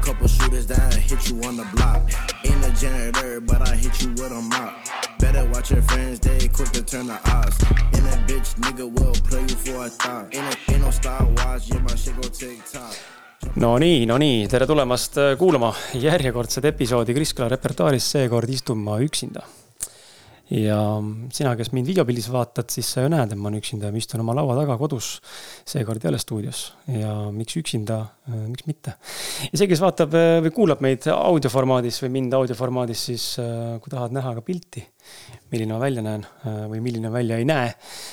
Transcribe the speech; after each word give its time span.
couple 0.00 0.28
shooters 0.28 0.66
that 0.66 0.94
hit 0.94 1.28
you 1.28 1.36
on 1.42 1.56
the 1.56 1.66
block. 1.74 2.02
Ain't 2.44 2.64
a 2.64 2.72
janitor, 2.80 3.40
but 3.40 3.60
I 3.68 3.76
hit 3.76 4.02
you 4.02 4.10
with 4.10 4.32
a 4.32 4.42
mop. 4.52 4.72
Better 5.18 5.44
watch 5.52 5.70
your 5.70 5.82
friends, 5.82 6.20
they 6.20 6.48
quick 6.48 6.70
to 6.72 6.82
turn 6.82 7.06
the 7.06 7.18
odds. 7.30 7.56
And 7.94 8.04
a 8.08 8.16
bitch 8.28 8.54
nigga 8.64 8.86
will 8.98 9.14
play 9.28 9.42
you 9.42 9.56
for 9.64 9.86
a 9.86 9.88
thought. 9.88 10.34
Ain't, 10.34 10.54
a, 10.54 10.72
ain't 10.72 10.82
no 10.82 10.90
Star 10.90 11.24
Wars, 11.24 11.68
yeah, 11.68 11.78
my 11.80 11.94
shit 11.94 12.16
go 12.16 12.28
TikTok. 12.28 12.94
no 13.56 13.78
nii, 13.78 14.04
no 14.06 14.18
nii, 14.20 14.48
tere 14.52 14.66
tulemast 14.68 15.16
äh, 15.16 15.30
kuulama 15.40 15.72
järjekordset 15.96 16.64
episoodi 16.70 17.14
Kris 17.16 17.32
Kala 17.34 17.48
repertuaaris, 17.54 18.10
seekord 18.12 18.48
istun 18.52 18.78
ma 18.84 18.98
üksinda. 19.00 19.42
Ja 20.50 20.78
sina, 21.32 21.52
kes 21.58 21.70
mind 21.74 21.86
videopildis 21.86 22.26
vaatad, 22.32 22.70
siis 22.72 22.88
sa 22.90 23.04
ju 23.04 23.10
näed, 23.12 23.30
et 23.30 23.38
ma 23.38 23.48
olen 23.48 23.60
üksinda 23.60 23.86
ja 23.86 23.94
ma 23.94 24.00
istun 24.00 24.22
oma 24.24 24.34
laua 24.34 24.56
taga 24.58 24.76
kodus. 24.80 25.10
seekord 25.68 26.02
ei 26.02 26.10
ole 26.10 26.18
stuudios 26.18 26.62
ja 26.90 27.12
miks 27.34 27.56
üksinda, 27.60 28.00
miks 28.48 28.66
mitte. 28.66 28.96
ja 29.46 29.52
see, 29.52 29.68
kes 29.70 29.82
vaatab 29.82 30.16
äh, 30.18 30.38
või 30.42 30.54
kuulab 30.56 30.82
meid 30.82 31.06
audioformaadis 31.14 32.00
või 32.02 32.14
mind 32.18 32.34
audioformaadis, 32.40 33.04
siis 33.10 33.26
äh, 33.42 33.76
kui 33.82 33.92
tahad 33.94 34.16
näha 34.16 34.34
ka 34.38 34.42
pilti, 34.46 34.82
milline 35.52 35.76
ma 35.76 35.82
välja 35.82 36.02
näen 36.04 36.26
või 36.70 36.82
milline 36.82 37.12
välja 37.12 37.38
ei 37.38 37.46
näe, 37.46 37.70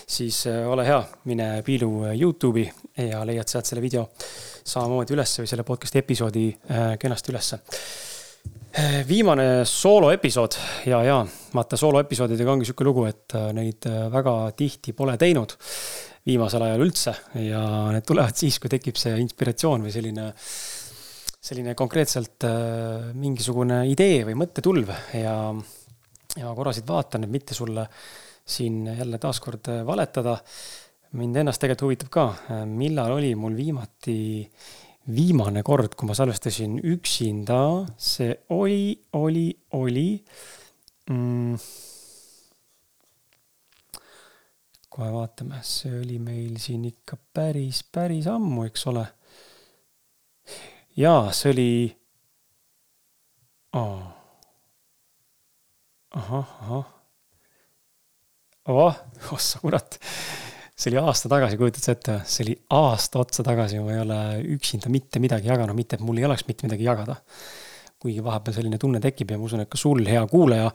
siis 0.09 0.43
ole 0.47 0.85
hea, 0.85 0.99
mine 1.29 1.49
piilu 1.65 1.89
Youtube'i 2.13 2.67
ja 3.09 3.23
leiad 3.25 3.49
sealt 3.49 3.69
selle 3.69 3.81
video 3.83 4.07
samamoodi 4.17 5.17
ülesse 5.17 5.43
või 5.43 5.49
selle 5.49 5.65
podcast'i 5.67 6.01
episoodi 6.03 6.45
kenasti 7.01 7.33
ülesse. 7.33 7.61
Äh, 8.75 9.07
viimane 9.07 9.63
sooloepisood 9.65 10.57
ja, 10.85 10.99
ja 11.03 11.21
vaata 11.55 11.77
sooloepisoodidega 11.79 12.51
ongi 12.51 12.67
sihuke 12.67 12.83
lugu, 12.83 13.05
et 13.07 13.35
äh, 13.39 13.47
neid 13.55 13.87
väga 14.11 14.33
tihti 14.59 14.91
pole 14.97 15.15
teinud 15.17 15.55
viimasel 16.27 16.65
ajal 16.65 16.83
üldse. 16.83 17.13
Ja 17.47 17.61
need 17.95 18.05
tulevad 18.07 18.35
siis, 18.41 18.59
kui 18.59 18.71
tekib 18.71 18.99
see 18.99 19.15
inspiratsioon 19.23 19.87
või 19.87 19.93
selline, 19.95 20.27
selline 20.43 21.77
konkreetselt 21.79 22.43
mingisugune 23.15 23.85
idee 23.87 24.25
või 24.27 24.35
mõttetulv. 24.43 24.91
Ja, 25.15 25.37
ja 26.35 26.51
korrasid 26.57 26.89
vaatan, 26.89 27.23
et 27.23 27.31
mitte 27.31 27.55
sulle 27.55 27.87
siin 28.47 28.83
jälle 28.97 29.19
taaskord 29.23 29.71
valetada. 29.87 30.35
Mind 31.15 31.39
ennast 31.39 31.63
tegelikult 31.63 31.87
huvitab 31.87 32.11
ka, 32.11 32.27
millal 32.67 33.15
oli 33.15 33.31
mul 33.39 33.55
viimati 33.55 34.17
viimane 35.07 35.63
kord, 35.63 35.95
kui 35.95 36.07
ma 36.09 36.15
salvestasin 36.17 36.79
üksinda, 36.83 37.59
see 37.97 38.33
oli, 38.55 38.91
oli, 39.15 39.47
oli 39.79 40.09
mm,. 41.09 41.55
kohe 44.91 45.11
vaatame, 45.13 45.61
see 45.63 45.93
oli 46.01 46.17
meil 46.19 46.57
siin 46.59 46.83
ikka 46.89 47.19
päris, 47.33 47.83
päris 47.83 48.27
ammu, 48.31 48.65
eks 48.67 48.87
ole. 48.91 49.05
jaa, 50.99 51.31
see 51.31 51.53
oli 51.55 51.71
oh.. 53.79 54.03
ahah, 56.19 56.55
ahah. 56.67 56.93
oh, 58.67 59.03
ossa 59.37 59.63
kurat 59.63 60.01
see 60.77 60.91
oli 60.91 60.99
aasta 61.01 61.29
tagasi, 61.31 61.57
kujutad 61.57 61.83
sa 61.83 61.93
ette, 61.95 62.15
see 62.29 62.43
oli 62.45 62.55
aasta 62.77 63.21
otsa 63.23 63.45
tagasi, 63.45 63.79
ma 63.81 63.95
ei 63.95 64.01
ole 64.03 64.19
üksinda 64.57 64.91
mitte 64.93 65.21
midagi 65.21 65.49
jaganud, 65.49 65.73
mitte 65.77 65.97
et 65.97 66.03
mul 66.05 66.19
ei 66.21 66.27
oleks 66.27 66.45
mitte 66.49 66.67
midagi 66.69 66.85
jagada. 66.85 67.17
kuigi 67.97 68.21
vahepeal 68.21 68.53
selline 68.59 68.77
tunne 68.77 68.99
tekib 69.01 69.31
ja 69.33 69.39
ma 69.39 69.47
usun, 69.47 69.63
et 69.63 69.69
ka 69.73 69.77
sul, 69.81 70.03
hea 70.05 70.21
kuulaja, 70.29 70.67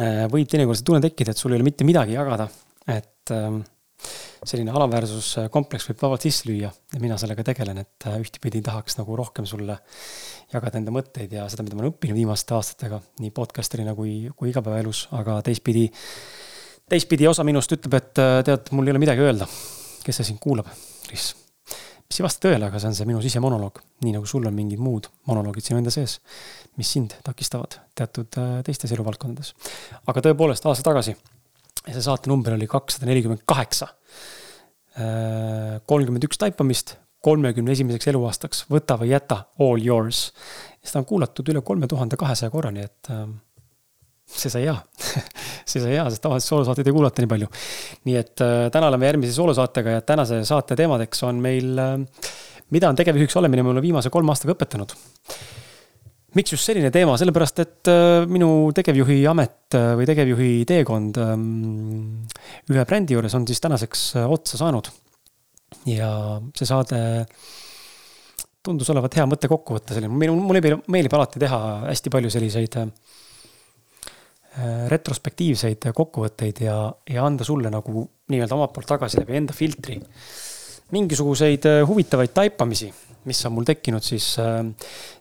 äh, 0.00 0.22
võib 0.32 0.48
teinekord 0.48 0.78
see 0.80 0.86
tunne 0.88 1.02
tekkida, 1.04 1.34
et 1.34 1.40
sul 1.42 1.52
ei 1.52 1.60
ole 1.60 1.66
mitte 1.66 1.84
midagi 1.84 2.16
jagada. 2.16 2.48
et 2.88 3.34
ähm, 3.36 3.60
selline 4.48 4.72
alaväärsuskompleks 4.72 5.90
võib 5.90 6.02
vabalt 6.06 6.24
sisse 6.24 6.48
lüüa 6.48 6.70
ja 6.70 7.00
mina 7.02 7.18
sellega 7.20 7.44
tegelen, 7.44 7.82
et 7.84 8.08
äh, 8.08 8.16
ühtepidi 8.22 8.62
tahaks 8.64 8.96
nagu 8.96 9.16
rohkem 9.18 9.44
sulle 9.50 9.76
jagada 10.54 10.80
enda 10.80 10.94
mõtteid 10.94 11.36
ja 11.36 11.44
seda, 11.52 11.66
mida 11.66 11.76
ma 11.76 11.84
olen 11.84 11.92
õppinud 11.92 12.16
viimaste 12.16 12.56
aastatega 12.56 13.02
nii 13.20 13.34
podcaster'ina 13.36 13.92
kui, 13.98 14.22
kui 14.32 14.54
igapäevaelus, 14.54 15.08
aga 15.20 15.42
teistpidi 15.44 15.90
teistpidi 16.88 17.28
osa 17.28 17.44
minust 17.46 17.72
ütleb, 17.74 17.98
et 17.98 18.22
äh, 18.22 18.38
tead, 18.46 18.72
mul 18.76 18.88
ei 18.88 18.94
ole 18.94 19.02
midagi 19.02 19.24
öelda. 19.24 19.48
kes 20.04 20.20
see 20.20 20.30
sind 20.30 20.40
kuulab, 20.40 20.68
Kris? 21.08 21.34
mis 22.08 22.20
ei 22.20 22.24
vasta 22.24 22.46
tõele, 22.46 22.68
aga 22.70 22.80
see 22.80 22.88
on 22.88 22.94
see 22.96 23.08
minu 23.08 23.18
sisemonoloog, 23.20 23.82
nii 24.06 24.14
nagu 24.14 24.28
sul 24.28 24.46
on 24.48 24.54
mingid 24.56 24.80
muud 24.80 25.10
monoloogid 25.28 25.66
sinu 25.66 25.80
enda 25.82 25.92
sees, 25.92 26.18
mis 26.80 26.92
sind 26.94 27.12
takistavad 27.24 27.76
teatud 27.98 28.38
äh, 28.40 28.54
teistes 28.64 28.94
eluvaldkondades. 28.96 29.52
aga 30.08 30.24
tõepoolest 30.24 30.68
aasta 30.70 30.86
tagasi, 30.88 31.16
see 31.84 32.04
saate 32.04 32.32
number 32.32 32.56
oli 32.56 32.68
kakssada 32.70 33.10
nelikümmend 33.10 33.44
kaheksa. 33.48 33.90
Äh, 34.98 35.76
kolmkümmend 35.86 36.24
üks 36.26 36.40
taipamist, 36.40 36.96
kolmekümne 37.22 37.74
esimeseks 37.74 38.08
eluaastaks, 38.14 38.64
võta 38.72 38.96
või 39.00 39.12
jäta, 39.12 39.42
all 39.60 39.84
yours. 39.84 40.30
seda 40.80 41.02
on 41.02 41.10
kuulatud 41.10 41.52
üle 41.52 41.60
kolme 41.66 41.90
tuhande 41.90 42.16
kahesaja 42.16 42.50
korra, 42.54 42.72
nii 42.72 42.86
et 42.86 43.12
see 44.28 44.52
sai 44.52 44.64
hea 44.66 44.76
see 45.70 45.80
sai 45.80 45.94
hea, 45.94 46.04
sest 46.10 46.22
tavaliselt 46.24 46.52
soolosaateid 46.52 46.90
ei 46.90 46.96
kuulata 46.96 47.24
nii 47.24 47.30
palju. 47.30 47.48
nii 48.08 48.18
et 48.20 48.44
äh, 48.44 48.56
täna 48.74 48.90
oleme 48.92 49.08
järgmise 49.08 49.34
soolosaatega 49.36 49.98
ja 49.98 50.04
tänase 50.06 50.42
saate 50.48 50.76
teemadeks 50.78 51.24
on 51.28 51.40
meil 51.44 51.78
äh,, 51.82 51.94
mida 52.74 52.90
on 52.90 52.98
tegevjuhiks 52.98 53.38
olemine 53.40 53.64
mulle 53.66 53.82
viimase 53.84 54.12
kolme 54.12 54.34
aastaga 54.34 54.54
õpetanud. 54.56 54.94
miks 56.36 56.52
just 56.52 56.68
selline 56.68 56.90
teema, 56.94 57.16
sellepärast 57.20 57.62
et 57.64 57.92
äh, 57.92 58.24
minu 58.30 58.70
tegevjuhi 58.76 59.22
amet 59.30 59.78
äh, 59.78 59.92
või 59.98 60.08
tegevjuhi 60.10 60.50
teekond 60.68 61.20
äh, 61.24 61.36
ühe 62.74 62.88
brändi 62.88 63.16
juures 63.16 63.38
on 63.38 63.48
siis 63.48 63.64
tänaseks 63.64 64.10
äh, 64.20 64.28
otsa 64.28 64.60
saanud. 64.60 64.92
ja 65.88 66.10
see 66.56 66.68
saade 66.68 67.00
tundus 68.64 68.90
olevat 68.92 69.14
hea 69.16 69.24
mõte 69.24 69.48
kokku 69.48 69.78
võtta, 69.78 69.94
selline, 69.96 70.12
mulle 70.12 70.60
meeldib, 70.60 71.14
alati 71.16 71.40
teha 71.40 71.58
hästi 71.86 72.10
palju 72.12 72.30
selliseid 72.34 72.76
Äh, 72.76 73.27
retrospektiivseid 74.88 75.90
kokkuvõtteid 75.94 76.62
ja, 76.64 76.76
ja 77.10 77.26
anda 77.26 77.46
sulle 77.46 77.70
nagu 77.70 78.06
nii-öelda 78.32 78.56
omalt 78.56 78.72
poolt 78.72 78.88
tagasi 78.88 79.20
läbi 79.20 79.36
enda 79.36 79.52
filtri. 79.52 80.00
mingisuguseid 80.92 81.66
äh, 81.68 81.82
huvitavaid 81.88 82.30
taipamisi, 82.34 82.86
mis 83.28 83.42
on 83.46 83.52
mul 83.52 83.64
tekkinud 83.68 84.02
siis 84.02 84.38
äh, 84.40 84.62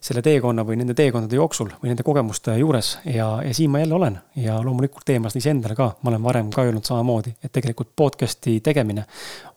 selle 0.02 0.22
teekonna 0.24 0.64
või 0.64 0.78
nende 0.80 0.94
teekondade 0.96 1.36
jooksul 1.36 1.74
või 1.82 1.92
nende 1.92 2.06
kogemuste 2.08 2.56
juures 2.58 2.94
ja, 3.06 3.28
ja 3.44 3.54
siin 3.54 3.72
ma 3.72 3.82
jälle 3.82 3.96
olen. 3.96 4.18
ja 4.36 4.56
loomulikult 4.64 5.06
teemas 5.06 5.36
iseendale 5.36 5.76
ka, 5.76 5.90
ma 6.02 6.14
olen 6.14 6.24
varem 6.24 6.50
ka 6.56 6.64
öelnud 6.64 6.88
samamoodi, 6.88 7.36
et 7.44 7.52
tegelikult 7.52 7.92
podcast'i 7.96 8.60
tegemine 8.64 9.06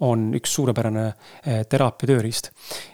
on 0.01 0.33
üks 0.35 0.55
suurepärane 0.55 1.13
teraapia 1.69 2.13
tööriist. 2.15 2.51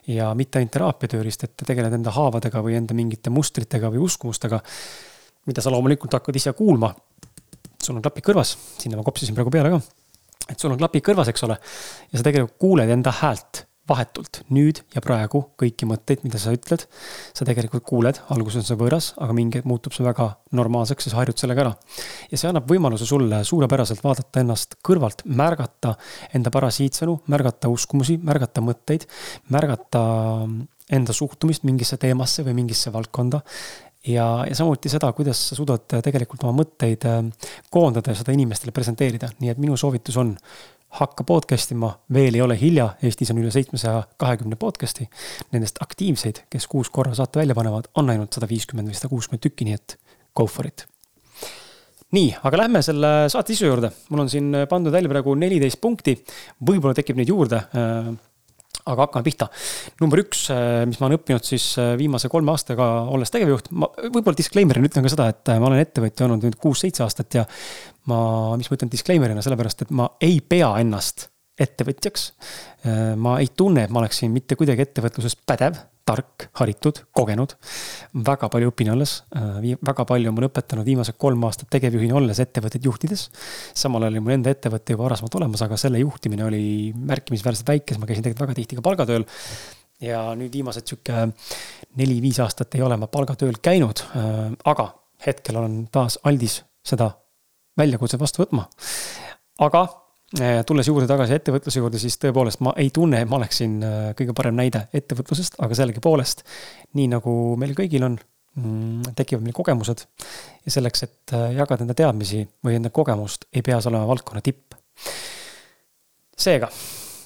ja 0.06 0.34
mitte 0.34 0.60
ainult 0.60 0.76
teraapia 0.76 1.16
tööriist, 1.16 1.44
et 1.44 1.66
tegeled 1.66 1.92
enda 1.92 2.12
haavadega 2.12 2.62
või 2.62 2.76
enda 2.76 2.94
mingite 2.94 3.32
mustritega 3.32 3.90
või 3.90 4.04
uskumustega 4.04 4.60
mida 5.46 5.62
sa 5.62 5.72
loomulikult 5.74 6.18
hakkad 6.18 6.36
ise 6.36 6.52
kuulma. 6.52 6.94
sul 7.82 7.96
on 7.96 8.02
klapid 8.02 8.24
kõrvas, 8.26 8.56
sinna 8.80 8.98
ma 8.98 9.06
kopsisin 9.06 9.34
praegu 9.34 9.50
peale 9.50 9.70
ka. 9.70 9.80
et 10.50 10.58
sul 10.58 10.72
on 10.72 10.78
klapid 10.78 11.04
kõrvas, 11.06 11.30
eks 11.30 11.46
ole. 11.48 11.58
ja 12.12 12.18
sa 12.18 12.26
tegelikult 12.26 12.58
kuuled 12.58 12.90
enda 12.90 13.14
häält 13.22 13.66
vahetult, 13.86 14.40
nüüd 14.50 14.80
ja 14.94 15.00
praegu 15.04 15.42
kõiki 15.60 15.86
mõtteid, 15.86 16.24
mida 16.26 16.40
sa 16.42 16.52
ütled. 16.54 16.86
sa 17.36 17.46
tegelikult 17.46 17.84
kuuled, 17.86 18.18
alguses 18.34 18.64
on 18.64 18.66
see 18.66 18.78
võõras, 18.78 19.12
aga 19.22 19.34
mingi 19.36 19.60
hetk 19.60 19.68
muutub 19.68 19.94
see 19.94 20.04
väga 20.04 20.28
normaalseks 20.58 21.06
ja 21.06 21.12
sa 21.12 21.20
harjud 21.20 21.38
sellega 21.38 21.62
ära. 21.62 21.74
ja 22.30 22.38
see 22.38 22.50
annab 22.50 22.66
võimaluse 22.70 23.06
sulle 23.06 23.42
suurepäraselt 23.44 24.02
vaadata 24.02 24.42
ennast 24.42 24.76
kõrvalt, 24.82 25.22
märgata 25.24 25.94
enda 26.34 26.50
parasiitsõnu, 26.50 27.20
märgata 27.30 27.70
uskumusi, 27.70 28.18
märgata 28.18 28.64
mõtteid, 28.64 29.06
märgata 29.54 30.02
enda 30.90 31.14
suhtumist 31.14 31.64
mingisse 31.66 31.96
teemasse 31.98 32.44
või 32.46 32.54
mingisse 32.60 32.92
valdkonda 32.94 33.42
ja, 34.06 34.44
ja 34.48 34.54
samuti 34.54 34.90
seda, 34.92 35.10
kuidas 35.16 35.40
sa 35.50 35.58
suudad 35.58 35.98
tegelikult 36.04 36.44
oma 36.46 36.62
mõtteid 36.62 37.06
äh, 37.08 37.20
koondada 37.72 38.12
ja 38.12 38.20
seda 38.20 38.34
inimestele 38.36 38.74
presenteerida, 38.76 39.30
nii 39.40 39.52
et 39.52 39.60
minu 39.62 39.76
soovitus 39.80 40.18
on 40.20 40.34
hakka 40.96 41.26
podcast 41.28 41.72
ima, 41.74 41.90
veel 42.12 42.38
ei 42.38 42.42
ole 42.44 42.56
hilja, 42.60 42.88
Eestis 43.04 43.32
on 43.32 43.40
üle 43.42 43.50
seitsmesaja 43.52 44.04
kahekümne 44.20 44.56
podcast'i. 44.60 45.08
Nendest 45.52 45.80
aktiivseid, 45.84 46.44
kes 46.52 46.68
kuus 46.70 46.90
korra 46.94 47.12
saate 47.16 47.40
välja 47.42 47.56
panevad, 47.58 47.90
on 48.00 48.12
ainult 48.12 48.36
sada 48.36 48.48
viiskümmend 48.48 48.88
või 48.88 48.96
sada 48.96 49.10
kuuskümmend 49.12 49.44
tükki, 49.44 49.66
nii 49.68 49.76
et 49.76 49.98
go 50.36 50.46
for 50.48 50.68
it. 50.68 50.86
nii, 52.16 52.30
aga 52.48 52.62
lähme 52.62 52.80
selle 52.86 53.08
saate 53.28 53.52
sisu 53.52 53.66
juurde, 53.66 53.90
mul 54.08 54.22
on 54.22 54.30
siin 54.30 54.54
pandud 54.70 54.94
välja 54.94 55.10
praegu 55.10 55.34
neliteist 55.36 55.80
punkti, 55.82 56.14
võib-olla 56.64 56.94
tekib 56.96 57.18
neid 57.18 57.32
juurde 57.34 57.58
äh, 57.66 58.14
aga 58.86 59.06
hakkame 59.06 59.26
pihta. 59.26 59.48
number 60.00 60.22
üks, 60.22 60.46
äh, 60.54 60.84
mis 60.88 61.00
ma 61.00 61.08
olen 61.08 61.18
õppinud 61.18 61.46
siis 61.46 61.68
äh, 61.82 61.94
viimase 61.98 62.30
kolme 62.32 62.52
aastaga, 62.54 62.86
olles 63.12 63.32
tegevjuht, 63.34 63.70
ma 63.74 63.88
võib-olla 64.04 64.36
disclaimer'ina 64.38 64.90
ütlen 64.90 65.06
ka 65.06 65.12
seda, 65.12 65.28
et 65.32 65.52
äh, 65.52 65.60
ma 65.62 65.70
olen 65.70 65.82
ettevõtja 65.82 66.26
olnud 66.28 66.46
nüüd 66.46 66.58
kuus-seitse 66.62 67.04
aastat 67.06 67.40
ja 67.40 67.46
ma, 68.10 68.20
mis 68.58 68.70
ma 68.70 68.78
ütlen 68.78 68.92
disclaimer'ina, 68.92 69.44
sellepärast 69.44 69.86
et 69.86 69.92
ma 69.96 70.08
ei 70.24 70.38
pea 70.40 70.70
ennast 70.82 71.30
ettevõtjaks. 71.56 72.24
ma 73.16 73.38
ei 73.40 73.46
tunne, 73.56 73.86
et 73.86 73.92
ma 73.94 74.02
oleksin 74.02 74.28
mitte 74.28 74.58
kuidagi 74.60 74.84
ettevõtluses 74.84 75.38
pädev 75.48 75.78
tark, 76.06 76.46
haritud, 76.60 77.00
kogenud. 77.16 77.56
väga 78.26 78.48
palju 78.52 78.70
õpin 78.70 78.92
alles, 78.92 79.24
äh, 79.34 79.74
väga 79.88 80.06
palju 80.08 80.30
on 80.30 80.36
mul 80.36 80.48
õpetanud 80.48 80.86
viimased 80.86 81.18
kolm 81.18 81.42
aastat 81.48 81.70
tegevjuhina 81.74 82.14
olles 82.20 82.40
ettevõtteid 82.42 82.86
juhtides. 82.86 83.28
samal 83.74 84.02
ajal 84.02 84.14
oli 84.14 84.24
mul 84.24 84.36
enda 84.36 84.54
ettevõte 84.54 84.94
juba 84.94 85.08
varasemalt 85.08 85.34
olemas, 85.40 85.62
aga 85.62 85.76
selle 85.76 85.98
juhtimine 85.98 86.44
oli 86.44 86.92
märkimisväärselt 86.94 87.68
väike, 87.68 87.94
sest 87.94 88.00
ma 88.00 88.06
käisin 88.06 88.22
tegelikult 88.22 88.46
väga 88.46 88.58
tihti 88.60 88.76
ka 88.76 88.86
palgatööl. 88.86 89.26
ja 90.00 90.22
nüüd 90.36 90.52
viimased 90.52 90.86
sihuke 90.86 91.28
neli-viis 91.96 92.40
aastat 92.44 92.74
ei 92.74 92.82
ole 92.82 92.96
ma 92.96 93.06
palgatööl 93.06 93.58
käinud, 93.62 94.02
aga 94.64 94.90
hetkel 95.26 95.56
olen 95.56 95.86
taas 95.92 96.18
aldis 96.24 96.62
seda 96.84 97.10
väljakutset 97.78 98.20
vastu 98.20 98.44
võtma. 98.44 98.68
aga 99.58 99.86
tulles 100.66 100.88
juurde 100.88 101.06
tagasi 101.06 101.36
ettevõtluse 101.36 101.78
juurde, 101.78 102.00
siis 102.02 102.16
tõepoolest 102.18 102.62
ma 102.66 102.72
ei 102.82 102.88
tunne, 102.94 103.20
et 103.22 103.30
ma 103.30 103.38
oleksin 103.38 103.76
kõige 104.18 104.34
parem 104.34 104.56
näide 104.58 104.88
ettevõtlusest, 104.96 105.60
aga 105.62 105.78
sellegipoolest, 105.78 106.42
nii 106.98 107.06
nagu 107.12 107.34
meil 107.62 107.76
kõigil 107.78 108.02
on 108.08 108.16
mm, 108.18 109.14
tekivad 109.18 109.46
meil 109.46 109.54
kogemused 109.54 110.02
ja 110.02 110.74
selleks, 110.74 111.06
et 111.06 111.36
jagada 111.54 111.86
enda 111.86 111.94
teadmisi 111.94 112.42
või 112.66 112.80
enda 112.80 112.90
kogemust, 112.90 113.46
ei 113.54 113.62
pea 113.62 113.78
sa 113.78 113.92
olema 113.92 114.10
valdkonna 114.10 114.42
tipp. 114.42 114.74
seega, 116.36 116.72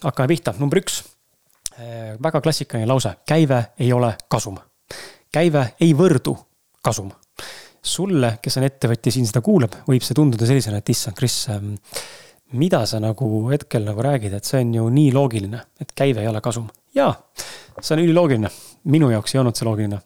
hakkame 0.04 0.34
pihta, 0.34 0.52
number 0.60 0.84
üks 0.84 1.00
Äh, 1.80 2.16
väga 2.22 2.40
klassikaline 2.44 2.88
lause, 2.88 3.14
käive 3.28 3.60
ei 3.78 3.92
ole 3.92 4.10
kasum. 4.28 4.58
käive 5.32 5.74
ei 5.80 5.94
võrdu 5.94 6.36
kasum. 6.82 7.12
sulle, 7.82 8.38
kes 8.42 8.58
on 8.58 8.64
ettevõtja, 8.66 9.12
siin 9.12 9.24
seda 9.26 9.40
kuulab, 9.40 9.72
võib 9.88 10.02
see 10.04 10.14
tunduda 10.14 10.44
sellisena, 10.44 10.82
et 10.82 10.88
issand, 10.92 11.16
Kris, 11.16 11.46
ähm, 11.48 11.70
mida 12.52 12.82
sa 12.86 13.00
nagu 13.02 13.26
hetkel 13.50 13.84
nagu 13.86 14.02
räägid, 14.02 14.34
et 14.34 14.44
see 14.48 14.60
on 14.64 14.74
ju 14.74 14.88
nii 14.90 15.12
loogiline, 15.14 15.62
et 15.80 15.92
käive 15.96 16.24
ei 16.24 16.28
ole 16.30 16.40
kasum. 16.40 16.68
jaa, 16.94 17.12
see 17.80 17.94
on 17.96 18.04
üliloogiline. 18.04 18.50
minu 18.84 19.10
jaoks 19.10 19.34
ei 19.34 19.40
olnud 19.40 19.56
see 19.56 19.68
loogiline. 19.68 20.00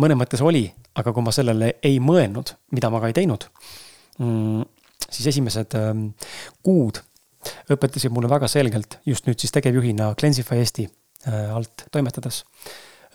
mõnes 0.00 0.18
mõttes 0.18 0.42
oli, 0.42 0.66
aga 0.94 1.12
kui 1.12 1.22
ma 1.22 1.32
sellele 1.32 1.74
ei 1.82 1.98
mõelnud, 2.00 2.54
mida 2.72 2.90
ma 2.90 3.00
ka 3.00 3.10
ei 3.10 3.16
teinud, 3.16 3.48
mm, 4.18 4.62
siis 5.08 5.26
esimesed 5.34 5.76
ähm, 5.78 6.08
kuud 6.62 7.02
õpetasid 7.74 8.12
mulle 8.14 8.30
väga 8.30 8.48
selgelt, 8.48 8.98
just 9.06 9.28
nüüd 9.28 9.40
siis 9.40 9.52
tegevjuhina 9.52 10.14
Cleansify 10.18 10.58
Eesti 10.62 10.86
äh, 10.88 11.52
alt 11.54 11.86
toimetades, 11.92 12.42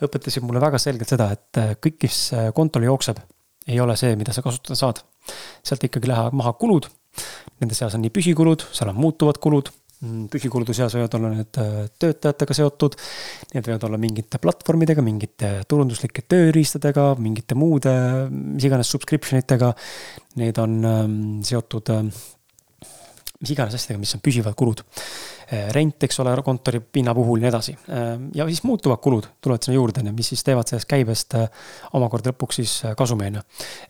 õpetasid 0.04 0.46
mulle 0.46 0.62
väga 0.62 0.78
selgelt 0.78 1.10
seda, 1.10 1.30
et 1.34 1.60
äh, 1.60 1.74
kõik, 1.82 1.98
mis 2.06 2.22
äh, 2.36 2.50
kontole 2.56 2.86
jookseb, 2.86 3.18
ei 3.68 3.80
ole 3.82 3.96
see, 3.98 4.14
mida 4.18 4.32
sa 4.32 4.42
kasutada 4.42 4.78
saad. 4.78 5.02
sealt 5.62 5.84
ikkagi 5.84 6.08
lähevad 6.08 6.34
maha 6.34 6.54
kulud, 6.56 6.86
nende 7.60 7.76
seas 7.76 7.94
on 7.96 8.04
nii 8.04 8.12
püsikulud, 8.14 8.64
seal 8.74 8.92
on 8.92 8.98
muutuvad 9.00 9.40
kulud, 9.42 9.70
mm, 10.00 10.26
püsikulude 10.32 10.74
seas 10.76 10.96
võivad 10.96 11.16
olla 11.18 11.32
need 11.34 11.60
töötajatega 12.00 12.56
seotud, 12.56 12.96
need 13.54 13.68
võivad 13.68 13.86
olla 13.88 14.00
mingite 14.00 14.40
platvormidega, 14.42 15.04
mingite 15.04 15.52
turunduslike 15.68 16.24
tööriistadega, 16.30 17.12
mingite 17.20 17.58
muude, 17.58 17.94
mis 18.30 18.68
iganes 18.68 18.92
subscription 18.92 19.42
itega. 19.42 19.74
Need 20.40 20.60
on 20.62 20.76
ähm, 20.86 21.16
seotud 21.44 21.90
mis 23.40 23.54
iganes 23.54 23.76
asjadega, 23.76 24.00
mis 24.02 24.12
on 24.16 24.22
püsivad 24.24 24.56
kulud. 24.58 24.82
Eh, 25.50 25.70
rent, 25.74 26.04
eks 26.06 26.20
ole, 26.22 26.34
kontoripinna 26.44 27.14
puhul 27.16 27.40
ja 27.40 27.46
nii 27.46 27.50
edasi. 27.50 27.74
Eh, 27.74 28.10
ja 28.36 28.46
siis 28.50 28.62
muutuvad 28.68 29.00
kulud 29.02 29.30
tulevad 29.40 29.64
sinna 29.64 29.78
juurde, 29.78 30.04
mis 30.12 30.32
siis 30.34 30.44
teevad 30.46 30.68
sellest 30.68 30.88
käibest 30.90 31.38
eh, 31.40 31.48
omakorda 31.96 32.34
lõpuks 32.34 32.60
siis 32.60 32.76
kasumi, 32.98 33.30
on 33.32 33.40
ju. 33.40 33.46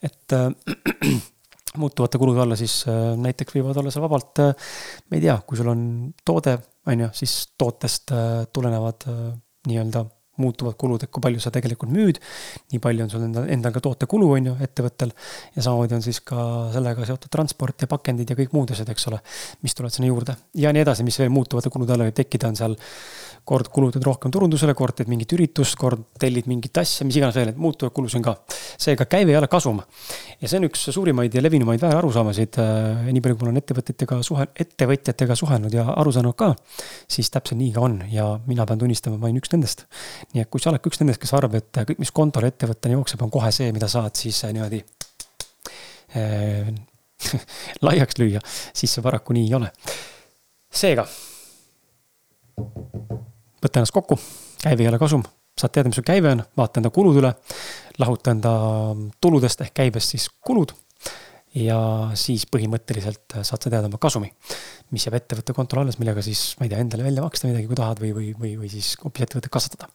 et 0.07 0.37
muutuvate 1.79 2.19
kulude 2.19 2.43
alla 2.43 2.57
siis 2.59 2.83
näiteks 3.21 3.55
võivad 3.55 3.79
olla 3.79 3.93
seal 3.95 4.03
vabalt, 4.07 4.41
ma 4.43 5.19
ei 5.19 5.23
tea, 5.23 5.37
kui 5.47 5.59
sul 5.61 5.71
on 5.71 5.83
toode, 6.27 6.57
on 6.91 7.05
ju, 7.05 7.11
siis 7.15 7.35
tootest 7.59 8.15
tulenevad 8.53 9.07
nii-öelda 9.69 10.03
muutuvad 10.41 10.77
kulud, 10.79 11.03
et 11.05 11.11
kui 11.13 11.23
palju 11.23 11.41
sa 11.43 11.53
tegelikult 11.55 11.93
müüd. 11.93 12.21
nii 12.73 12.81
palju 12.83 13.05
on 13.05 13.11
sul 13.11 13.25
enda, 13.27 13.45
endal 13.51 13.75
ka 13.75 13.83
tootekulu, 13.85 14.31
on 14.37 14.51
ju, 14.51 14.55
ettevõttel. 14.67 15.13
ja 15.57 15.63
samamoodi 15.63 15.99
on 15.99 16.03
siis 16.03 16.21
ka 16.21 16.71
sellega 16.75 17.07
seotud 17.09 17.33
transport 17.33 17.83
ja 17.83 17.91
pakendid 17.91 18.31
ja 18.31 18.37
kõik 18.39 18.55
muud 18.57 18.71
asjad, 18.71 18.89
eks 18.89 19.09
ole, 19.11 19.21
mis 19.63 19.75
tulevad 19.75 19.97
sinna 19.97 20.09
juurde. 20.09 20.37
ja 20.55 20.73
nii 20.73 20.85
edasi, 20.87 21.05
mis 21.05 21.19
veel 21.19 21.33
muutuvate 21.35 21.71
kulude 21.71 21.97
alla 21.97 22.09
võib 22.09 22.17
tekkida, 22.23 22.49
on 22.49 22.57
seal 22.57 22.79
kord 23.45 23.71
kulutad 23.73 24.05
rohkem 24.05 24.33
turundusele, 24.33 24.75
kord 24.79 24.99
teed 24.99 25.11
mingit 25.11 25.33
üritust, 25.35 25.77
kord 25.81 26.03
tellid 26.21 26.49
mingit 26.51 26.77
asja, 26.83 27.07
mis 27.09 27.17
iganes 27.19 27.37
veel, 27.39 27.53
et 27.53 27.61
muutuvaid 27.61 27.95
kulusid 27.97 28.21
on 28.21 28.27
ka. 28.29 28.35
seega 28.81 29.07
käive 29.11 29.33
ei 29.33 29.39
ole 29.39 29.49
kasum. 29.51 29.81
ja 30.41 30.49
see 30.49 30.61
on 30.61 30.69
üks 30.69 30.87
suurimaid 30.95 31.35
ja 31.35 31.43
levinumaid 31.43 31.81
väärarusaamasid, 31.83 32.61
äh, 32.63 33.11
nii 33.11 33.25
palju, 33.25 33.39
kui 33.39 33.49
ma 33.49 33.51
olen 33.51 33.63
ettevõtjatega 33.63 34.21
suhe, 34.27 34.47
ettevõtjatega 34.65 35.37
suhelnud 35.39 35.75
ja 35.75 35.87
aru 35.97 36.13
saanud 36.15 36.37
ka, 36.39 36.53
siis 37.11 37.31
täpselt 37.33 37.59
nii 37.61 37.73
ka 37.75 37.85
on 37.87 38.01
ja 38.13 38.29
mina 38.47 38.67
pean 38.69 38.83
tunnistama, 38.83 39.19
ma 39.19 39.31
olin 39.31 39.41
üks 39.41 39.53
nendest. 39.55 39.87
Nii 40.35 40.45
et 40.45 40.51
kui 40.51 40.63
sa 40.63 40.71
oled 40.71 40.87
üks 40.87 41.01
nendest, 41.03 41.21
kes 41.23 41.33
arvab, 41.37 41.57
et 41.59 41.83
kõik, 41.89 41.99
mis 42.03 42.13
kontole 42.15 42.51
ettevõtteni 42.53 42.97
jookseb, 42.99 43.23
on 43.27 43.33
kohe 43.35 43.51
see, 43.55 43.73
mida 43.75 43.89
saad, 43.91 44.15
siis 44.19 44.39
äh, 44.47 44.55
niimoodi 44.55 44.83
äh, 46.19 46.71
laiaks 47.87 48.21
lüüa, 48.21 48.43
siis 48.73 48.95
see 48.95 49.05
paraku 49.05 49.37
nii 49.37 49.51
ei 49.51 49.59
ole. 49.59 49.73
seega 50.71 51.07
võta 53.61 53.81
ennast 53.81 53.95
kokku, 53.95 54.19
käive 54.63 54.85
ei 54.85 54.91
ole 54.91 55.01
kasum, 55.01 55.25
saad 55.59 55.75
teada, 55.75 55.91
mis 55.91 55.99
su 56.01 56.05
käive 56.07 56.33
on, 56.35 56.45
vaata 56.57 56.81
enda 56.81 56.93
kulud 56.95 57.19
üle, 57.21 57.33
lahuta 58.01 58.35
enda 58.35 58.53
tuludest 59.21 59.67
ehk 59.67 59.77
käibest 59.83 60.17
siis 60.17 60.29
kulud. 60.47 60.75
ja 61.51 61.77
siis 62.15 62.45
põhimõtteliselt 62.47 63.41
saad 63.43 63.65
sa 63.65 63.71
teada 63.71 63.89
oma 63.89 63.99
kasumi, 63.99 64.29
mis 64.95 65.07
jääb 65.07 65.17
ettevõtte 65.19 65.55
kontole 65.57 65.83
alles, 65.83 65.99
millega 65.99 66.23
siis, 66.23 66.55
ma 66.61 66.69
ei 66.69 66.71
tea, 66.71 66.79
endale 66.79 67.03
välja 67.03 67.25
maksta 67.25 67.51
midagi, 67.51 67.67
kui 67.67 67.79
tahad 67.79 67.99
või, 67.99 68.13
või, 68.15 68.29
või, 68.39 68.53
või 68.61 68.71
siis 68.71 68.93
hoopis 69.03 69.27
ettevõtet 69.27 69.51
kasvatada. 69.51 69.91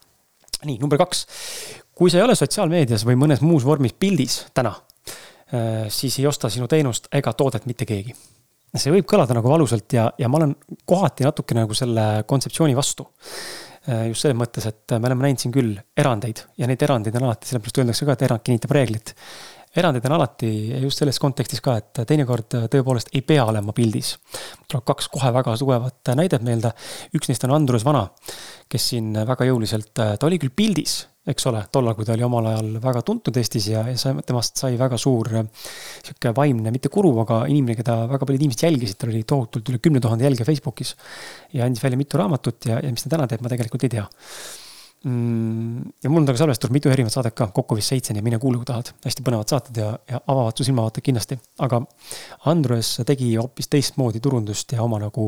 Nii, 0.63 0.77
number 0.81 0.99
kaks. 1.01 1.25
kui 1.95 2.11
sa 2.11 2.19
ei 2.19 2.25
ole 2.27 2.35
sotsiaalmeedias 2.35 3.05
või 3.07 3.19
mõnes 3.19 3.43
muus 3.43 3.65
vormis 3.67 3.95
pildis 3.99 4.45
täna, 4.53 4.75
äh, 5.51 5.85
siis 5.89 6.19
ei 6.19 6.27
osta 6.27 6.49
sinu 6.49 6.67
teenust 6.71 7.11
ega 7.11 7.33
toodet 7.33 7.65
mitte 7.65 7.85
keegi 7.89 8.15
see 8.75 8.91
võib 8.91 9.07
kõlada 9.07 9.35
nagu 9.37 9.47
valusalt 9.51 9.93
ja, 9.95 10.09
ja 10.19 10.29
ma 10.31 10.41
olen 10.41 10.55
kohati 10.87 11.23
natuke 11.23 11.55
nagu 11.57 11.75
selle 11.77 12.25
kontseptsiooni 12.27 12.75
vastu. 12.77 13.07
Äh, 13.85 14.07
just 14.09 14.25
selles 14.25 14.37
mõttes, 14.37 14.65
et 14.67 14.95
me 14.97 15.09
oleme 15.09 15.27
näinud 15.27 15.41
siin 15.43 15.53
küll 15.55 15.75
erandeid 15.97 16.41
ja 16.59 16.69
neid 16.69 16.81
erandeid 16.81 17.15
on 17.19 17.27
alati, 17.29 17.49
sellepärast 17.51 17.81
öeldakse 17.81 18.07
ka, 18.07 18.15
et 18.15 18.25
erand 18.27 18.43
kinnitab 18.45 18.73
reeglit. 18.75 19.13
Erandid 19.75 20.05
on 20.09 20.17
alati 20.17 20.51
just 20.83 21.01
selles 21.01 21.19
kontekstis 21.21 21.63
ka, 21.63 21.77
et 21.81 22.03
teinekord 22.07 22.57
tõepoolest 22.71 23.11
ei 23.13 23.21
pea 23.21 23.45
olema 23.45 23.73
pildis. 23.75 24.15
tuleb 24.67 24.85
kaks 24.85 25.09
kohe 25.13 25.33
väga 25.33 25.57
tugevat 25.57 26.15
näidet 26.15 26.43
meelde. 26.43 26.71
üks 27.15 27.31
neist 27.31 27.43
on 27.43 27.55
Andrus 27.55 27.85
Vana, 27.85 28.07
kes 28.69 28.89
siin 28.93 29.13
väga 29.13 29.51
jõuliselt, 29.51 29.93
ta 29.95 30.17
oli 30.27 30.39
küll 30.39 30.55
pildis 30.55 31.03
eks 31.25 31.47
ole, 31.49 31.63
tollal, 31.73 31.95
kui 31.97 32.05
ta 32.05 32.13
oli 32.13 32.25
omal 32.25 32.51
ajal 32.51 32.67
väga 32.83 33.01
tuntud 33.05 33.37
Eestis 33.39 33.69
ja, 33.71 33.81
ja 33.89 34.11
temast 34.25 34.61
sai 34.61 34.75
väga 34.77 34.97
suur 35.01 35.31
sihuke 35.33 36.33
vaimne, 36.37 36.73
mitte 36.73 36.91
kuru, 36.93 37.15
aga 37.23 37.41
inimene, 37.49 37.77
keda 37.79 38.03
väga 38.11 38.29
paljud 38.29 38.43
inimesed 38.43 38.65
jälgisid, 38.67 38.99
tal 39.01 39.13
oli 39.13 39.23
tohutult 39.27 39.71
üle 39.73 39.81
kümne 39.81 40.01
tuhande 40.03 40.27
jälgija 40.27 40.45
Facebookis. 40.45 40.93
ja 41.53 41.65
andis 41.65 41.81
välja 41.83 41.97
mitu 41.97 42.21
raamatut 42.21 42.69
ja, 42.69 42.77
ja 42.83 42.93
mis 42.93 43.07
ta 43.07 43.15
täna 43.15 43.25
teeb, 43.31 43.41
ma 43.41 43.49
tegelikult 43.49 43.87
ei 43.87 43.95
tea. 43.97 44.05
Ja 45.05 46.09
mul 46.09 46.23
on 46.23 46.25
temaga 46.25 46.39
salvestatud 46.41 46.73
mitu 46.73 46.89
erinevat 46.89 47.13
saadet 47.13 47.35
ka, 47.37 47.51
kokku 47.53 47.77
vist 47.77 47.93
seitseni, 47.93 48.23
mine 48.25 48.39
kuula, 48.41 48.57
kui 48.57 48.65
tahad. 48.65 48.89
hästi 49.05 49.25
põnevad 49.25 49.51
saated 49.51 49.77
ja, 49.77 49.91
ja 50.09 50.21
avavad 50.33 50.57
su 50.57 50.65
silmavaated 50.65 51.05
kindlasti. 51.05 51.37
aga 51.61 51.83
Andres 52.49 52.95
tegi 53.05 53.35
hoopis 53.35 53.69
teistmoodi 53.69 54.23
turundust 54.23 54.73
ja 54.73 54.81
oma 54.85 54.97
nagu 55.03 55.27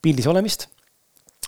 pildis 0.00 0.28
olemist 0.32 0.68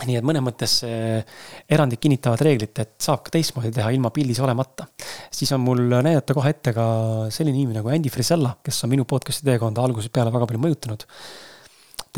nii 0.06 0.18
et 0.20 0.26
mõnes 0.26 0.44
mõttes 0.44 0.74
erandid 0.84 1.98
kinnitavad 1.98 2.42
reeglit, 2.46 2.76
et 2.78 2.92
saab 3.02 3.24
ka 3.26 3.32
teistmoodi 3.34 3.72
teha 3.74 3.90
ilma 3.94 4.12
pildis 4.14 4.38
olemata. 4.44 4.86
siis 5.30 5.50
on 5.56 5.64
mul 5.64 5.80
näidata 5.90 6.36
kohe 6.36 6.52
ette 6.54 6.72
ka 6.76 6.86
selline 7.34 7.58
inimene 7.58 7.80
nagu 7.80 7.90
Andy 7.90 8.12
Frisella, 8.12 8.54
kes 8.62 8.84
on 8.84 8.92
minu 8.94 9.08
podcast'i 9.08 9.48
teekonda 9.48 9.82
algusest 9.82 10.12
peale 10.12 10.30
väga 10.34 10.46
palju 10.46 10.62
mõjutanud. 10.62 11.06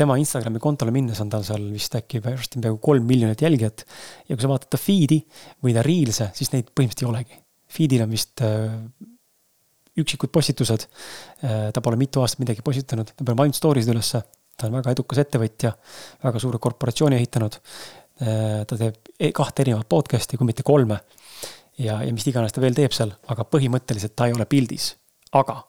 Tema 0.01 0.17
Instagrami 0.17 0.59
kontole 0.61 0.93
minnes 0.95 1.21
on 1.23 1.29
tal 1.31 1.45
seal 1.47 1.69
vist 1.71 1.95
äkki 1.99 2.23
varsti 2.25 2.59
peaaegu 2.61 2.81
kolm 2.83 3.07
miljonit 3.07 3.41
jälgijat. 3.45 3.85
ja 4.27 4.35
kui 4.35 4.41
sa 4.41 4.51
vaatad 4.51 4.73
ta 4.73 4.81
feed'i 4.81 5.21
või 5.63 5.75
ta 5.77 5.85
reels'e, 5.85 6.31
siis 6.37 6.51
neid 6.55 6.73
põhimõtteliselt 6.73 7.07
ei 7.07 7.11
olegi. 7.13 7.41
Feed'il 7.71 8.03
on 8.03 8.11
vist 8.11 8.43
äh, 8.43 8.75
üksikud 10.01 10.31
postitused. 10.33 10.87
Äh, 11.45 11.69
ta 11.73 11.83
pole 11.85 11.99
mitu 12.01 12.23
aastat 12.23 12.41
midagi 12.43 12.65
postitanud, 12.65 13.13
ta 13.13 13.25
paneb 13.25 13.45
ainult 13.45 13.59
story 13.59 13.83
sid 13.85 13.93
ülesse 13.93 14.23
ta 14.61 14.69
on 14.69 14.77
väga 14.77 14.93
edukas 14.93 15.21
ettevõtja, 15.23 15.73
väga 16.23 16.41
suure 16.41 16.59
korporatsiooni 16.61 17.17
ehitanud. 17.17 17.57
Äh, 18.21 18.61
ta 18.69 18.77
teeb 18.77 19.13
e-, 19.17 19.31
kahte 19.35 19.65
erinevat 19.65 19.89
podcast'i, 19.89 20.37
kui 20.37 20.49
mitte 20.49 20.65
kolme. 20.67 21.01
ja, 21.81 22.01
ja 22.03 22.11
mis 22.13 22.27
iganes 22.29 22.53
ta 22.53 22.61
veel 22.61 22.75
teeb 22.77 22.93
seal, 22.93 23.13
aga 23.31 23.45
põhimõtteliselt 23.47 24.13
ta 24.15 24.27
ei 24.29 24.35
ole 24.37 24.45
pildis. 24.45 24.95
aga 25.31 25.61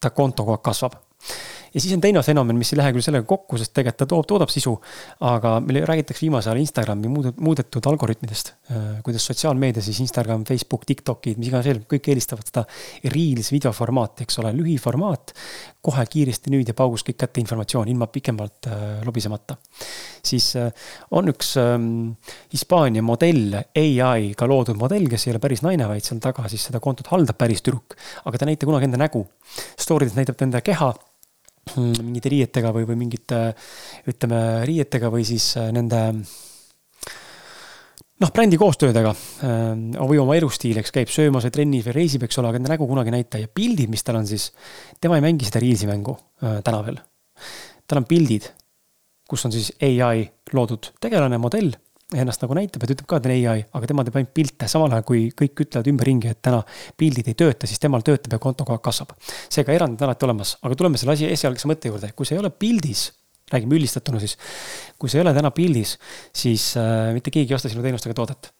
ta 0.00 0.10
konto 0.14 0.44
kogu 0.44 0.54
aeg 0.54 0.62
kasvab 0.64 0.94
ja 1.76 1.80
siis 1.82 1.92
on 1.92 2.00
teine 2.00 2.22
fenomen, 2.24 2.56
mis 2.56 2.70
ei 2.72 2.78
lähe 2.80 2.92
küll 2.96 3.04
sellega 3.04 3.26
kokku, 3.28 3.58
sest 3.60 3.74
tegelikult 3.76 4.00
ta 4.00 4.08
toob, 4.08 4.24
toodab 4.30 4.52
sisu. 4.52 4.72
aga 5.28 5.58
meil 5.60 5.84
räägitakse 5.88 6.24
viimasel 6.24 6.54
ajal 6.54 6.62
Instagrami 6.62 7.10
muudetud 7.12 7.88
algoritmidest. 7.90 8.52
Äh, 8.72 8.84
kuidas 9.04 9.26
sotsiaalmeedia 9.28 9.84
siis 9.84 10.00
Instagram, 10.00 10.46
Facebook, 10.48 10.86
TikTokid, 10.88 11.36
mis 11.40 11.50
iganes 11.50 11.68
veel, 11.68 11.82
kõik 11.90 12.08
eelistavad 12.08 12.48
seda 12.48 12.64
reels 13.12 13.50
videoformaati, 13.52 14.24
eks 14.24 14.40
ole, 14.40 14.54
lühiformaat. 14.56 15.34
kohe 15.86 16.02
kiiresti 16.10 16.50
nüüd 16.50 16.66
ja 16.66 16.74
paugus 16.74 17.04
kõik 17.06 17.14
kätte 17.20 17.38
informatsioon 17.38 17.92
ilma 17.92 18.08
pikemalt 18.10 18.66
äh, 18.66 18.80
lobisemata. 19.06 19.56
siis 20.24 20.48
äh, 20.56 20.72
on 21.10 21.28
üks 21.28 21.52
äh, 21.60 21.76
Hispaania 22.52 23.02
modell, 23.02 23.52
ai-ga 23.76 24.48
loodud 24.48 24.80
modell, 24.80 25.10
kes 25.12 25.26
ei 25.26 25.34
ole 25.34 25.42
päris 25.44 25.62
naine, 25.62 25.86
vaid 25.86 26.08
seal 26.08 26.24
taga 26.24 26.48
siis 26.48 26.64
seda 26.70 26.80
kontot 26.80 27.12
haldab 27.12 27.36
päris 27.36 27.60
tüdruk. 27.62 27.98
aga 28.24 28.38
ta 28.38 28.48
ei 28.48 28.54
näita 28.54 28.66
kunagi 28.66 28.88
enda 28.88 29.02
nägu. 29.04 29.26
Story 29.76 30.08
des 30.08 30.16
näitab 30.16 30.40
ta 30.40 30.48
enda 30.48 30.64
keha 30.64 30.94
mingite 31.74 32.32
riietega 32.32 32.72
või, 32.74 32.86
või 32.88 32.98
mingite 33.04 33.40
ütleme 34.10 34.40
riietega 34.68 35.10
või 35.12 35.26
siis 35.28 35.48
äh, 35.60 35.70
nende 35.74 36.02
noh, 38.22 38.32
brändi 38.32 38.56
koostöödega 38.60 39.12
või 40.00 40.20
oma 40.22 40.36
elustiil, 40.38 40.78
eks 40.80 40.94
käib 40.94 41.10
söömas 41.12 41.44
või 41.48 41.56
trennis 41.58 41.88
või 41.88 41.96
reisib, 41.98 42.24
eks 42.24 42.38
ole, 42.40 42.52
aga 42.52 42.60
enda 42.62 42.72
nägu 42.72 42.88
kunagi 42.88 43.12
ei 43.12 43.18
näita 43.18 43.40
ja 43.42 43.50
pildid, 43.52 43.90
mis 43.92 44.06
tal 44.06 44.22
on 44.22 44.28
siis, 44.28 44.48
tema 45.00 45.18
ei 45.18 45.26
mängi 45.26 45.48
seda 45.48 45.60
Reelsi 45.60 45.90
mängu 45.90 46.16
täna 46.40 46.80
veel. 46.86 46.96
tal 47.86 48.00
on 48.00 48.08
pildid, 48.08 48.48
kus 49.28 49.44
on 49.44 49.52
siis 49.52 49.74
ai 49.82 50.24
loodud 50.56 50.94
tegelane, 51.02 51.36
modell 51.42 51.76
ennast 52.14 52.42
nagu 52.44 52.54
näitab, 52.54 52.84
et 52.86 52.92
ütleb 52.94 53.06
ka, 53.10 53.18
et 53.18 53.26
on 53.26 53.32
ai, 53.34 53.64
aga 53.74 53.88
tema 53.90 54.04
teeb 54.06 54.18
ainult 54.20 54.32
pilte, 54.36 54.68
samal 54.70 54.92
ajal 54.94 55.06
kui 55.08 55.24
kõik 55.34 55.64
ütlevad 55.64 55.90
ümberringi, 55.90 56.30
et 56.30 56.40
täna 56.44 56.60
pildid 56.98 57.26
ei 57.32 57.38
tööta, 57.38 57.66
siis 57.66 57.82
temal 57.82 58.04
töötab 58.06 58.36
ja 58.36 58.42
konto 58.42 58.66
kogu 58.66 58.76
aeg 58.76 58.84
kasvab. 58.86 59.16
seega 59.50 59.74
erandid 59.74 60.04
on 60.04 60.12
alati 60.12 60.28
olemas, 60.28 60.54
aga 60.62 60.78
tuleme 60.78 61.00
selle 61.02 61.16
asi 61.16 61.26
esialgse 61.26 61.66
mõtte 61.66 61.90
juurde, 61.90 62.12
kui 62.14 62.28
see 62.28 62.38
ei 62.38 62.42
ole 62.44 62.52
pildis 62.54 63.08
räägime 63.50 63.76
üldistatuna 63.78 64.20
siis. 64.22 64.36
kui 64.98 65.10
sa 65.10 65.18
ei 65.18 65.22
ole 65.22 65.34
täna 65.34 65.50
pildis, 65.54 65.96
siis 66.34 66.72
äh, 66.78 67.12
mitte 67.14 67.30
keegi 67.34 67.54
ei 67.54 67.58
osta 67.58 67.70
sinu 67.70 67.82
teenust 67.82 68.06
ega 68.06 68.18
toodet 68.18 68.50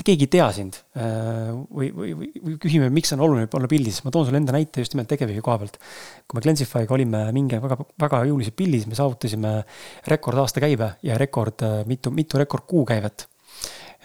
keegi 0.00 0.26
ei 0.26 0.30
tea 0.32 0.46
sind 0.54 0.78
äh, 0.98 1.50
või, 1.70 1.90
või, 1.94 2.12
või, 2.18 2.54
küsime, 2.62 2.88
miks 2.94 3.12
on 3.14 3.22
oluline 3.24 3.48
olla 3.56 3.70
pildis, 3.70 4.00
ma 4.04 4.12
toon 4.14 4.26
sulle 4.26 4.40
enda 4.40 4.54
näite 4.56 4.82
just 4.82 4.96
nimelt 4.96 5.10
tegevjuhi 5.12 5.44
koha 5.44 5.60
pealt. 5.62 5.78
kui 6.26 6.38
me 6.38 6.44
Glensify'ga 6.46 6.96
olime 6.96 7.24
mingi 7.36 7.60
väga, 7.62 7.78
väga 8.00 8.22
jõuliselt 8.30 8.56
pildis, 8.58 8.88
me 8.90 8.98
saavutasime 8.98 9.52
rekordaasta 10.10 10.62
käibe 10.64 10.94
ja 11.06 11.18
rekord, 11.20 11.66
äh, 11.66 11.82
mitu, 11.90 12.12
mitu 12.14 12.40
rekordkuu 12.40 12.82
käivet 12.88 13.26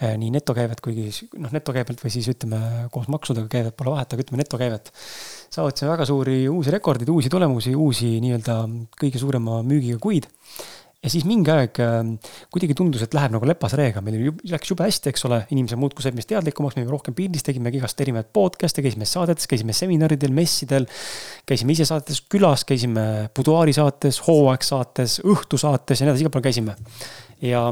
äh, 0.03 0.13
nii 0.21 0.29
netokäivet 0.37 0.83
kui 0.85 1.09
noh, 1.41 1.55
netokäibelt 1.55 2.05
või 2.05 2.13
siis 2.13 2.29
ütleme 2.35 2.61
koos 2.93 3.09
maksudega 3.11 3.49
käivet 3.57 3.77
pole 3.79 3.95
vahet, 3.95 4.13
aga 4.13 4.25
ütleme 4.27 4.43
netokäivet 4.43 4.93
saavutasime 5.55 5.93
väga 5.95 6.09
suuri 6.09 6.39
uusi 6.51 6.73
rekordeid, 6.75 7.09
uusi 7.09 7.31
tulemusi, 7.33 7.75
uusi 7.75 8.17
nii-öelda 8.23 8.61
kõige 9.01 9.21
suurema 9.21 9.61
müügiga 9.65 10.01
kuid. 10.03 10.29
Ja 11.05 11.11
siis 11.13 11.25
mingi 11.29 11.53
aeg 11.53 11.79
äh, 11.83 11.99
kuidagi 12.53 12.75
tundus, 12.77 13.03
et 13.05 13.15
läheb 13.15 13.35
nagu 13.35 13.47
lepase 13.47 13.77
reega, 13.79 14.01
meil 14.05 14.31
läks 14.49 14.71
jube 14.71 14.85
hästi, 14.87 15.13
eks 15.13 15.25
ole, 15.29 15.41
inimesed 15.53 15.79
muudkui 15.79 16.05
said 16.05 16.17
meist 16.17 16.29
teadlikumaks, 16.31 16.79
me 16.79 16.85
rohkem 16.89 17.15
pildis 17.17 17.45
tegime 17.45 17.71
igast 17.75 18.01
erinevaid 18.01 18.31
podcast'e, 18.35 18.83
käisime 18.85 19.07
saadetes, 19.09 19.47
käisime 19.51 19.75
seminaridel, 19.77 20.33
messidel. 20.35 20.89
käisime 21.45 21.75
ise 21.75 21.85
saadetes 21.85 22.23
külas, 22.31 22.65
käisime 22.67 23.29
buduaari 23.37 23.75
saates, 23.77 24.23
hooaeg 24.25 24.65
saates, 24.65 25.19
õhtusaates 25.25 26.01
ja 26.01 26.07
nii 26.07 26.15
edasi, 26.15 26.25
igal 26.25 26.33
pool 26.33 26.47
käisime. 26.49 26.77
ja 27.45 27.67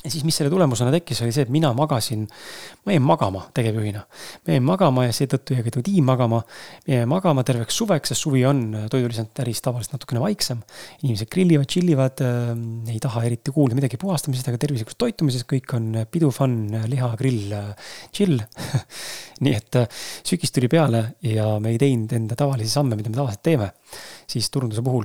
ja 0.00 0.10
siis, 0.10 0.24
mis 0.24 0.36
selle 0.38 0.50
tulemusena 0.52 0.92
tekkis, 0.94 1.20
oli 1.24 1.32
see, 1.34 1.44
et 1.44 1.52
mina 1.52 1.70
magasin, 1.76 2.22
ma 2.86 2.94
jäin 2.94 3.04
magama 3.04 3.42
tegevjuhina. 3.56 4.00
ma 4.46 4.54
jäin 4.54 4.64
magama 4.64 5.04
ja 5.04 5.12
seetõttu 5.16 5.56
jäi 5.56 5.64
ka 5.66 5.72
mu 5.76 5.84
tiim 5.84 6.08
magama. 6.08 6.40
me 6.86 6.94
jäime 6.94 7.10
magama 7.10 7.44
terveks 7.44 7.76
suveks, 7.82 8.12
sest 8.12 8.24
suvi 8.24 8.44
on 8.48 8.62
toiduliselt 8.90 9.42
äris 9.44 9.60
tavaliselt 9.60 9.98
natukene 9.98 10.22
vaiksem. 10.24 10.62
inimesed 11.02 11.28
grillivad, 11.32 11.68
chill 11.68 11.92
ivad 11.92 12.24
äh,, 12.24 12.54
ei 12.94 12.98
taha 13.02 13.24
eriti 13.28 13.52
kuulda 13.52 13.76
midagi 13.76 14.00
puhastamisest 14.00 14.48
ega 14.48 14.62
tervislikust 14.64 14.98
toitumisest, 14.98 15.48
kõik 15.50 15.76
on 15.76 15.92
pidu, 16.10 16.32
fun, 16.32 16.56
liha, 16.88 17.12
grill, 17.20 17.54
chill 18.12 18.40
nii 19.44 19.56
et 19.56 19.80
äh, 19.82 20.02
sügis 20.24 20.52
tuli 20.56 20.68
peale 20.72 21.10
ja 21.28 21.58
me 21.60 21.74
ei 21.74 21.80
teinud 21.80 22.12
enda 22.16 22.36
tavalisi 22.40 22.72
samme, 22.72 22.96
mida 22.96 23.12
me 23.12 23.20
tavaliselt 23.20 23.44
teeme 23.44 23.72
siis 24.30 24.48
turunduse 24.48 24.84
puhul 24.84 25.04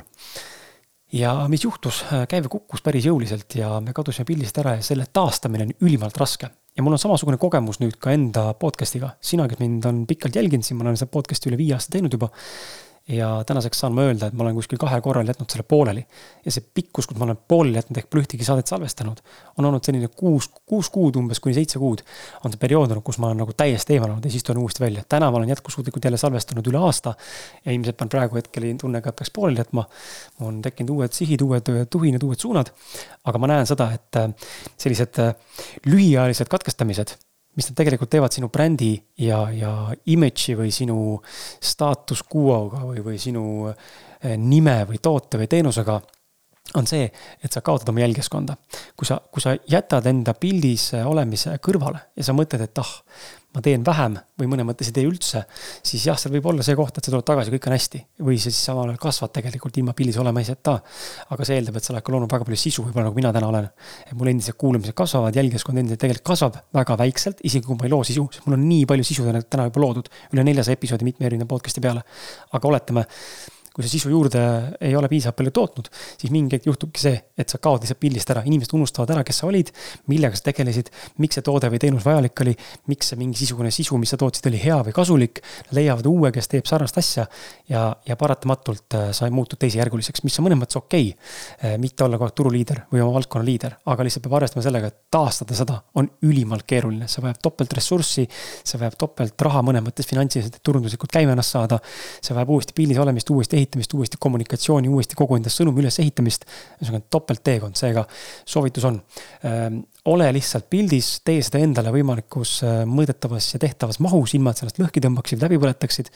ja 1.15 1.33
mis 1.51 1.63
juhtus, 1.63 2.03
käive 2.29 2.49
kukkus 2.51 2.83
päris 2.85 3.07
jõuliselt 3.07 3.55
ja 3.59 3.77
me 3.83 3.93
kadusime 3.95 4.27
pildist 4.27 4.57
ära 4.61 4.75
ja 4.79 4.85
selle 4.85 5.07
taastamine 5.13 5.67
on 5.67 5.73
ülimalt 5.87 6.17
raske. 6.19 6.49
ja 6.75 6.83
mul 6.83 6.97
on 6.97 6.99
samasugune 6.99 7.37
kogemus 7.39 7.79
nüüd 7.79 7.95
ka 8.03 8.11
enda 8.11 8.49
podcast'iga, 8.59 9.13
sina, 9.23 9.47
kes 9.47 9.61
mind 9.61 9.85
on 9.87 10.01
pikalt 10.07 10.35
jälginud, 10.35 10.65
siin 10.67 10.77
ma 10.77 10.83
olen 10.83 10.97
seda 10.99 11.11
podcast'i 11.11 11.47
üle 11.51 11.59
viie 11.61 11.77
aasta 11.77 11.95
teinud 11.95 12.17
juba 12.17 12.31
ja 13.07 13.43
tänaseks 13.45 13.79
saan 13.79 13.93
ma 13.93 14.01
öelda, 14.01 14.27
et 14.27 14.33
ma 14.33 14.43
olen 14.43 14.55
kuskil 14.57 14.79
kahel 14.81 15.01
korral 15.05 15.27
jätnud 15.29 15.49
selle 15.49 15.65
pooleli. 15.67 16.05
ja 16.45 16.51
see 16.51 16.63
pikkus, 16.73 17.07
kus 17.07 17.17
ma 17.17 17.25
olen 17.27 17.37
pooleli 17.47 17.77
jätnud 17.77 17.99
ehk 18.01 18.07
pole 18.09 18.23
ühtegi 18.23 18.47
saadet 18.47 18.67
salvestanud, 18.67 19.21
on 19.57 19.65
olnud 19.69 19.85
selline 19.85 20.07
kuus, 20.07 20.47
kuus 20.65 20.89
kuud 20.89 21.19
umbes 21.21 21.39
kuni 21.39 21.53
seitse 21.53 21.79
kuud. 21.79 22.01
on 22.43 22.53
see 22.53 22.61
periood 22.61 22.89
olnud, 22.89 23.05
kus 23.05 23.19
ma 23.21 23.29
olen 23.29 23.43
nagu 23.43 23.53
täiesti 23.53 23.97
eemaldanud 23.97 24.25
ja 24.25 24.31
siis 24.33 24.43
tulen 24.43 24.63
uuesti 24.63 24.83
välja. 24.83 25.03
täna 25.09 25.29
ma 25.31 25.37
olen 25.37 25.53
jätkusuutlikult 25.53 26.05
jälle 26.05 26.17
salvestanud 26.17 26.67
üle 26.71 26.81
aasta. 26.81 27.13
ja 27.65 27.71
ilmselt 27.71 28.01
ma 28.01 28.07
praegu 28.17 28.41
hetkel 28.41 28.63
ei 28.63 28.73
tunne 28.81 29.01
ka, 29.01 29.13
et 29.13 29.21
peaks 29.21 29.31
pooleli 29.35 29.61
jätma. 29.61 29.85
on 30.41 30.61
tekkinud 30.61 30.97
uued 30.97 31.13
sihid, 31.13 31.45
uued 31.45 31.69
tuhinad, 31.89 32.23
uued 32.23 32.41
suunad. 32.41 32.73
aga 33.23 33.37
ma 33.37 33.53
näen 33.53 33.69
seda, 33.69 33.91
et 33.93 34.21
äh, 34.21 34.33
sellised 34.77 35.21
äh, 35.21 35.35
lühiajalised 35.85 36.49
katkestamised 36.49 37.17
mis 37.55 37.69
nad 37.69 37.77
tegelikult 37.77 38.11
teevad 38.11 38.35
sinu 38.35 38.49
brändi 38.51 38.93
ja, 39.23 39.45
ja 39.51 39.71
image'i 40.11 40.57
või 40.59 40.73
sinu 40.75 40.97
staatus 41.23 42.25
quo'ga 42.27 42.83
või, 42.83 43.03
või 43.05 43.21
sinu 43.21 43.45
eh, 43.69 44.35
nime 44.37 44.81
või 44.89 44.99
toote 45.03 45.39
või 45.41 45.49
teenusega 45.51 45.99
on 46.75 46.87
see, 46.89 47.05
et 47.43 47.53
sa 47.53 47.61
kaotad 47.61 47.89
oma 47.91 48.01
jälgijaskonda. 48.01 48.55
kui 48.97 49.07
sa, 49.07 49.19
kui 49.31 49.41
sa 49.43 49.55
jätad 49.69 50.05
enda 50.09 50.33
pildis 50.33 50.91
olemise 51.05 51.57
kõrvale 51.63 52.01
ja 52.17 52.25
sa 52.25 52.33
mõtled, 52.33 52.63
et 52.65 52.81
ah, 52.81 52.93
ma 53.55 53.63
teen 53.63 53.83
vähem 53.87 54.17
või 54.39 54.49
mõne 54.51 54.65
mõttes 54.67 54.89
ei 54.91 54.95
tee 54.95 55.05
üldse, 55.07 55.45
siis 55.85 56.03
jah, 56.09 56.17
seal 56.19 56.33
võib 56.35 56.49
olla 56.51 56.65
see 56.65 56.75
koht, 56.75 56.97
et 56.97 57.07
sa 57.07 57.13
tuled 57.13 57.25
tagasi, 57.27 57.53
kõik 57.53 57.69
on 57.69 57.75
hästi. 57.75 58.01
või 58.27 58.37
sa 58.37 58.51
siis 58.51 58.59
samal 58.67 58.89
ajal 58.89 58.99
kasvad 59.05 59.31
tegelikult 59.37 59.77
ilma 59.79 59.95
pildis 59.95 60.19
olemiseta. 60.19 60.75
aga 61.29 61.47
see 61.47 61.57
eeldab, 61.59 61.79
et 61.79 61.87
sa 61.87 61.93
oled 61.93 62.03
ka 62.03 62.15
loonud 62.15 62.31
väga 62.31 62.47
palju 62.49 62.59
sisu, 62.59 62.83
võib-olla 62.83 63.07
nagu 63.09 63.15
mina 63.15 63.33
täna 63.33 63.47
olen. 63.47 63.69
et 64.05 64.13
mul 64.13 64.31
endiselt 64.33 64.57
kuulamised 64.57 64.93
kasvavad, 64.93 65.35
jälgijaskond 65.35 65.79
endiselt 65.79 66.03
tegelikult 66.03 66.27
kasvab 66.33 66.61
väga 66.73 66.97
väikselt, 66.99 67.43
isegi 67.43 67.65
kui 67.65 67.79
ma 67.79 67.87
ei 67.87 67.95
loo 67.95 68.03
sisu, 68.03 68.27
sest 68.31 68.45
mul 68.45 68.59
on 68.59 68.67
nii 68.67 68.85
palju 68.85 69.07
sisu 69.07 69.31
täna 69.49 69.69
juba 69.69 69.81
loodud. 69.81 70.09
üle 70.33 70.43
neljasaja 70.43 70.75
episoodi 70.75 71.07
mitme 71.07 71.25
erineva 71.25 71.47
podcast'i 71.47 71.81
peale. 71.81 72.03
aga 72.51 72.67
oletame 72.67 73.07
kui 73.75 73.83
sa 73.83 73.91
sisu 73.91 74.09
juurde 74.13 74.41
ei 74.79 74.95
ole 74.95 75.09
piisavalt 75.11 75.35
palju 75.41 75.51
tootnud, 75.55 75.89
siis 76.15 76.31
mingi 76.31 76.55
hetk 76.55 76.69
juhtubki 76.69 77.01
see, 77.01 77.17
et 77.35 77.51
sa 77.51 77.59
kaod 77.59 77.83
lihtsalt 77.83 77.99
pildist 77.99 78.29
ära, 78.31 78.45
inimesed 78.47 78.71
unustavad 78.77 79.11
ära, 79.11 79.23
kes 79.27 79.41
sa 79.41 79.49
olid, 79.49 79.71
millega 80.11 80.37
sa 80.39 80.45
tegelesid, 80.47 80.91
miks 81.19 81.35
see 81.35 81.43
toode 81.43 81.67
või 81.73 81.81
teenus 81.83 82.05
vajalik 82.07 82.43
oli, 82.45 82.53
miks 82.91 83.11
see 83.11 83.19
mingisugune 83.19 83.73
sisu, 83.75 83.99
mis 83.99 84.13
sa 84.15 84.19
tootsid, 84.21 84.47
oli 84.47 84.61
hea 84.61 84.77
või 84.87 84.95
kasulik, 84.95 85.41
leiavad 85.75 86.07
uue, 86.07 86.31
kes 86.35 86.47
teeb 86.53 86.69
sarnast 86.69 87.01
asja 87.01 87.25
ja, 87.71 87.83
ja 88.07 88.17
paratamatult 88.19 88.95
äh, 88.95 89.09
sa 89.17 89.27
muutud 89.33 89.59
teisejärguliseks, 89.59 90.23
mis 90.23 90.39
on 90.39 90.47
mõnes 90.47 90.61
mõttes 90.61 90.79
okei 90.79 91.11
okay.. 91.11 91.75
mitte 91.81 92.07
olla 92.07 92.15
kogu 92.15 92.29
aeg 92.29 92.37
turuliider 92.39 92.81
või 92.93 93.03
oma 93.03 93.17
valdkonna 93.17 93.47
liider, 93.47 93.75
aga 93.91 94.07
lihtsalt 94.07 94.23
peab 94.23 94.37
arvestama 94.39 94.63
sellega, 94.63 94.93
et 94.93 95.11
taastada 95.11 95.57
seda 95.57 95.81
on 95.99 96.07
ülimalt 96.23 96.63
keeruline, 96.69 97.09
see 97.11 97.23
vajab 97.25 97.43
topelt 97.43 97.75
ressurssi, 97.75 98.23
see 98.63 98.79
vajab 98.79 98.95
topelt 99.03 99.45
raha 99.49 99.63
mõnes 99.67 99.83
mõttes 99.83 100.07
finantsiliselt, 100.07 100.59
et 100.59 100.65
turunduslikult 100.65 101.11
käima 101.11 101.35
ennast 101.35 101.55
saada, 101.57 101.81
see 102.21 102.35
vajab 102.37 102.55
uuesti 102.55 102.75
pildis 102.77 103.01
olemist, 103.01 103.29
uuesti 103.35 103.59
ehitamist, 103.59 103.64
uuesti 103.95 104.17
kommunikatsiooni, 104.21 104.89
uuesti 104.89 105.15
kogu 105.17 105.37
enda 105.37 105.49
sõnumi 105.49 105.83
ülesehitamist. 105.83 106.45
ühesõnaga 106.79 107.05
topeltteekond, 107.09 107.75
seega 107.79 108.05
soovitus 108.45 108.85
on 108.85 108.99
äh,. 109.45 109.69
ole 110.05 110.27
lihtsalt 110.33 110.69
pildis, 110.69 111.21
tee 111.25 111.41
seda 111.43 111.61
endale 111.65 111.91
võimalikus 111.93 112.57
äh, 112.63 112.83
mõõdetavas 112.85 113.53
ja 113.55 113.59
tehtavas 113.59 113.99
mahus, 113.99 114.35
ilma 114.37 114.51
et 114.51 114.61
sellest 114.61 114.81
lõhki 114.81 115.01
tõmbaksid, 115.03 115.41
läbi 115.41 115.59
põletaksid. 115.61 116.11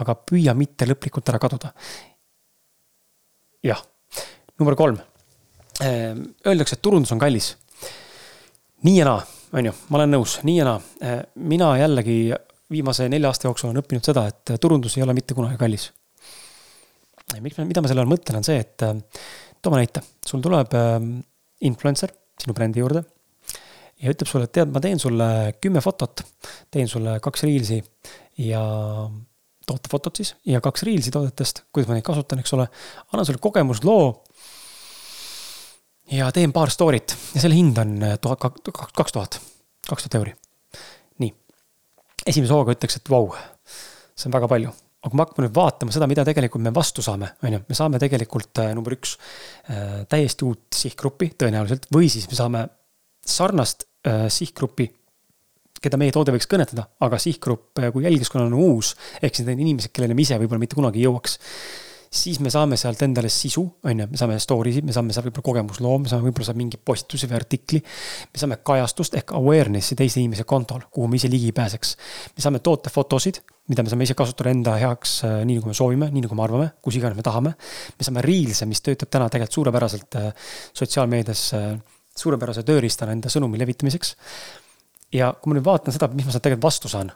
aga 0.00 0.14
püüa 0.14 0.54
mitte 0.54 0.88
lõplikult 0.88 1.28
ära 1.32 1.38
kaduda. 1.42 1.74
jah, 3.62 3.82
number 4.58 4.76
kolm 4.76 4.98
äh,. 5.82 6.14
Öeldakse, 6.46 6.76
et 6.76 6.82
turundus 6.82 7.12
on 7.12 7.18
kallis. 7.18 7.56
nii 8.84 8.98
ja 8.98 9.10
naa, 9.10 9.26
on 9.52 9.70
ju, 9.70 9.76
ma 9.88 10.00
olen 10.00 10.18
nõus, 10.18 10.40
nii 10.42 10.58
ja 10.58 10.70
naa. 10.72 10.80
Äh, 11.02 11.20
mina 11.34 11.76
jällegi 11.78 12.34
viimase 12.70 13.08
nelja 13.08 13.28
aasta 13.28 13.48
jooksul 13.48 13.70
olen 13.70 13.82
õppinud 13.82 14.06
seda, 14.06 14.26
et 14.28 14.56
turundus 14.60 14.96
ei 14.96 15.04
ole 15.04 15.14
mitte 15.14 15.34
kunagi 15.36 15.60
kallis 15.60 15.92
miks 17.40 17.58
ma, 17.58 17.66
mida 17.68 17.82
ma 17.82 17.90
selle 17.90 18.04
all 18.04 18.10
mõtlen, 18.10 18.40
on 18.40 18.46
see, 18.46 18.60
et 18.62 18.84
äh, 18.86 18.94
toome 19.64 19.80
näite, 19.80 20.04
sul 20.26 20.42
tuleb 20.44 20.74
äh, 20.78 20.98
influencer 21.68 22.12
sinu 22.40 22.56
brändi 22.56 22.82
juurde 22.82 23.04
ja 24.02 24.12
ütleb 24.12 24.28
sulle, 24.28 24.48
et 24.48 24.54
tead, 24.54 24.72
ma 24.74 24.82
teen 24.82 25.00
sulle 25.00 25.28
kümme 25.62 25.82
fotot, 25.84 26.24
teen 26.72 26.90
sulle 26.90 27.16
kaks 27.24 27.46
reels'i 27.46 27.78
ja 28.44 28.62
tootefotot 29.64 30.20
siis 30.20 30.34
ja 30.50 30.60
kaks 30.64 30.84
reels'i 30.86 31.12
toodetest, 31.14 31.64
kuidas 31.72 31.90
ma 31.90 31.96
neid 31.96 32.06
kasutan, 32.06 32.42
eks 32.42 32.54
ole. 32.56 32.68
annan 33.12 33.26
sulle 33.26 33.42
kogemusloo. 33.42 34.24
ja 36.12 36.30
teen 36.32 36.52
paar 36.52 36.70
story't 36.70 37.16
ja 37.34 37.40
selle 37.40 37.56
hind 37.56 37.78
on 37.80 37.96
äh, 38.02 38.18
tuhat, 38.20 38.42
kaks 38.42 39.12
tuhat, 39.16 39.40
kaks 39.88 40.06
tuhat 40.06 40.20
euri. 40.20 40.34
nii, 41.22 41.34
esimese 42.26 42.52
hooga 42.52 42.76
ütleks, 42.76 43.00
et 43.00 43.10
vau, 43.10 43.30
see 44.14 44.28
on 44.28 44.36
väga 44.36 44.50
palju 44.50 44.74
aga 45.04 45.12
kui 45.12 45.18
me 45.18 45.24
hakkame 45.26 45.46
nüüd 45.46 45.56
vaatama 45.58 45.92
seda, 45.92 46.08
mida 46.08 46.24
tegelikult 46.24 46.64
me 46.64 46.72
vastu 46.74 47.04
saame, 47.04 47.34
on 47.44 47.58
ju, 47.58 47.60
me 47.68 47.76
saame 47.76 48.00
tegelikult 48.00 48.60
äh, 48.62 48.72
number 48.76 48.96
üks 48.96 49.16
äh, 49.68 50.02
täiesti 50.08 50.46
uut 50.48 50.64
sihtgruppi 50.74 51.34
tõenäoliselt 51.42 51.90
või 51.92 52.08
siis 52.12 52.26
me 52.30 52.38
saame 52.38 52.62
sarnast 53.20 53.84
äh, 54.08 54.26
sihtgruppi, 54.32 54.88
keda 55.84 56.00
meie 56.00 56.14
toode 56.14 56.32
võiks 56.32 56.48
kõnetada, 56.48 56.86
aga 57.04 57.20
sihtgrupp 57.20 57.82
kui 57.92 58.06
jälgijaskonnal 58.06 58.48
on 58.48 58.70
uus, 58.70 58.94
ehk 59.20 59.36
siis 59.36 59.48
need 59.48 59.60
inimesed, 59.60 59.92
kellele 59.92 60.16
me 60.16 60.24
ise 60.24 60.38
võib-olla 60.40 60.62
mitte 60.62 60.78
kunagi 60.78 61.02
ei 61.02 61.08
jõuaks 61.10 61.36
siis 62.14 62.38
me 62.40 62.50
saame 62.52 62.76
sealt 62.78 63.00
endale 63.02 63.28
sisu, 63.32 63.64
on 63.84 64.02
ju, 64.02 64.06
me 64.10 64.18
saame 64.18 64.36
story 64.42 64.72
sid, 64.76 64.86
me 64.86 64.94
saame 64.94 65.14
sealt 65.14 65.26
võib-olla 65.28 65.46
kogemusloo, 65.48 65.96
me 66.04 66.10
saame 66.10 66.28
võib-olla 66.28 66.46
saab 66.48 66.60
mingi 66.60 66.78
postituse 66.78 67.28
või 67.30 67.38
artikli. 67.40 67.80
me 68.32 68.42
saame 68.42 68.58
kajastust 68.62 69.18
ehk 69.18 69.34
awareness'i 69.38 69.98
teise 69.98 70.20
inimese 70.22 70.46
kontol, 70.48 70.86
kuhu 70.94 71.08
me 71.10 71.18
ise 71.18 71.30
ligi 71.32 71.50
pääseks. 71.56 71.96
me 72.36 72.44
saame 72.44 72.62
tootefotosid, 72.64 73.42
mida 73.68 73.82
me 73.82 73.90
saame 73.90 74.06
ise 74.06 74.14
kasutada 74.18 74.54
enda 74.54 74.76
heaks, 74.78 75.16
äh, 75.26 75.40
nii 75.48 75.58
nagu 75.58 75.72
me 75.72 75.74
soovime, 75.74 76.10
nii 76.14 76.26
nagu 76.28 76.38
me 76.38 76.46
arvame, 76.46 76.70
kus 76.82 77.00
iganes 77.00 77.18
me 77.18 77.26
tahame. 77.26 77.54
me 77.98 78.06
saame 78.06 78.22
Reels'e, 78.22 78.68
mis 78.70 78.82
töötab 78.84 79.10
täna 79.10 79.28
tegelikult 79.28 79.58
suurepäraselt 79.58 80.20
äh, 80.20 80.30
sotsiaalmeedias 80.72 81.46
äh, 81.58 81.70
suurepärase 82.14 82.62
tööriistana 82.62 83.14
enda 83.16 83.32
sõnumi 83.32 83.58
levitamiseks. 83.58 84.16
ja 85.14 85.32
kui 85.40 85.50
ma 85.50 85.58
nüüd 85.58 85.66
vaatan 85.66 85.94
seda, 85.94 86.08
mis 86.14 86.26
ma 86.26 86.34
sealt 86.34 86.46
tegelikult 86.46 86.68
vastu 86.70 86.88
saan. 86.92 87.10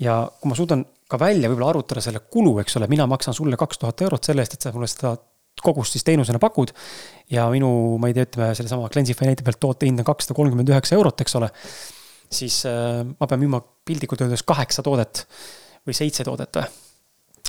ja 0.00 0.24
kui 0.40 0.50
ma 0.50 0.58
suudan 0.58 0.84
ka 1.10 1.18
välja 1.20 1.50
võib-olla 1.50 1.72
arvutada 1.74 2.02
selle 2.04 2.22
kulu, 2.32 2.58
eks 2.62 2.78
ole, 2.78 2.88
mina 2.90 3.06
maksan 3.10 3.36
sulle 3.36 3.58
kaks 3.60 3.82
tuhat 3.82 4.06
eurot 4.06 4.30
selle 4.30 4.44
eest, 4.44 4.56
et 4.56 4.66
sa 4.66 4.72
mulle 4.74 4.88
seda 4.90 5.16
kogust 5.60 5.96
siis 5.96 6.04
teenusena 6.06 6.40
pakud. 6.42 6.72
ja 7.30 7.46
minu, 7.52 7.70
ma 8.00 8.10
ei 8.10 8.16
tea, 8.16 8.28
ütleme 8.28 8.52
sellesama 8.56 8.90
Cleansify 8.92 9.28
näite 9.28 9.46
pealt 9.46 9.60
toote 9.60 9.88
hind 9.88 10.00
on 10.00 10.08
kakssada 10.08 10.36
kolmkümmend 10.38 10.70
üheksa 10.72 10.96
eurot, 10.96 11.20
eks 11.20 11.36
ole. 11.40 11.50
siis 12.30 12.62
äh, 12.70 13.02
ma 13.04 13.26
pean 13.26 13.42
müüma 13.42 13.60
piltlikult 13.84 14.22
öeldes 14.24 14.46
kaheksa 14.46 14.84
toodet 14.86 15.26
või 15.86 15.96
seitse 15.96 16.24
toodet 16.24 16.62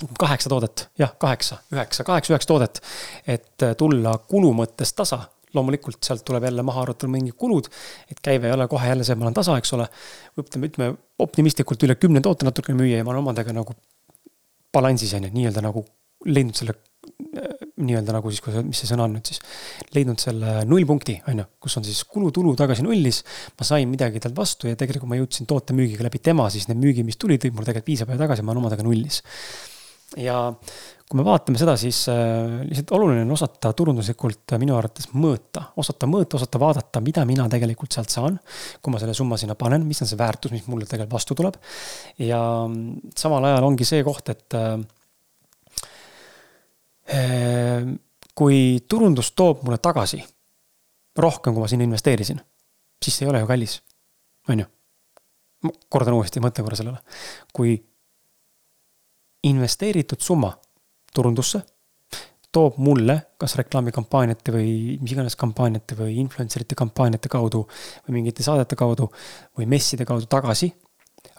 või 0.02 0.18
kaheksa 0.20 0.50
toodet, 0.50 0.88
jah, 0.98 1.14
kaheksa, 1.22 1.60
üheksa, 1.74 2.04
kaheksa, 2.04 2.34
üheksa 2.34 2.50
toodet. 2.50 2.82
et 3.28 3.68
äh, 3.68 3.76
tulla 3.78 4.18
kulu 4.28 4.54
mõttes 4.58 4.94
tasa, 4.98 5.24
loomulikult 5.58 6.04
sealt 6.04 6.26
tuleb 6.28 6.46
jälle 6.48 6.66
maha 6.66 6.86
arvatud 6.86 7.12
mingid 7.12 7.38
kulud. 7.38 7.70
et 8.12 8.20
käive 8.24 8.50
ei 8.50 8.54
ole 8.54 8.68
kohe 8.72 8.88
jälle 8.88 9.08
see, 9.08 9.16
ma 9.16 9.28
olen 9.28 9.38
tasa, 9.38 9.58
eks 9.58 9.74
ole. 9.78 9.88
ütleme, 10.40 10.70
ütleme 10.72 10.94
optimistlikult 11.20 11.84
üle 11.88 11.96
kümne 11.96 12.22
toote 12.22 12.48
natukene 12.48 12.78
müüa 12.82 13.02
ja 13.02 13.08
ma 13.08 13.16
olen 13.16 13.26
omadega 13.26 13.56
nagu 13.56 13.76
balansis 14.74 15.14
on 15.18 15.28
ju, 15.28 15.34
nii-öelda 15.36 15.64
nagu 15.66 15.86
leidnud 16.26 16.56
selle 16.56 16.78
nii-öelda 17.82 18.14
nagu 18.14 18.32
siis, 18.32 18.44
mis 18.68 18.82
see 18.84 18.90
sõna 18.92 19.08
on 19.08 19.16
nüüd 19.16 19.30
siis, 19.32 19.42
leidnud 19.96 20.22
selle 20.22 20.62
nullpunkti, 20.70 21.16
on 21.32 21.42
ju, 21.42 21.46
kus 21.64 21.78
on 21.80 21.86
siis 21.88 22.04
kulu-tulu 22.06 22.54
tagasi 22.60 22.86
nullis. 22.86 23.24
ma 23.58 23.66
sain 23.68 23.90
midagi 23.90 24.22
talt 24.22 24.38
vastu 24.38 24.70
ja 24.70 24.78
tegelikult 24.80 25.10
ma 25.10 25.18
jõudsin 25.18 25.50
toote 25.50 25.74
müügiga 25.78 26.06
läbi 26.06 26.22
tema, 26.22 26.50
siis 26.54 26.68
need 26.70 26.82
müügi, 26.82 27.06
mis 27.08 27.18
tulid, 27.22 27.48
mul 27.56 27.66
tegelikult 27.66 27.90
piisavalt 27.90 28.22
tagasi, 28.22 28.46
ma 28.46 28.54
olen 28.54 28.66
omadega 28.66 28.86
nullis 28.86 29.22
ja 30.20 30.52
kui 31.12 31.20
me 31.20 31.26
vaatame 31.28 31.60
seda, 31.60 31.74
siis 31.76 31.98
äh, 32.08 32.62
lihtsalt 32.64 32.94
oluline 32.96 33.26
on 33.26 33.34
osata 33.36 33.74
turunduslikult 33.76 34.54
minu 34.62 34.78
arvates 34.78 35.10
mõõta, 35.12 35.66
osata 35.82 36.08
mõõta, 36.08 36.38
osata 36.40 36.62
vaadata, 36.62 37.02
mida 37.04 37.26
mina 37.28 37.50
tegelikult 37.52 37.92
sealt 37.92 38.14
saan. 38.14 38.38
kui 38.80 38.94
ma 38.94 39.02
selle 39.02 39.16
summa 39.18 39.36
sinna 39.40 39.58
panen, 39.60 39.84
mis 39.90 40.00
on 40.06 40.08
see 40.08 40.20
väärtus, 40.20 40.54
mis 40.56 40.70
mulle 40.72 40.88
tegelikult 40.88 41.18
vastu 41.18 41.36
tuleb. 41.36 41.60
ja 42.24 42.40
samal 43.20 43.50
ajal 43.50 43.68
ongi 43.68 43.90
see 43.92 44.06
koht, 44.08 44.32
et 44.32 44.56
äh, 44.56 44.70
äh, 47.20 47.92
kui 48.32 48.64
turundus 48.88 49.34
toob 49.36 49.68
mulle 49.68 49.84
tagasi 49.84 50.24
rohkem, 51.20 51.52
kui 51.52 51.60
ma 51.60 51.68
sinna 51.68 51.90
investeerisin, 51.92 52.40
siis 53.04 53.20
see 53.20 53.28
ei 53.28 53.36
ole 53.36 53.44
ju 53.44 53.52
kallis, 53.52 53.82
on 54.48 54.64
ju. 54.64 54.72
kordan 55.92 56.16
uuesti, 56.16 56.40
mõtle 56.40 56.64
korra 56.64 56.80
sellele. 56.80 57.04
kui 57.52 57.76
investeeritud 59.52 60.24
summa 60.24 60.56
turundusse 61.14 61.62
toob 62.52 62.78
mulle 62.84 63.16
kas 63.40 63.56
reklaamikampaaniate 63.60 64.54
või 64.54 64.72
mis 65.00 65.14
iganes 65.16 65.38
kampaaniate 65.40 65.96
või 65.96 66.18
influencer 66.20 66.66
ite 66.66 66.76
kampaaniate 66.80 67.32
kaudu 67.32 67.64
või 68.08 68.18
mingite 68.18 68.44
saadete 68.44 68.76
kaudu 68.80 69.08
või 69.58 69.70
messide 69.72 70.06
kaudu 70.08 70.28
tagasi 70.32 70.72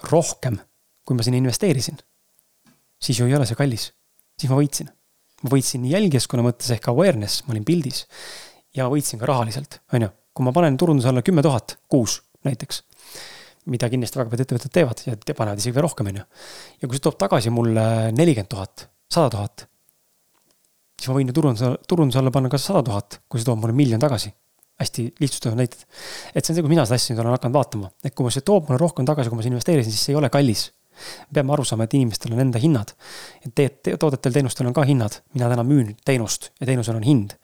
rohkem, 0.09 0.57
kui 1.05 1.17
ma 1.17 1.25
sinna 1.26 1.41
investeerisin, 1.41 1.99
siis 3.02 3.21
ju 3.21 3.29
ei 3.29 3.37
ole 3.37 3.47
see 3.49 3.59
kallis. 3.59 3.91
siis 4.38 4.50
ma 4.50 4.57
võitsin. 4.57 4.88
ma 5.43 5.50
võitsin 5.50 5.83
nii 5.83 5.93
jälgijaskonna 5.93 6.47
mõttes 6.47 6.71
ehk 6.73 6.88
awareness, 6.88 7.45
ma 7.47 7.52
olin 7.52 7.64
pildis 7.64 8.07
ja 8.75 8.88
võitsin 8.88 9.21
ka 9.21 9.26
rahaliselt, 9.26 9.81
on 9.93 10.09
ju. 10.09 10.09
kui 10.33 10.45
ma 10.45 10.52
panen 10.52 10.76
turunduse 10.76 11.09
alla 11.09 11.23
kümme 11.23 11.43
tuhat 11.43 11.76
kuus 11.88 12.23
näiteks 12.45 12.83
mida 13.67 13.88
kindlasti 13.91 14.19
väga 14.19 14.31
paljud 14.31 14.45
ettevõtted 14.47 14.73
teevad 14.75 15.02
ja 15.07 15.35
panevad 15.37 15.61
isegi 15.61 15.75
veel 15.76 15.85
rohkem, 15.87 16.09
on 16.09 16.23
ju. 16.23 16.25
ja 16.81 16.88
kui 16.88 16.97
see 16.97 17.05
toob 17.05 17.19
tagasi 17.21 17.52
mulle 17.52 17.85
nelikümmend 18.17 18.50
tuhat, 18.50 18.88
sada 19.12 19.31
tuhat, 19.33 19.66
siis 20.99 21.11
ma 21.11 21.19
võin 21.19 21.31
ju 21.31 21.37
turunduse, 21.37 21.73
turunduse 21.88 22.21
alla 22.21 22.33
panna 22.35 22.52
ka 22.52 22.61
sada 22.61 22.85
tuhat, 22.88 23.21
kui 23.28 23.40
see 23.40 23.49
toob 23.49 23.61
mulle 23.62 23.76
miljon 23.76 24.02
tagasi. 24.02 24.33
hästi 24.83 25.02
lihtsustatud 25.21 25.59
näited. 25.59 25.82
et 26.34 26.45
see 26.45 26.52
on 26.52 26.56
see, 26.56 26.63
kui 26.65 26.73
mina 26.73 26.87
seda 26.89 26.97
asja 26.99 27.15
nüüd 27.15 27.23
olen 27.23 27.37
hakanud 27.37 27.58
vaatama, 27.58 27.91
et 28.04 28.15
kui 28.19 28.32
see 28.34 28.43
toob 28.47 28.69
mulle 28.69 28.80
rohkem 28.80 29.06
tagasi, 29.06 29.30
kui 29.30 29.39
ma 29.39 29.45
sinna 29.45 29.58
investeerisin, 29.58 29.95
siis 29.95 30.08
see 30.08 30.17
ei 30.17 30.19
ole 30.19 30.30
kallis 30.32 30.71
peame 31.32 31.52
aru 31.54 31.65
saama, 31.67 31.87
et 31.87 31.95
inimestel 31.97 32.34
on 32.34 32.43
enda 32.45 32.60
hinnad. 32.63 32.93
et 33.45 33.54
te, 33.54 33.95
toodetel, 34.00 34.34
teenustel 34.34 34.69
on 34.69 34.75
ka 34.76 34.84
hinnad, 34.87 35.19
mina 35.34 35.49
täna 35.50 35.65
müün 35.67 35.95
teenust 36.04 36.50
ja 36.60 36.69
teenusel 36.69 36.99
on 36.99 37.06
hind. 37.06 37.37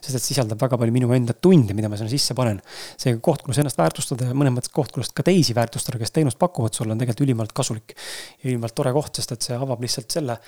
sest 0.00 0.18
et 0.18 0.24
sisaldab 0.24 0.60
väga 0.60 0.78
palju 0.80 0.94
minu 0.94 1.12
enda 1.16 1.36
tunde, 1.36 1.76
mida 1.76 1.90
ma 1.92 1.98
sinna 2.00 2.12
sisse 2.12 2.36
panen. 2.38 2.60
seega 2.96 3.20
koht, 3.24 3.44
kus 3.46 3.60
ennast 3.60 3.80
väärtustada 3.80 4.30
ja 4.30 4.36
mõnes 4.36 4.56
mõttes 4.56 4.72
koht, 4.72 4.92
kus 4.94 5.12
ka 5.14 5.26
teisi 5.26 5.56
väärtustada, 5.56 6.00
kes 6.00 6.14
teenust 6.14 6.40
pakuvad 6.40 6.74
sulle, 6.76 6.94
on 6.96 7.02
tegelikult 7.02 7.26
ülimalt 7.28 7.52
kasulik. 7.56 7.96
ülimalt 8.44 8.74
tore 8.74 8.92
koht, 8.96 9.20
sest 9.20 9.36
et 9.36 9.50
see 9.50 9.58
avab 9.58 9.84
lihtsalt 9.84 10.10
selle 10.18 10.38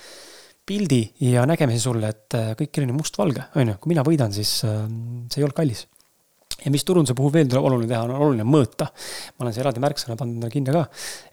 pildi 0.67 1.01
ja 1.23 1.45
nägemise 1.47 1.81
sulle, 1.87 2.11
et 2.11 2.37
äh, 2.37 2.51
kõik 2.59 2.75
selline 2.75 2.95
mustvalge, 2.95 3.47
on 3.55 3.73
ju, 3.73 3.77
kui 3.81 3.93
mina 3.93 4.03
võidan, 4.07 4.33
siis 4.35 4.59
äh, 4.67 4.83
see 5.31 5.41
ei 5.41 5.47
ole 5.47 5.55
kallis 5.57 5.85
ja 6.63 6.71
mis 6.73 6.85
turunduse 6.87 7.13
puhul 7.17 7.31
veel 7.33 7.49
tuleb 7.51 7.65
oluline 7.69 7.89
teha, 7.91 8.01
on 8.07 8.13
oluline 8.15 8.45
mõõta. 8.47 8.87
ma 9.37 9.45
olen 9.45 9.53
siia 9.53 9.63
eraldi 9.63 9.81
märksõna 9.83 10.17
pannud 10.17 10.39
endale 10.39 10.53
kinni 10.53 10.73
ka, 10.73 10.83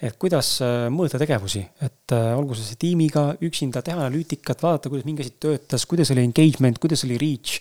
et 0.05 0.19
kuidas 0.21 0.51
äh, 0.65 0.87
mõõta 0.93 1.21
tegevusi, 1.21 1.63
et 1.85 2.15
äh, 2.15 2.27
olgu 2.37 2.57
see 2.59 2.77
tiimiga, 2.81 3.25
üksinda, 3.45 3.83
teha 3.85 3.97
analüütikat, 4.03 4.61
vaadata, 4.65 4.93
kuidas 4.93 5.09
mingi 5.09 5.25
asi 5.25 5.35
töötas, 5.41 5.87
kuidas 5.89 6.13
oli 6.15 6.27
engagement, 6.27 6.79
kuidas 6.83 7.07
oli 7.09 7.19
reach. 7.21 7.61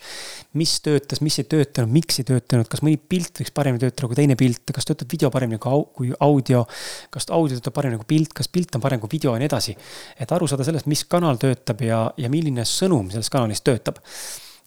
mis 0.60 0.76
töötas, 0.86 1.23
mis 1.26 1.39
ei 1.39 1.47
töötanud, 1.49 1.93
miks 1.93 2.19
ei 2.21 2.28
töötanud, 2.28 2.67
kas 2.69 2.84
mõni 2.86 2.99
pilt 2.99 3.41
võiks 3.41 3.54
paremini 3.56 3.82
töötada 3.82 4.12
kui 4.12 4.19
teine 4.19 4.38
pilt, 4.39 4.76
kas 4.76 4.89
töötab 4.89 5.10
video 5.15 5.32
paremini 5.34 5.62
kui 5.63 6.13
audio. 6.19 6.65
kas 7.13 7.30
audio 7.32 7.58
töötab 7.58 7.80
paremini 7.80 8.04
kui 8.04 8.12
pilt, 8.17 8.34
kas 8.36 8.52
pilt 8.52 8.76
on 8.76 8.84
parem 8.84 9.02
kui 9.02 9.15
video 9.15 9.34
ja 9.34 9.41
nii 9.41 9.52
edasi. 9.52 9.78
et 10.19 10.32
aru 10.32 10.47
saada 10.47 10.67
sellest, 10.67 10.89
mis 10.91 11.06
kanal 11.08 11.39
töötab 11.39 11.82
ja, 11.82 12.06
ja 12.17 12.30
milline 12.30 12.67
sõnum 12.67 13.10
selles 13.13 13.32
kanalis 13.32 13.63
töötab 13.63 14.04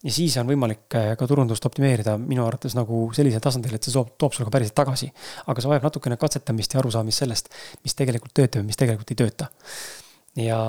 ja 0.07 0.13
siis 0.13 0.37
on 0.39 0.47
võimalik 0.47 0.95
äh, 0.95 1.09
ka 1.19 1.27
turundust 1.27 1.65
optimeerida 1.67 2.15
minu 2.21 2.45
arvates 2.47 2.77
nagu 2.77 3.07
sellisel 3.15 3.43
tasandil, 3.43 3.75
et 3.75 3.83
see 3.83 3.95
toob, 3.95 4.13
toob 4.19 4.35
sulle 4.35 4.47
ka 4.47 4.55
päriselt 4.55 4.77
tagasi. 4.77 5.09
aga 5.45 5.63
see 5.63 5.71
vajab 5.73 5.87
natukene 5.89 6.17
katsetamist 6.21 6.73
ja 6.73 6.81
arusaamist 6.81 7.23
sellest, 7.23 7.51
mis 7.83 7.97
tegelikult 7.97 8.35
töötab 8.37 8.63
ja 8.63 8.67
mis 8.69 8.79
tegelikult 8.79 9.13
ei 9.13 9.21
tööta. 9.23 9.51
ja. 10.39 10.59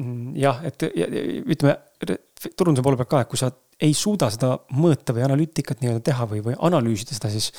Mm, 0.00 0.32
jah, 0.40 0.62
et 0.66 0.82
ja, 0.96 1.06
ütleme 1.52 1.76
turunduse 2.56 2.82
poole 2.82 2.98
pealt 2.98 3.10
ka, 3.12 3.20
et 3.22 3.30
kui 3.30 3.38
sa 3.38 3.50
ei 3.82 3.92
suuda 3.94 4.30
seda 4.32 4.54
mõõta 4.78 5.14
või 5.14 5.24
analüütikat 5.26 5.82
nii-öelda 5.82 6.02
teha 6.06 6.26
või, 6.30 6.40
või 6.46 6.56
analüüsida 6.68 7.14
seda 7.14 7.30
siis, 7.30 7.50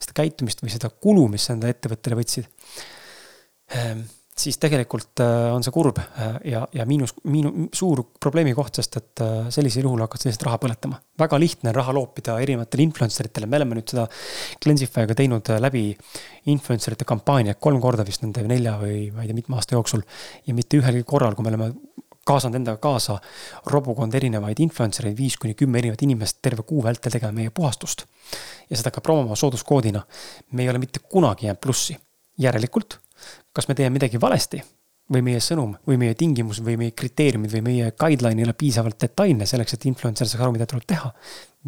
seda 0.00 0.14
käitumist 0.16 0.62
või 0.62 0.72
seda 0.72 0.88
kulu, 0.92 1.26
mis 1.32 1.48
sa 1.48 1.56
enda 1.56 1.68
ettevõttele 1.72 2.18
võtsid 2.20 2.46
ehm, 3.76 4.06
siis 4.40 4.58
tegelikult 4.60 5.20
äh, 5.22 5.50
on 5.54 5.64
see 5.64 5.74
kurb 5.74 5.98
äh, 6.00 6.36
ja, 6.52 6.62
ja 6.74 6.86
miinus, 6.88 7.14
miinu-, 7.28 7.68
suur 7.76 8.02
probleemi 8.22 8.54
koht, 8.56 8.80
sest 8.80 8.98
et 9.00 9.22
äh, 9.24 9.48
sellisel 9.52 9.86
juhul 9.86 10.02
hakkad 10.04 10.22
sa 10.22 10.30
lihtsalt 10.30 10.46
raha 10.48 10.60
põletama. 10.62 11.00
väga 11.20 11.40
lihtne 11.40 11.72
on 11.72 11.76
raha 11.76 11.94
loopida 11.96 12.38
erinevatele 12.42 12.86
influencer 12.86 13.28
itele, 13.28 13.48
me 13.50 13.60
oleme 13.60 13.78
nüüd 13.78 13.92
seda 13.92 14.06
Cleansify'ga 14.62 15.16
teinud 15.18 15.52
läbi 15.60 15.84
influencer 16.52 16.96
ite 16.96 17.08
kampaaniat 17.08 17.60
kolm 17.60 17.80
korda 17.82 18.06
vist 18.06 18.24
nende 18.24 18.46
nelja 18.48 18.76
või 18.80 19.10
ma 19.14 19.24
ei 19.24 19.30
tea, 19.30 19.36
mitme 19.36 19.58
aasta 19.60 19.76
jooksul. 19.76 20.04
ja 20.46 20.56
mitte 20.56 20.80
ühelgi 20.80 21.04
korral, 21.08 21.36
kui 21.36 21.46
me 21.46 21.52
oleme 21.52 21.72
kaasanud 22.30 22.60
endaga 22.60 22.80
kaasa 22.82 23.18
robukond 23.72 24.14
erinevaid 24.14 24.60
influencer 24.62 25.08
eid, 25.08 25.18
viis 25.18 25.36
kuni 25.40 25.56
kümme 25.58 25.80
erinevat 25.80 26.02
inimest 26.06 26.40
terve 26.44 26.64
kuu 26.68 26.82
vältel 26.84 27.12
tegema 27.12 27.32
meie 27.36 27.50
puhastust. 27.54 28.06
ja 28.70 28.76
seda 28.76 28.90
ka 28.94 29.00
promoma 29.00 29.36
sooduskoodina. 29.36 30.02
me 30.52 30.62
ei 30.62 30.70
ole 30.70 30.78
mitte 30.78 31.00
kunagi 31.00 31.46
jäänud 31.46 31.60
plussi. 31.60 31.98
järelikult 32.38 33.00
kas 33.52 33.68
me 33.68 33.74
teeme 33.74 33.94
midagi 33.98 34.20
valesti 34.20 34.62
või 35.10 35.22
meie 35.26 35.40
sõnum 35.42 35.74
või 35.86 35.98
meie 36.00 36.14
tingimus 36.18 36.60
või 36.64 36.76
meie 36.78 36.94
kriteeriumid 36.96 37.52
või 37.52 37.62
meie 37.66 37.92
guideline 37.98 38.42
ei 38.42 38.46
ole 38.46 38.54
piisavalt 38.58 38.98
detailne 39.02 39.46
selleks, 39.48 39.74
et 39.74 39.86
influencer 39.90 40.28
saaks 40.28 40.44
aru, 40.44 40.54
mida 40.54 40.68
tuleb 40.70 40.86
teha. 40.86 41.12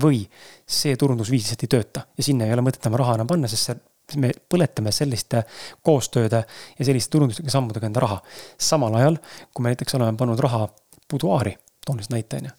või 0.03 0.23
see 0.65 0.95
turundusviis 0.97 1.43
lihtsalt 1.43 1.65
ei 1.67 1.73
tööta 1.75 2.07
ja 2.17 2.25
sinna 2.25 2.47
ei 2.47 2.53
ole 2.55 2.63
mõtet 2.65 2.87
enam 2.87 3.01
raha 3.01 3.17
enam 3.19 3.27
panna, 3.29 3.49
sest 3.49 3.67
see, 3.69 3.81
me 4.17 4.31
põletame 4.49 4.93
selliste 4.93 5.43
koostööde 5.85 6.45
ja 6.79 6.87
selliste 6.87 7.13
turunduslike 7.13 7.51
sammudega 7.51 7.87
enda 7.87 8.01
raha. 8.01 8.23
samal 8.59 8.95
ajal, 8.95 9.19
kui 9.53 9.63
me 9.63 9.75
näiteks 9.75 9.95
oleme 9.99 10.17
pannud 10.17 10.41
raha 10.41 10.69
buduaari, 11.11 11.57
toon 11.85 11.99
lihtsalt 11.99 12.17
näite, 12.17 12.37
on 12.37 12.49
ju. 12.49 12.55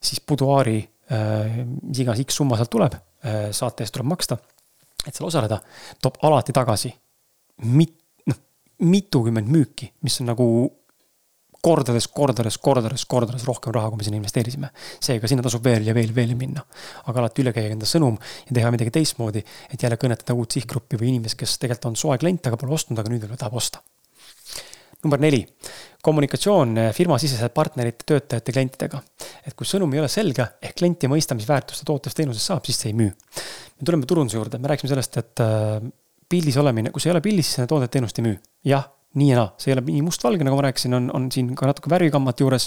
siis 0.00 0.22
buduaari 0.28 0.78
äh,, 1.12 1.60
iganes 1.98 2.24
X 2.24 2.40
summa 2.40 2.56
sealt 2.56 2.70
tuleb 2.70 2.94
äh,, 2.94 3.50
saate 3.50 3.84
eest 3.84 3.94
tuleb 3.98 4.08
maksta, 4.14 4.38
et 5.04 5.12
seal 5.12 5.28
osaleda, 5.28 5.60
toob 6.00 6.22
alati 6.22 6.54
tagasi 6.56 6.94
mit-, 7.64 8.03
mitukümmend 8.82 9.50
müüki, 9.50 9.92
mis 10.02 10.20
on 10.20 10.32
nagu 10.32 10.46
kordades, 11.64 12.08
kordades, 12.12 12.58
kordades, 12.60 13.06
kordades 13.08 13.46
rohkem 13.48 13.72
raha, 13.74 13.90
kui 13.92 14.00
me 14.00 14.06
sinna 14.06 14.18
investeerisime. 14.20 14.70
seega 15.02 15.30
sinna 15.30 15.44
tasub 15.46 15.64
veel 15.64 15.86
ja 15.88 15.94
veel, 15.96 16.12
veel 16.16 16.34
minna. 16.36 16.64
aga 17.08 17.22
alati 17.22 17.44
üle 17.44 17.54
käia 17.56 17.72
enda 17.72 17.88
sõnum 17.88 18.18
ja 18.48 18.58
teha 18.58 18.72
midagi 18.74 18.92
teistmoodi, 18.98 19.44
et 19.72 19.82
jälle 19.86 19.98
kõnetada 20.00 20.36
uut 20.36 20.58
sihtgruppi 20.58 21.00
või 21.00 21.14
inimest, 21.14 21.38
kes 21.40 21.56
tegelikult 21.62 21.92
on 21.92 21.98
soe 22.00 22.18
klient, 22.20 22.44
aga 22.50 22.60
pole 22.60 22.76
ostnud, 22.76 23.00
aga 23.00 23.12
nüüd 23.12 23.24
veel 23.24 23.40
tahab 23.40 23.56
osta. 23.60 23.82
number 25.04 25.20
neli, 25.20 25.42
kommunikatsioon 26.04 26.78
firmasiseselt 26.96 27.52
partnerite, 27.52 28.06
töötajate, 28.08 28.52
klientidega. 28.52 29.02
et 29.46 29.56
kui 29.56 29.66
sõnum 29.68 29.92
ei 29.94 30.04
ole 30.04 30.08
selge, 30.08 30.46
ehk 30.62 30.76
klient 30.80 31.04
ei 31.04 31.12
mõista, 31.16 31.36
mis 31.36 31.48
väärtust 31.48 31.84
ta 31.84 31.92
tootest-teenusest 31.92 32.52
saab, 32.52 32.64
siis 32.64 32.80
see 32.80 32.92
ei 32.92 32.96
müü. 33.00 33.12
me 33.80 33.84
tuleme 33.84 34.06
turunduse 34.06 34.36
juurde, 34.36 34.58
me 34.58 34.68
rääkisime 34.68 34.92
sellest, 34.92 35.16
et 35.16 35.40
äh, 35.40 35.80
pildis 36.28 36.58
olemine, 36.60 36.92
kui 36.92 37.02
sa 37.02 37.10
ei 37.10 37.16
ole 37.16 37.24
pildis, 37.24 37.50
siis 37.50 37.62
sa 37.62 37.70
toodet-teenust 37.70 38.20
ei 38.20 38.28
müü. 38.28 38.36
jah, 38.64 38.86
nii 39.14 39.28
ja 39.30 39.36
naa, 39.38 39.50
see 39.60 39.70
ei 39.70 39.76
ole 39.76 39.84
nii 39.86 40.02
mustvalge, 40.02 40.42
nagu 40.46 40.56
ma 40.58 40.64
rääkisin, 40.66 40.94
on, 40.96 41.06
on 41.14 41.26
siin 41.32 41.52
ka 41.58 41.68
natuke 41.68 41.90
värvikammat 41.92 42.40
juures. 42.42 42.66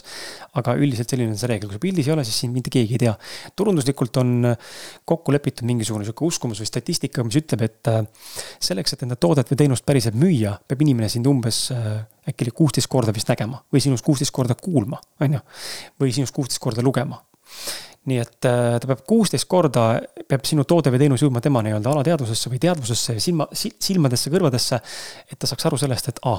aga 0.59 0.75
üldiselt 0.79 1.11
selline 1.11 1.33
on 1.33 1.39
see 1.39 1.49
reegel, 1.51 1.67
kui 1.67 1.75
see 1.75 1.83
pildis 1.83 2.07
ei 2.07 2.13
ole, 2.15 2.23
siis 2.27 2.37
sind 2.43 2.55
mitte 2.55 2.71
keegi 2.73 2.95
ei 2.95 3.01
tea. 3.03 3.15
turunduslikult 3.59 4.19
on 4.21 4.53
kokku 5.05 5.35
lepitud 5.35 5.67
mingisugune 5.67 6.07
sihuke 6.07 6.25
uskumus 6.27 6.61
või 6.63 6.69
statistika, 6.69 7.25
mis 7.27 7.39
ütleb, 7.41 7.65
et 7.67 7.91
äh, 7.91 7.99
selleks, 8.69 8.95
et 8.95 9.03
enda 9.07 9.19
toodet 9.19 9.51
või 9.51 9.59
teenust 9.63 9.87
päriselt 9.87 10.15
müüa, 10.19 10.55
peab 10.67 10.85
inimene 10.87 11.11
sind 11.11 11.27
umbes 11.27 11.65
äh, 11.75 12.05
äkki 12.31 12.53
kuusteist 12.55 12.91
korda 12.91 13.15
vist 13.15 13.27
nägema 13.31 13.59
või 13.73 13.83
sinust 13.83 14.05
kuusteist 14.07 14.35
korda 14.35 14.55
kuulma, 14.59 15.01
on 15.23 15.39
ju. 15.39 15.43
või 15.99 16.15
sinust 16.15 16.35
kuusteist 16.35 16.63
korda 16.63 16.85
lugema 16.85 17.19
nii 18.07 18.19
et 18.23 18.47
äh, 18.47 18.75
ta 18.79 18.89
peab 18.89 19.03
kuusteist 19.07 19.47
korda, 19.51 19.87
peab 20.27 20.45
sinu 20.47 20.63
toode 20.67 20.93
või 20.93 21.01
teenus 21.01 21.23
jõudma 21.25 21.41
tema 21.43 21.63
nii-öelda 21.65 21.91
alateadvusesse 21.91 22.51
või 22.51 22.61
teadvusesse, 22.63 23.17
silma, 23.23 23.49
silmadesse, 23.53 24.31
kõrvadesse. 24.33 24.79
et 25.31 25.39
ta 25.39 25.49
saaks 25.49 25.67
aru 25.67 25.79
sellest, 25.81 26.13
et 26.13 26.21
aa, 26.27 26.37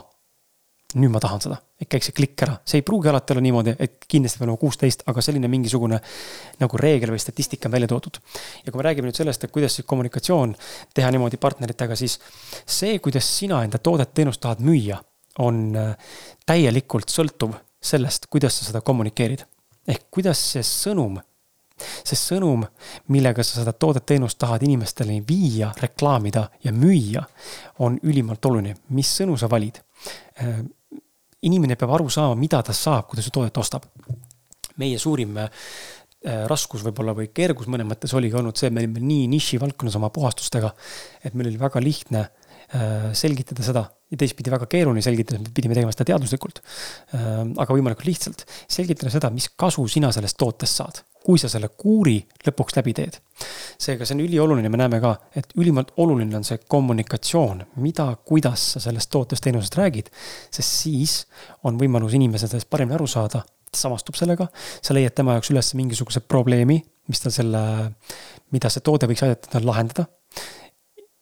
nüüd 0.96 1.12
ma 1.12 1.20
tahan 1.20 1.42
seda, 1.44 1.58
et 1.76 1.88
käiks 1.92 2.08
see 2.08 2.16
klikk 2.16 2.46
ära, 2.46 2.54
see 2.64 2.80
ei 2.80 2.86
pruugi 2.86 3.10
alati 3.10 3.34
olla 3.34 3.42
niimoodi, 3.44 3.74
et 3.84 4.06
kindlasti 4.08 4.40
peab 4.40 4.46
olema 4.46 4.60
kuusteist, 4.62 5.04
aga 5.12 5.24
selline 5.24 5.50
mingisugune 5.52 5.98
nagu 6.62 6.80
reegel 6.80 7.12
või 7.12 7.20
statistika 7.20 7.68
on 7.68 7.76
välja 7.76 7.90
toodud. 7.92 8.16
ja 8.64 8.72
kui 8.72 8.80
me 8.80 8.86
räägime 8.88 9.10
nüüd 9.10 9.20
sellest, 9.20 9.44
et 9.44 9.52
kuidas 9.52 9.76
siis 9.76 9.86
kommunikatsioon 9.86 10.56
teha 10.96 11.12
niimoodi 11.12 11.36
partneritega, 11.36 11.96
siis 11.96 12.16
see, 12.64 12.96
kuidas 13.04 13.28
sina 13.28 13.60
enda 13.66 13.78
toodet, 13.78 14.14
teenust 14.16 14.40
tahad 14.40 14.64
müüa, 14.64 14.96
on 15.44 15.76
äh, 15.76 16.16
täielikult 16.48 17.12
sõltuv 17.12 17.52
sellest, 17.84 18.26
kuidas 18.32 18.56
sa 18.56 18.70
seda 18.70 18.80
kommunikeerid. 18.80 19.44
ehk 19.88 20.08
kuidas 20.10 20.40
see 20.52 20.64
sõnum 20.64 21.20
see 21.78 22.18
sõnum, 22.18 22.64
millega 23.14 23.44
sa 23.46 23.60
seda 23.60 23.74
toodet-teenust 23.74 24.38
tahad 24.40 24.64
inimestele 24.66 25.18
viia, 25.28 25.70
reklaamida 25.82 26.48
ja 26.64 26.72
müüa, 26.74 27.24
on 27.84 27.98
ülimalt 28.06 28.44
oluline, 28.50 28.76
mis 28.96 29.10
sõnu 29.20 29.38
sa 29.40 29.50
valid. 29.50 29.80
Äh, 30.42 30.62
inimene 31.48 31.78
peab 31.78 31.94
aru 31.96 32.08
saama, 32.12 32.38
mida 32.38 32.62
ta 32.66 32.74
saab, 32.76 33.06
kui 33.08 33.18
ta 33.18 33.24
su 33.24 33.34
toodet 33.34 33.56
ostab. 33.60 33.86
meie 34.78 34.98
suurim 34.98 35.32
äh, 35.42 35.48
raskus 36.46 36.84
võib-olla 36.86 37.10
või 37.18 37.32
kergus 37.34 37.66
mõnes 37.66 37.86
mõttes 37.88 38.12
oligi 38.14 38.36
olnud 38.38 38.56
see, 38.56 38.68
et 38.68 38.74
me 38.74 38.84
olime 38.84 39.02
nii 39.02 39.24
nišivaldkonnas 39.32 39.96
oma 39.98 40.10
puhastustega, 40.14 40.70
et 41.24 41.34
meil 41.34 41.50
oli 41.50 41.58
väga 41.58 41.82
lihtne 41.82 42.20
äh, 42.22 43.08
selgitada 43.10 43.66
seda 43.66 43.82
ja 44.08 44.18
teistpidi 44.20 44.52
väga 44.54 44.68
keeruline 44.70 45.02
selgitada, 45.02 45.40
me 45.42 45.50
pidime 45.54 45.74
tegema 45.74 45.92
seda 45.92 46.06
teaduslikult. 46.12 46.62
aga 47.12 47.74
võimalikult 47.74 48.08
lihtsalt, 48.08 48.46
selgitada 48.70 49.10
seda, 49.12 49.30
mis 49.34 49.50
kasu 49.56 49.84
sina 49.90 50.12
sellest 50.14 50.38
tootest 50.40 50.80
saad 50.80 51.02
kui 51.28 51.36
sa 51.36 51.50
selle 51.52 51.68
kuuri 51.76 52.16
lõpuks 52.46 52.78
läbi 52.78 52.94
teed. 52.96 53.18
seega 53.78 54.06
see 54.08 54.16
on 54.16 54.22
ülioluline, 54.24 54.70
me 54.72 54.80
näeme 54.80 54.96
ka, 55.02 55.10
et 55.36 55.50
ülimalt 55.60 55.92
oluline 56.00 56.38
on 56.38 56.46
see 56.46 56.56
kommunikatsioon, 56.72 57.60
mida, 57.84 58.06
kuidas 58.24 58.64
sa 58.72 58.80
sellest 58.80 59.10
tootest, 59.12 59.44
teenusest 59.44 59.76
räägid. 59.76 60.08
sest 60.50 60.78
siis 60.86 61.18
on 61.68 61.76
võimalus 61.80 62.16
inimesel 62.16 62.48
sellest 62.48 62.70
paremini 62.72 62.96
aru 62.96 63.06
saada, 63.06 63.42
samastub 63.76 64.16
sellega, 64.16 64.48
sa 64.80 64.96
leiad 64.96 65.12
tema 65.12 65.36
jaoks 65.36 65.52
üles 65.52 65.74
mingisuguse 65.76 66.24
probleemi, 66.24 66.80
mis 67.12 67.20
tal 67.20 67.36
selle, 67.36 67.62
mida 68.56 68.72
see 68.72 68.84
toode 68.88 69.10
võiks 69.10 69.26
aidata 69.28 69.52
tal 69.52 69.68
lahendada. 69.68 70.08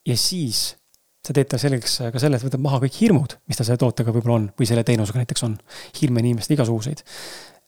ja 0.06 0.14
siis 0.14 0.68
sa 1.26 1.34
teed 1.34 1.50
talle 1.50 1.66
selgeks 1.66 1.98
ka 2.14 2.22
selle, 2.22 2.38
et 2.38 2.46
võtab 2.46 2.62
maha 2.62 2.78
kõik 2.86 3.02
hirmud, 3.02 3.34
mis 3.50 3.58
tal 3.58 3.66
selle 3.66 3.82
tootega 3.82 4.14
võib-olla 4.14 4.38
on 4.38 4.48
või 4.54 4.70
selle 4.70 4.86
teenusega 4.86 5.24
näiteks 5.24 5.46
on. 5.50 5.58
hirme 5.98 6.22
on 6.22 6.30
inimestel 6.30 6.60
igasuguseid. 6.60 7.02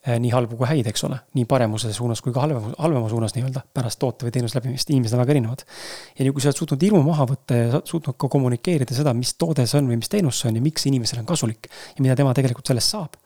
Eh, 0.07 0.15
nii 0.23 0.31
halbu 0.31 0.55
kui 0.55 0.67
häid, 0.71 0.87
eks 0.87 1.03
ole, 1.09 1.17
nii 1.35 1.43
paremuse 1.51 1.89
suunas 1.91 2.21
kui 2.23 2.31
ka 2.31 2.45
halvema, 2.45 2.69
halvema 2.79 3.09
suunas 3.11 3.33
nii-öelda 3.35 3.65
pärast 3.75 3.99
toote 3.99 4.29
või 4.29 4.35
teenuse 4.37 4.55
läbimist, 4.55 4.93
inimesed 4.95 5.17
on 5.17 5.21
väga 5.25 5.35
erinevad. 5.35 5.65
ja 6.15 6.27
kui 6.33 6.45
sa 6.45 6.53
oled 6.53 6.61
suutnud 6.61 6.85
hirmu 6.87 7.01
maha 7.03 7.27
võtta 7.27 7.59
ja 7.59 7.81
suutnud 7.83 8.15
ka 8.15 8.31
kommunikeerida 8.31 8.95
seda, 8.95 9.11
mis 9.19 9.35
toode 9.35 9.67
see 9.67 9.81
on 9.81 9.91
või 9.91 9.99
mis 9.99 10.13
teenus 10.13 10.39
see 10.39 10.53
on 10.53 10.61
ja 10.61 10.63
miks 10.63 10.87
inimesele 10.87 11.25
on 11.25 11.27
kasulik 11.27 11.67
ja 11.73 12.07
mida 12.07 12.15
tema 12.15 12.37
tegelikult 12.39 12.71
sellest 12.71 12.95
saab. 12.95 13.19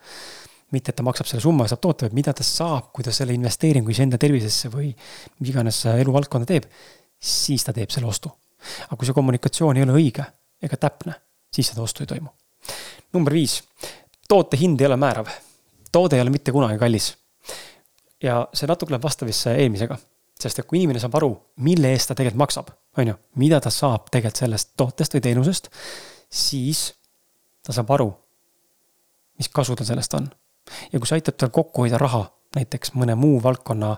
mitte, 0.73 0.89
et 0.89 0.97
ta 0.97 1.05
maksab 1.05 1.29
selle 1.29 1.45
summa 1.45 1.67
ja 1.67 1.75
saab 1.75 1.83
toote, 1.85 2.07
vaid 2.07 2.17
mida 2.17 2.33
ta 2.33 2.43
saab, 2.43 2.89
kui 2.89 3.05
ta 3.05 3.13
selle 3.13 3.37
investeeringu 3.37 3.93
iseenda 3.93 4.17
tervisesse 4.17 4.73
või 4.73 4.89
mis 4.89 5.53
iganes 5.53 5.85
eluvaldkonda 5.93 6.49
teeb, 6.49 6.65
siis 7.21 7.69
ta 7.69 7.77
teeb 7.77 7.93
selle 7.93 8.09
ostu. 8.09 8.33
aga 8.89 8.97
kui 8.97 9.05
see 9.05 9.13
kommunikatsioon 9.21 9.77
ei 9.77 9.85
ole 9.85 9.99
õige 10.01 10.25
ega 10.57 10.81
täpne, 10.89 11.19
siis 11.53 11.69
seda 11.69 11.85
ostu 11.85 12.01
ei 12.01 12.15
toimu. 12.17 12.33
number 13.13 13.33
viis, 13.33 13.61
toote 14.27 14.57
hind 14.57 14.81
ei 14.81 14.89
ole 14.89 14.97
määrav 14.97 15.29
toode 15.93 16.17
ei 16.17 16.23
ole 16.23 16.33
mitte 16.33 16.51
kunagi 16.51 16.79
kallis. 16.81 17.13
ja 18.23 18.41
see 18.55 18.67
natuke 18.69 18.93
läheb 18.93 19.03
vastavisse 19.03 19.55
eelmisega, 19.59 19.97
sest 20.39 20.59
et 20.59 20.67
kui 20.67 20.79
inimene 20.79 21.01
saab 21.03 21.15
aru, 21.19 21.31
mille 21.65 21.91
eest 21.91 22.09
ta 22.11 22.15
tegelikult 22.17 22.39
maksab, 22.43 22.69
on 22.97 23.11
ju, 23.11 23.15
mida 23.41 23.59
ta 23.61 23.71
saab 23.73 24.07
tegelikult 24.11 24.43
sellest 24.43 24.73
tootest 24.79 25.17
või 25.17 25.23
teenusest, 25.25 25.69
siis 26.31 26.85
ta 27.63 27.75
saab 27.75 27.91
aru, 27.97 28.07
mis 29.37 29.51
kasu 29.51 29.75
tal 29.75 29.89
sellest 29.89 30.15
on. 30.19 30.29
ja 30.91 30.99
kui 30.99 31.09
see 31.09 31.19
aitab 31.19 31.37
tal 31.37 31.51
kokku 31.53 31.83
hoida 31.83 31.99
raha 31.99 32.23
näiteks 32.57 32.93
mõne 32.97 33.15
muu 33.17 33.39
valdkonna 33.43 33.93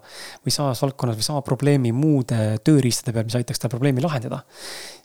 või 0.46 0.54
samas 0.54 0.82
valdkonnas 0.84 1.20
või 1.20 1.28
sama 1.28 1.44
probleemi 1.46 1.92
muude 1.96 2.58
tööriistade 2.66 3.16
peal, 3.16 3.28
mis 3.28 3.38
aitaks 3.40 3.62
tal 3.62 3.74
probleemi 3.74 4.04
lahendada. 4.04 4.44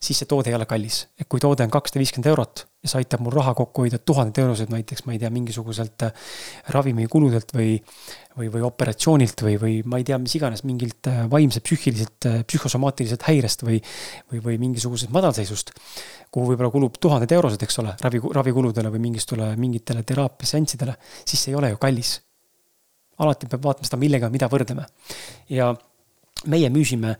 siis 0.00 0.18
see 0.18 0.28
toode 0.28 0.50
ei 0.50 0.56
ole 0.56 0.66
kallis, 0.66 1.06
et 1.18 1.28
kui 1.28 1.40
toode 1.40 1.64
on 1.66 1.70
kakssada 1.70 2.00
viiskümmend 2.00 2.30
eurot 2.30 2.64
ja 2.80 2.88
see 2.88 3.02
aitab 3.02 3.20
mul 3.24 3.34
raha 3.34 3.52
kokku 3.56 3.84
hoida 3.84 3.98
tuhandeid 3.98 4.40
eurosid 4.40 4.70
näiteks, 4.72 5.04
ma 5.04 5.12
ei 5.12 5.20
tea, 5.20 5.30
mingisuguselt 5.34 6.06
äh, 6.06 6.30
ravimikuludelt 6.76 7.54
või. 7.56 7.76
või, 8.38 8.46
või 8.48 8.62
operatsioonilt 8.64 9.42
või, 9.42 9.56
või 9.60 9.72
ma 9.84 9.98
ei 9.98 10.04
tea, 10.06 10.16
mis 10.22 10.36
iganes 10.38 10.62
mingilt 10.64 11.08
äh, 11.10 11.24
vaimse, 11.30 11.60
psüühiliselt, 11.66 12.28
äh, 12.30 12.38
psühhosomaatiliselt 12.46 13.26
häirest 13.26 13.66
või. 13.66 13.82
või, 14.32 14.40
või 14.46 14.56
mingisugusest 14.62 15.12
madalseisust, 15.12 15.74
kuhu 16.30 16.52
võib-olla 16.52 16.70
kulub 16.72 16.96
tuhandeid 17.02 17.36
eurosid, 17.36 17.66
eks 17.66 17.82
ole, 17.82 17.92
ravi, 18.00 18.22
ravikuludele 18.38 18.94
või 18.94 19.04
mingistele, 19.10 19.52
mingitele 19.60 20.06
teraapiaseanssidele, 20.06 20.96
siis 21.24 21.42
see 21.42 21.52
ei 21.52 21.60
ole 21.60 21.74
ju 21.74 21.82
kallis 21.82 22.16
alati 23.20 23.48
peab 23.50 23.64
vaatama 23.64 23.88
seda, 23.88 24.00
millega, 24.00 24.30
mida 24.32 24.48
võrdleme. 24.50 24.86
ja 25.52 25.70
meie 26.48 26.70
müüsime 26.72 27.16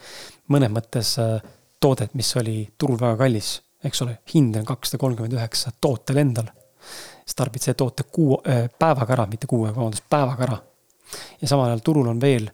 mõnes 0.52 0.72
mõttes 0.72 1.16
äh, 1.20 1.40
toodet, 1.80 2.14
mis 2.14 2.30
oli 2.36 2.62
turul 2.78 3.00
väga 3.00 3.18
kallis, 3.20 3.58
eks 3.84 4.02
ole, 4.04 4.18
hind 4.34 4.56
on 4.60 4.66
kakssada 4.68 5.00
kolmkümmend 5.00 5.36
üheksa 5.36 5.72
tootel 5.80 6.22
endal. 6.22 6.50
siis 7.24 7.36
tarbid 7.36 7.62
selle 7.62 7.76
toote 7.76 8.06
kuu 8.12 8.40
äh,, 8.48 8.66
päevaga 8.78 9.16
ära, 9.16 9.26
mitte 9.30 9.46
kuu 9.46 9.66
vabandust, 9.66 10.08
päevaga 10.10 10.46
ära. 10.48 10.58
ja 11.40 11.48
samal 11.48 11.68
ajal 11.68 11.84
turul 11.84 12.08
on 12.08 12.20
veel, 12.20 12.50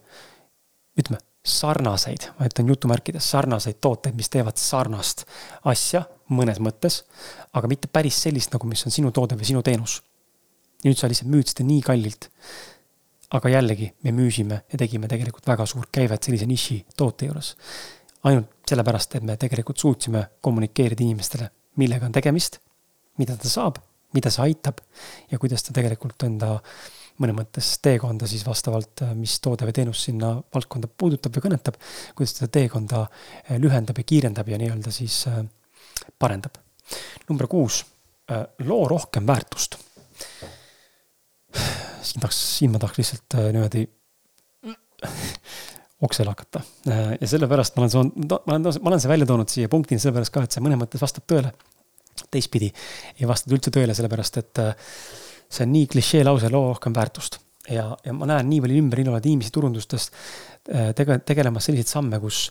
ütleme, 0.98 1.20
sarnaseid, 1.46 2.30
ma 2.38 2.48
ütlen 2.48 2.68
jutumärkides, 2.72 3.30
sarnaseid 3.30 3.78
tooteid, 3.80 4.16
mis 4.18 4.30
teevad 4.32 4.59
sarnast 4.59 5.22
asja 5.70 6.02
mõnes 6.35 6.59
mõttes, 6.59 7.04
aga 7.54 7.70
mitte 7.70 7.88
päris 7.92 8.18
sellist, 8.24 8.50
nagu 8.54 8.66
mis 8.66 8.82
on 8.87 8.94
sinu 8.94 9.12
toode 9.14 9.38
või 9.38 9.46
sinu 9.46 9.62
teenus. 9.62 10.00
ja 10.82 10.90
nüüd 10.90 10.98
sa 10.98 11.09
lihtsalt 11.09 11.30
müüd 11.30 11.50
seda 11.50 11.66
nii 11.66 11.82
kallilt 11.87 12.30
aga 13.34 13.50
jällegi, 13.50 13.88
me 14.04 14.12
müüsime 14.14 14.60
ja 14.72 14.78
tegime 14.78 15.08
tegelikult 15.10 15.46
väga 15.48 15.66
suurt 15.66 15.90
käivet 15.94 16.22
sellise 16.22 16.46
niši 16.46 16.78
toote 16.96 17.26
juures. 17.26 17.54
ainult 18.26 18.66
sellepärast, 18.66 19.14
et 19.14 19.22
me 19.22 19.36
tegelikult 19.38 19.78
suutsime 19.78 20.24
kommunikeerida 20.42 21.04
inimestele, 21.04 21.48
millega 21.78 22.06
on 22.08 22.12
tegemist, 22.12 22.58
mida 23.18 23.36
ta 23.38 23.48
saab, 23.48 23.78
mida 24.14 24.30
see 24.34 24.48
aitab 24.48 24.80
ja 25.30 25.38
kuidas 25.38 25.62
ta 25.62 25.74
tegelikult 25.76 26.26
enda 26.26 26.56
mõnes 27.22 27.36
mõttes 27.36 27.68
teekonda 27.82 28.26
siis 28.28 28.42
vastavalt, 28.46 29.04
mis 29.16 29.38
toode 29.40 29.68
või 29.68 29.76
teenus 29.76 30.02
sinna 30.08 30.34
valdkonda 30.54 30.88
puudutab 30.88 31.36
või 31.36 31.46
kõnetab, 31.46 31.78
kuidas 32.18 32.34
seda 32.36 32.50
teekonda 32.58 33.06
eh, 33.06 33.56
lühendab 33.62 33.98
ja 33.98 34.04
kiirendab 34.04 34.48
ja 34.48 34.58
nii-öelda 34.60 34.92
siis 34.92 35.22
eh, 35.30 35.42
parendab. 36.18 36.58
number 37.28 37.46
kuus, 37.50 37.84
loo 38.66 38.88
rohkem 38.88 39.26
väärtust 39.26 39.78
siin 42.16 42.24
tahaks, 42.24 42.40
siin 42.59 42.72
ma 42.72 42.81
tahaks 42.81 43.00
lihtsalt 43.00 43.37
äh, 43.37 43.48
niimoodi 43.52 43.85
oksele 46.07 46.33
hakata. 46.33 46.62
Äh, 46.88 47.14
ja 47.20 47.29
sellepärast 47.29 47.76
ma 47.76 47.85
olen 47.85 47.92
saanud, 47.92 48.35
ma 48.46 48.57
olen, 48.57 48.68
ma 48.81 48.92
olen 48.92 49.02
see 49.02 49.12
välja 49.12 49.29
toonud 49.29 49.52
siia 49.52 49.70
punktina 49.72 50.02
sellepärast 50.02 50.35
ka, 50.35 50.44
et 50.46 50.57
see 50.57 50.64
mõnes 50.64 50.81
mõttes 50.81 51.02
vastab 51.05 51.26
tõele. 51.29 51.52
teistpidi 52.33 52.70
ei 53.20 53.26
vasta 53.29 53.52
üldse 53.52 53.70
tõele, 53.70 53.94
sellepärast 53.94 54.38
et 54.40 54.62
äh, 54.62 54.92
see 55.48 55.66
on 55.66 55.74
nii 55.74 55.90
klišee 55.92 56.24
lause, 56.24 56.48
loo 56.52 56.70
rohkem 56.72 56.96
väärtust. 56.96 57.38
ja, 57.68 57.90
ja 58.05 58.12
ma 58.14 58.29
näen 58.31 58.48
nii 58.48 58.62
palju 58.64 58.81
ümber 58.81 59.02
olevaid 59.02 59.26
inimesi 59.26 59.50
turundustest 59.52 60.14
tege-, 60.96 61.18
tegelemas 61.26 61.66
selliseid 61.66 61.90
samme, 61.90 62.20
kus 62.22 62.44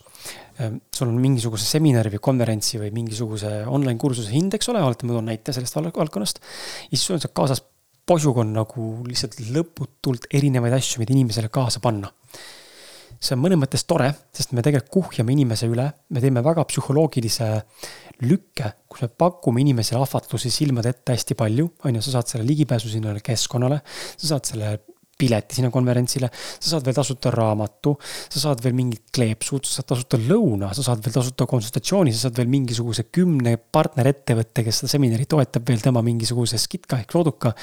sul 0.91 1.07
on 1.07 1.15
mingisuguse 1.23 1.65
seminari 1.67 2.11
või 2.13 2.21
konverentsi 2.23 2.79
või 2.79 2.91
mingisuguse 2.95 3.61
online 3.63 3.99
kursuse 3.99 4.31
hind, 4.31 4.53
eks 4.55 4.69
ole, 4.71 4.83
oletame, 4.83 5.13
ma 5.13 5.17
toon 5.17 5.31
näite 5.31 5.55
sellest 5.55 5.75
valdkonnast. 5.79 6.43
ja 6.43 6.91
siis 6.91 7.07
sul 7.07 7.15
on 7.15 7.23
seal 7.23 7.33
kaasas 7.35 7.63
posug 8.05 8.37
on 8.41 8.53
nagu 8.53 8.85
lihtsalt 9.07 9.39
lõputult 9.53 10.29
erinevaid 10.33 10.77
asju, 10.77 11.01
mida 11.01 11.15
inimesele 11.15 11.49
kaasa 11.53 11.81
panna. 11.83 12.11
see 13.25 13.33
on 13.33 13.39
mõnes 13.41 13.57
mõttes 13.57 13.85
tore, 13.87 14.09
sest 14.35 14.51
me 14.53 14.61
tegelikult 14.61 14.91
kuhjame 14.93 15.33
inimese 15.33 15.65
üle, 15.71 15.85
me 16.13 16.21
teeme 16.21 16.43
väga 16.45 16.65
psühholoogilise 16.69 17.47
lükke, 18.27 18.67
kus 18.91 19.05
me 19.05 19.07
pakume 19.09 19.63
inimesele 19.63 20.03
ahvatlusi 20.03 20.51
silmade 20.53 20.91
ette 20.91 21.15
hästi 21.15 21.37
palju, 21.39 21.69
on 21.87 21.97
ju, 21.97 22.03
sa 22.05 22.17
saad 22.17 22.29
selle 22.29 22.45
ligipääsu 22.45 22.91
sinna 22.91 23.15
keskkonnale, 23.23 23.79
sa 24.17 24.35
saad 24.35 24.51
selle 24.51 24.69
pileti 25.17 25.55
sinna 25.55 25.69
konverentsile, 25.71 26.27
sa 26.33 26.73
saad 26.73 26.85
veel 26.87 26.95
tasuta 26.97 27.31
raamatu, 27.31 27.93
sa 28.03 28.41
saad 28.41 28.59
veel 28.63 28.75
mingid 28.75 29.05
kleepsud, 29.15 29.63
sa 29.63 29.79
saad 29.79 29.87
tasuta 29.93 30.19
lõuna, 30.19 30.73
sa 30.75 30.83
saad 30.83 31.03
veel 31.05 31.15
tasuta 31.15 31.47
konsultatsiooni, 31.47 32.11
sa 32.11 32.25
saad 32.25 32.41
veel 32.41 32.49
mingisuguse 32.51 33.05
kümne 33.15 33.55
partnerettevõtte, 33.55 34.65
kes 34.67 34.81
seda 34.81 34.91
seminari 34.91 35.27
toetab 35.31 35.63
veel 35.71 35.79
tema 35.83 36.03
mingisuguse 36.05 36.59
skitka 36.59 36.99
ehk 36.99 37.15
looduka 37.15 37.53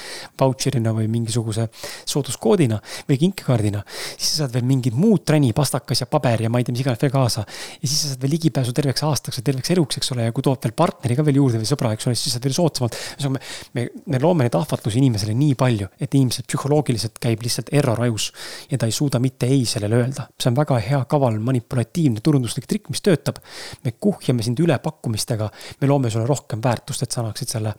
vautšerina 0.41 0.95
või 0.97 1.05
mingisuguse 1.13 1.67
sooduskoodina 2.09 2.79
või 3.09 3.19
kinkekaardina. 3.21 3.83
siis 4.17 4.31
sa 4.31 4.43
saad 4.43 4.57
veel 4.57 4.65
mingid 4.73 4.97
muud 4.97 5.21
träni, 5.27 5.53
pastakas 5.53 6.01
ja 6.01 6.09
paber 6.09 6.41
ja 6.47 6.49
ma 6.49 6.57
ei 6.57 6.65
tea, 6.65 6.73
mis 6.73 6.81
iganes 6.81 7.01
veel 7.05 7.13
kaasa. 7.13 7.45
ja 7.45 7.85
siis 7.85 8.01
sa 8.01 8.13
saad 8.13 8.25
veel 8.25 8.33
ligipääsu 8.33 8.73
terveks 8.73 9.05
aastaks 9.05 9.37
ja 9.37 9.45
terveks 9.45 9.75
eluks, 9.75 10.01
eks 10.01 10.11
ole, 10.15 10.25
ja 10.25 10.33
kui 10.33 10.41
toob 10.41 10.57
veel 10.65 10.73
partneri 10.73 11.19
ka 11.19 11.27
veel 11.29 11.37
juurde 11.37 11.61
või 11.61 11.69
sõbra, 11.69 11.93
eks 11.93 12.09
ole, 12.09 12.17
siis 12.17 12.33
saad 12.33 12.49
veel 12.49 12.57
soodsamalt. 12.57 12.97
me, 13.29 13.43
me, 13.77 13.87
me 14.09 14.23
loome 14.23 14.47
neid 14.47 14.57
ahvatlusi 14.57 14.97
inimesele 15.03 15.37
nii 15.37 15.53
palju, 15.59 15.91
et 16.01 16.17
inimesed 16.17 16.49
psühholoogiliselt 16.49 17.21
käib 17.21 17.42
lihtsalt 17.43 17.71
error 17.75 18.01
ajus 18.05 18.31
ja 18.71 18.79
ta 18.79 18.89
ei 18.89 18.95
suuda 18.95 19.19
mitte 19.23 19.49
ei 19.49 19.65
sellele 19.69 20.01
öelda. 20.01 20.27
see 20.39 20.51
on 20.51 20.57
väga 20.57 20.79
hea, 20.87 21.03
kaval, 21.09 21.39
manipulatiivne 21.39 22.23
turunduslik 22.23 22.67
trikk, 22.69 22.89
mis 22.93 23.03
töötab. 23.05 23.39
me 23.83 23.95
kuhjame 23.99 24.43
sind 24.43 24.59
ülepakkumistega, 24.59 25.51
me 25.81 25.87
loome 25.87 26.09
sulle 26.09 26.27
rohkem 26.29 26.63
väärtust, 26.63 27.03
et 27.03 27.11
sa 27.11 27.21
annaksid 27.21 27.55
selle, 27.57 27.75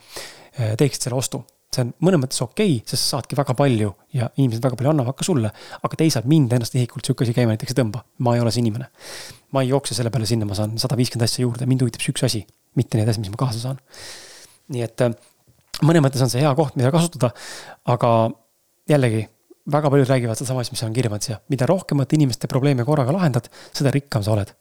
eh, 0.59 0.77
teeksid 0.79 1.09
selle 1.09 1.19
ostu 1.19 1.45
see 1.75 1.85
on 1.85 1.93
mõnes 2.07 2.23
mõttes 2.23 2.41
okei 2.45 2.79
okay,, 2.79 2.87
sest 2.89 3.03
sa 3.03 3.17
saadki 3.17 3.37
väga 3.39 3.55
palju 3.59 3.91
ja 4.15 4.29
inimesed 4.39 4.63
väga 4.65 4.79
palju 4.79 4.93
annavad 4.93 5.17
ka 5.19 5.27
sulle. 5.27 5.51
aga 5.83 5.99
teisalt 5.99 6.29
mind 6.31 6.53
ennast 6.55 6.77
isiklikult 6.77 7.09
sihuke 7.09 7.27
asi 7.27 7.35
käima 7.37 7.55
näiteks 7.55 7.75
ei 7.75 7.81
tõmba, 7.81 8.05
ma 8.25 8.35
ei 8.37 8.43
ole 8.45 8.53
see 8.55 8.63
inimene. 8.65 8.89
ma 9.53 9.63
ei 9.65 9.73
jookse 9.73 9.97
selle 9.97 10.13
peale 10.15 10.29
sinna, 10.31 10.47
ma 10.49 10.57
saan 10.59 10.79
sada 10.83 10.99
viiskümmend 10.99 11.27
asja 11.29 11.45
juurde, 11.45 11.67
mind 11.71 11.85
huvitab 11.85 12.05
see 12.05 12.15
üks 12.15 12.27
asi, 12.27 12.43
mitte 12.79 12.99
need 12.99 13.11
asjad, 13.11 13.25
mis 13.25 13.35
ma 13.35 13.41
kaasa 13.45 13.63
saan. 13.63 13.83
nii 14.75 14.87
et 14.87 15.07
eh, 15.07 15.15
mõnes 15.83 16.05
mõttes 16.07 16.25
on 16.25 16.33
see 16.33 16.43
hea 16.45 16.55
koht, 16.59 16.79
mida 16.79 16.93
kasutada, 16.95 17.33
aga 17.91 18.11
jällegi 18.91 19.27
väga 19.73 19.91
paljud 19.91 20.09
räägivad 20.09 20.39
sedasama 20.39 20.61
asja, 20.61 20.75
mis 20.75 20.83
on 20.85 20.93
kirja 20.93 21.11
pandud 21.13 21.29
siia, 21.29 21.39
mida 21.53 21.67
rohkemat 21.69 22.13
inimeste 22.17 22.49
probleeme 22.51 22.85
korraga 22.85 23.15
lahendad, 23.15 23.49
seda 23.73 23.93
rikkam 23.95 24.25
sa 24.25 24.35
oled. 24.35 24.53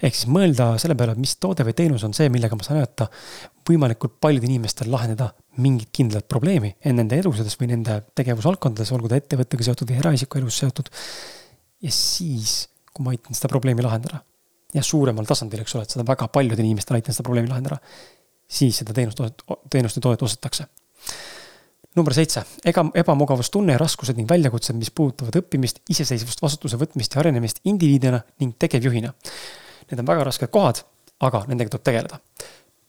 ehk 0.00 0.14
siis 0.14 0.28
mõelda 0.30 0.70
selle 0.80 0.94
peale, 0.96 1.16
mis 1.20 1.34
toode 1.42 1.64
või 1.66 1.74
teenus 1.76 2.04
on 2.06 2.14
see, 2.16 2.30
millega 2.32 2.56
ma 2.56 2.64
saan 2.64 2.78
aidata 2.78 3.08
võimalikult 3.68 4.14
paljudel 4.22 4.48
inimestel 4.48 4.88
lahendada 4.92 5.32
mingit 5.60 5.90
kindlat 5.92 6.28
probleemi 6.30 6.70
nende 6.86 7.18
eludes 7.18 7.58
või 7.60 7.68
nende 7.72 7.98
tegevusvaldkondades, 8.16 8.92
olgu 8.96 9.10
ta 9.10 9.18
ettevõttega 9.20 9.66
seotud 9.66 9.90
või 9.90 9.98
eraisiku 10.00 10.40
elus 10.40 10.62
seotud. 10.62 10.88
ja 11.82 11.92
siis, 11.92 12.68
kui 12.94 13.04
ma 13.04 13.12
aitan 13.16 13.36
seda 13.36 13.50
probleemi 13.52 13.84
lahendada 13.84 14.22
ja 14.72 14.82
suuremal 14.86 15.26
tasandil, 15.26 15.60
eks 15.60 15.74
ole, 15.74 15.84
et 15.84 15.98
seda 15.98 16.06
väga 16.06 16.30
paljudel 16.32 16.64
inimestel 16.64 16.96
aitan 16.96 17.16
seda 17.16 17.26
probleemi 17.26 17.50
lahendada, 17.50 17.80
siis 18.48 18.80
seda 18.80 18.94
teenust, 18.96 19.44
teenust 19.68 19.98
ja 19.98 20.06
toodet 20.06 20.22
ostetakse 20.22 20.70
number 21.96 22.14
seitse, 22.14 22.44
ega 22.64 22.84
ebamugavustunne 23.02 23.74
ja 23.74 23.80
raskused 23.80 24.18
ning 24.18 24.28
väljakutsed, 24.30 24.76
mis 24.78 24.92
puudutavad 24.94 25.40
õppimist, 25.40 25.82
iseseisvust, 25.90 26.42
vastutuse 26.42 26.78
võtmist 26.80 27.16
ja 27.16 27.22
arenemist 27.22 27.60
indiviidina 27.70 28.20
ning 28.42 28.54
tegevjuhina. 28.58 29.12
Need 29.90 30.02
on 30.02 30.06
väga 30.06 30.28
rasked 30.28 30.52
kohad, 30.54 30.84
aga 31.26 31.44
nendega 31.50 31.74
tuleb 31.74 31.88
tegeleda. 31.88 32.20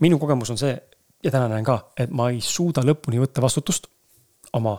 minu 0.01 0.17
kogemus 0.19 0.49
on 0.49 0.57
see 0.57 0.73
ja 1.23 1.31
täna 1.31 1.47
näen 1.49 1.65
ka, 1.65 1.77
et 1.97 2.09
ma 2.09 2.29
ei 2.33 2.41
suuda 2.41 2.81
lõpuni 2.85 3.19
võtta 3.21 3.41
vastutust 3.41 3.87
oma, 4.57 4.77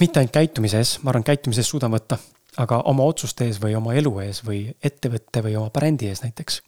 mitte 0.00 0.20
ainult 0.20 0.32
käitumise 0.32 0.80
ees, 0.80 0.98
ma 1.02 1.12
arvan, 1.12 1.24
käitumise 1.24 1.60
ees 1.60 1.68
suudan 1.72 1.92
võtta, 1.92 2.16
aga 2.60 2.80
oma 2.90 3.04
otsuste 3.08 3.46
ees 3.48 3.60
või 3.62 3.76
oma 3.76 3.94
elu 3.96 4.12
ees 4.24 4.40
või 4.44 4.62
ettevõtte 4.84 5.42
või 5.44 5.54
oma 5.60 5.70
brändi 5.74 6.08
ees 6.08 6.22
näiteks. 6.24 6.62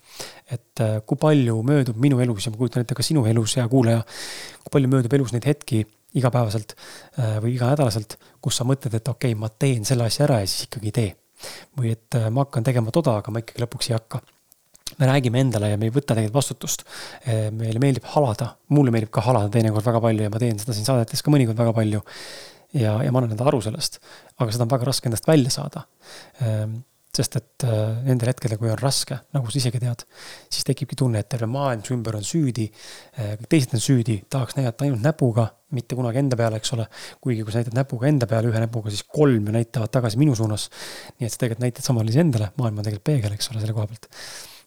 et 0.50 0.80
äh, 0.80 1.00
kui 1.06 1.16
palju 1.16 1.62
möödub 1.62 1.96
minu 1.96 2.20
elus 2.20 2.46
ja 2.46 2.52
ma 2.52 2.60
kujutan 2.60 2.84
ette 2.84 2.94
ka 2.94 3.02
sinu 3.02 3.24
elus, 3.26 3.56
hea 3.56 3.68
kuulaja, 3.68 4.04
kui 4.62 4.72
palju 4.76 4.88
möödub 4.88 5.12
elus 5.12 5.32
neid 5.32 5.48
hetki 5.48 5.86
igapäevaselt 6.18 6.74
äh, 6.76 7.38
või 7.42 7.56
iganädalaselt, 7.56 8.18
kus 8.42 8.60
sa 8.60 8.66
mõtled, 8.68 8.94
et 8.98 9.08
okei 9.08 9.32
okay,, 9.32 9.40
ma 9.40 9.50
teen 9.50 9.86
selle 9.88 10.08
asja 10.08 10.26
ära 10.26 10.42
ja 10.42 10.50
siis 10.50 10.68
ikkagi 10.68 10.92
ei 10.92 10.96
tee. 10.98 11.10
või 11.78 11.90
et 11.96 12.18
äh, 12.18 12.28
ma 12.30 12.44
hakkan 12.44 12.64
tegema 12.64 12.94
toda, 12.94 13.16
aga 13.18 13.34
ma 13.34 13.42
ikkagi 13.42 13.64
lõpuks 13.64 13.90
ei 13.90 13.96
hakka. 13.96 14.20
me 14.98 15.06
räägime 15.08 15.40
endale 15.40 15.70
ja 15.70 15.76
me 15.80 15.88
ei 15.88 15.94
võta 15.94 16.12
tegelikult 16.12 16.34
vastutust. 16.34 16.84
Äh, 17.26 17.50
meile 17.50 17.80
meeldib 17.80 18.04
halada, 18.14 18.56
mulle 18.68 18.92
meeldib 18.92 19.10
ka 19.10 19.24
halada 19.24 19.48
teinekord 19.50 19.86
väga 19.86 20.00
palju 20.00 20.28
ja 20.28 20.30
ma 20.30 20.38
teen 20.42 20.58
seda 20.58 20.76
siin 20.76 20.88
saadetes 20.88 21.22
ka 21.22 21.32
mõnikord 21.32 21.58
väga 21.58 21.72
palju. 21.72 22.02
ja, 22.72 23.02
ja 23.04 23.12
ma 23.12 23.20
annan 23.20 23.32
endale 23.32 23.52
aru 23.52 23.60
sellest, 23.60 24.00
aga 24.38 24.52
seda 24.52 24.64
on 24.64 24.72
väga 24.72 24.88
raske 24.88 25.08
endast 25.08 25.28
välja 25.28 25.50
saada 25.52 25.86
sest 27.12 27.34
et 27.36 27.64
äh, 27.68 27.80
nendel 28.06 28.30
hetkedel, 28.30 28.56
kui 28.56 28.70
on 28.72 28.78
raske, 28.80 29.18
nagu 29.36 29.50
sa 29.52 29.58
isegi 29.60 29.80
tead, 29.82 30.04
siis 30.48 30.64
tekibki 30.64 30.96
tunne, 30.96 31.20
et 31.20 31.28
terve 31.28 31.48
maailm 31.50 31.82
su 31.84 31.92
ümber 31.92 32.16
on 32.16 32.24
süüdi. 32.24 32.70
Äh, 33.18 33.34
kõik 33.42 33.50
teised 33.52 33.74
on 33.76 33.82
süüdi, 33.84 34.16
tahaks 34.32 34.56
näidata 34.56 34.86
ainult 34.86 35.04
näpuga, 35.04 35.50
mitte 35.76 35.96
kunagi 35.98 36.22
enda 36.22 36.38
peale, 36.40 36.60
eks 36.60 36.72
ole. 36.76 36.86
kuigi 37.20 37.44
kui 37.44 37.52
sa 37.52 37.60
näitad 37.60 37.76
näpuga 37.76 38.08
enda 38.08 38.28
peale, 38.28 38.48
ühe 38.48 38.62
näpuga, 38.64 38.92
siis 38.92 39.04
kolm 39.04 39.50
ju 39.50 39.52
näitavad 39.52 39.92
tagasi 39.92 40.20
minu 40.20 40.36
suunas. 40.38 40.70
nii 41.18 41.28
et 41.28 41.34
sa 41.34 41.42
tegelikult 41.42 41.66
näitad 41.66 41.84
sama 41.84 42.04
iseendale, 42.08 42.48
maailm 42.56 42.80
on 42.80 42.88
tegelikult 42.88 43.08
peegel, 43.10 43.36
eks 43.36 43.52
ole, 43.52 43.60
selle 43.60 43.76
koha 43.76 43.90
pealt. 43.90 44.08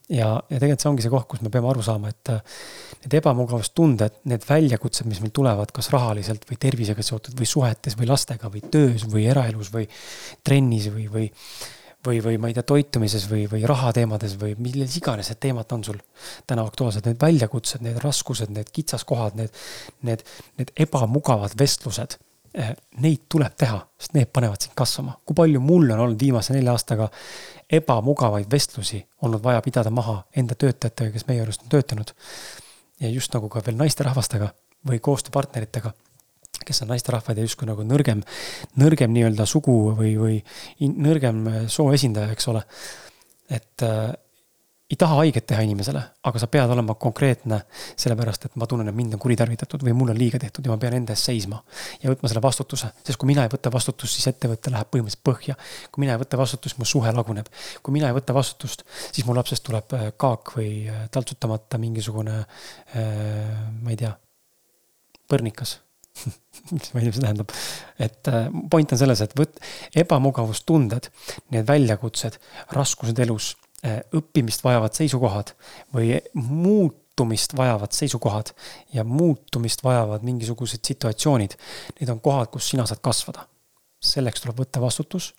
ja, 0.10 0.28
ja 0.38 0.60
tegelikult 0.60 0.86
see 0.86 0.90
ongi 0.92 1.06
see 1.06 1.14
koht, 1.16 1.28
kus 1.32 1.42
me 1.42 1.50
peame 1.54 1.72
aru 1.72 1.86
saama, 1.86 2.12
et 2.14 2.34
äh, 2.34 2.60
need 3.08 3.16
ebamugavustunded, 3.22 4.20
need 4.30 4.46
väljakutsed, 4.46 5.10
mis 5.10 5.24
meil 5.24 5.34
tulevad, 5.34 5.74
kas 5.74 5.90
rahaliselt 5.94 6.46
või 6.46 6.60
tervisega 6.62 7.06
seotud 7.10 7.34
või 7.42 7.50
suhetes 7.50 7.98
või 7.98 8.12
lastega 8.12 8.54
või 8.54 8.62
töös 8.70 9.08
või 9.10 9.26
eraelus 9.34 9.74
või 9.74 9.90
trennis 10.46 10.92
või, 10.94 11.10
või 11.10 11.32
või, 12.06 12.20
või 12.24 12.38
ma 12.42 12.50
ei 12.52 12.56
tea, 12.58 12.66
toitumises 12.68 13.26
või, 13.32 13.46
või 13.52 13.66
rahateemades 13.68 14.38
või 14.42 14.54
milles 14.62 14.96
iganes 15.00 15.32
need 15.32 15.42
teemad 15.48 15.72
on 15.76 15.84
sul 15.88 16.00
täna 16.48 16.66
aktuaalsed, 16.68 17.08
need 17.08 17.20
väljakutsed, 17.22 17.84
need 17.86 18.00
raskused, 18.04 18.54
need 18.54 18.72
kitsaskohad, 18.76 19.38
need, 19.40 19.66
need, 20.08 20.24
need 20.60 20.72
ebamugavad 20.88 21.58
vestlused. 21.60 22.18
Eh, 22.56 22.72
neid 23.04 23.26
tuleb 23.28 23.56
teha, 23.60 23.82
sest 24.00 24.14
need 24.16 24.30
panevad 24.32 24.64
sind 24.64 24.72
kasvama. 24.80 25.18
kui 25.28 25.36
palju 25.36 25.60
mul 25.60 25.90
on 25.92 26.00
olnud 26.06 26.22
viimase 26.22 26.54
nelja 26.56 26.72
aastaga 26.72 27.10
ebamugavaid 27.68 28.48
vestlusi 28.52 29.02
olnud 29.28 29.44
vaja 29.44 29.62
pidada 29.62 29.92
maha 29.92 30.22
enda 30.36 30.56
töötajatega, 30.56 31.12
kes 31.12 31.28
meie 31.28 31.42
juures 31.42 31.60
on 31.60 31.70
töötanud. 31.70 32.14
ja 33.00 33.10
just 33.10 33.34
nagu 33.34 33.50
ka 33.50 33.62
veel 33.66 33.76
naisterahvastega 33.76 34.54
või 34.88 35.02
koostööpartneritega 35.04 35.92
kes 36.66 36.84
on 36.84 36.94
naisterahvad 36.94 37.38
ja 37.38 37.48
justkui 37.48 37.70
nagu 37.70 37.86
nõrgem, 37.88 38.24
nõrgem 38.82 39.14
nii-öelda 39.16 39.48
sugu 39.50 39.78
või, 39.98 40.16
või 40.20 40.92
nõrgem 40.92 41.44
soo 41.72 41.92
esindaja, 41.96 42.34
eks 42.36 42.54
ole. 42.54 42.66
et 43.50 43.84
äh, 43.86 44.14
ei 44.86 44.98
taha 45.02 45.16
haiget 45.18 45.48
teha 45.50 45.64
inimesele, 45.66 46.02
aga 46.30 46.40
sa 46.40 46.48
pead 46.52 46.70
olema 46.70 46.94
konkreetne, 47.02 47.58
sellepärast 47.98 48.46
et 48.46 48.58
ma 48.62 48.68
tunnen, 48.70 48.92
et 48.92 48.96
mind 48.96 49.16
on 49.18 49.22
kuritarvitatud 49.22 49.82
või 49.82 49.96
mul 49.98 50.12
on 50.14 50.20
liiga 50.20 50.38
tehtud 50.42 50.68
ja 50.68 50.74
ma 50.74 50.78
pean 50.82 50.94
enda 50.94 51.16
eest 51.16 51.26
seisma. 51.32 51.58
ja 52.04 52.12
võtma 52.12 52.30
selle 52.30 52.44
vastutuse, 52.46 52.92
sest 53.02 53.18
kui 53.18 53.32
mina 53.32 53.48
ei 53.48 53.50
võta 53.50 53.72
vastutust, 53.74 54.14
siis 54.14 54.30
ettevõte 54.30 54.70
läheb 54.74 54.92
põhimõtteliselt 54.94 55.24
põhja. 55.26 55.56
kui 55.92 56.06
mina 56.06 56.14
ei 56.14 56.22
võta 56.22 56.38
vastutust, 56.38 56.78
mu 56.78 56.86
suhe 56.86 57.12
laguneb. 57.12 57.50
kui 57.82 57.98
mina 57.98 58.12
ei 58.12 58.18
võta 58.18 58.38
vastutust, 58.38 58.86
siis 59.12 59.26
mu 59.26 59.34
lapsest 59.34 59.66
tuleb 59.66 59.98
äh, 59.98 60.12
kaak 60.18 60.54
või 60.60 60.70
äh, 60.86 61.08
taltsutamata 61.10 61.82
mingisugune, 61.82 62.44
äh, 62.94 63.58
ma 63.82 63.90
ei 63.90 63.98
tea, 63.98 64.14
põrnikas 65.26 65.80
ma 66.16 67.02
ei 67.02 67.06
tea, 67.06 67.10
mis 67.10 67.18
see 67.18 67.26
tähendab. 67.26 67.54
et 68.00 68.32
äh, 68.32 68.48
point 68.72 68.92
on 68.92 69.02
selles, 69.02 69.22
et 69.22 69.36
võt-, 69.38 69.62
ebamugavustunded, 70.04 71.10
need 71.54 71.68
väljakutsed, 71.68 72.40
raskused 72.76 73.20
elus, 73.26 73.54
äh, 73.86 74.02
õppimist 74.16 74.66
vajavad 74.66 74.98
seisukohad 74.98 75.54
või 75.96 76.16
muutumist 76.34 77.56
vajavad 77.58 77.96
seisukohad 77.96 78.54
ja 78.96 79.06
muutumist 79.08 79.84
vajavad 79.86 80.26
mingisugused 80.28 80.84
situatsioonid. 80.88 81.58
Need 82.00 82.14
on 82.14 82.24
kohad, 82.24 82.52
kus 82.54 82.72
sina 82.74 82.88
saad 82.90 83.04
kasvada. 83.04 83.50
selleks 84.06 84.44
tuleb 84.44 84.60
võtta 84.60 84.82
vastutus 84.84 85.32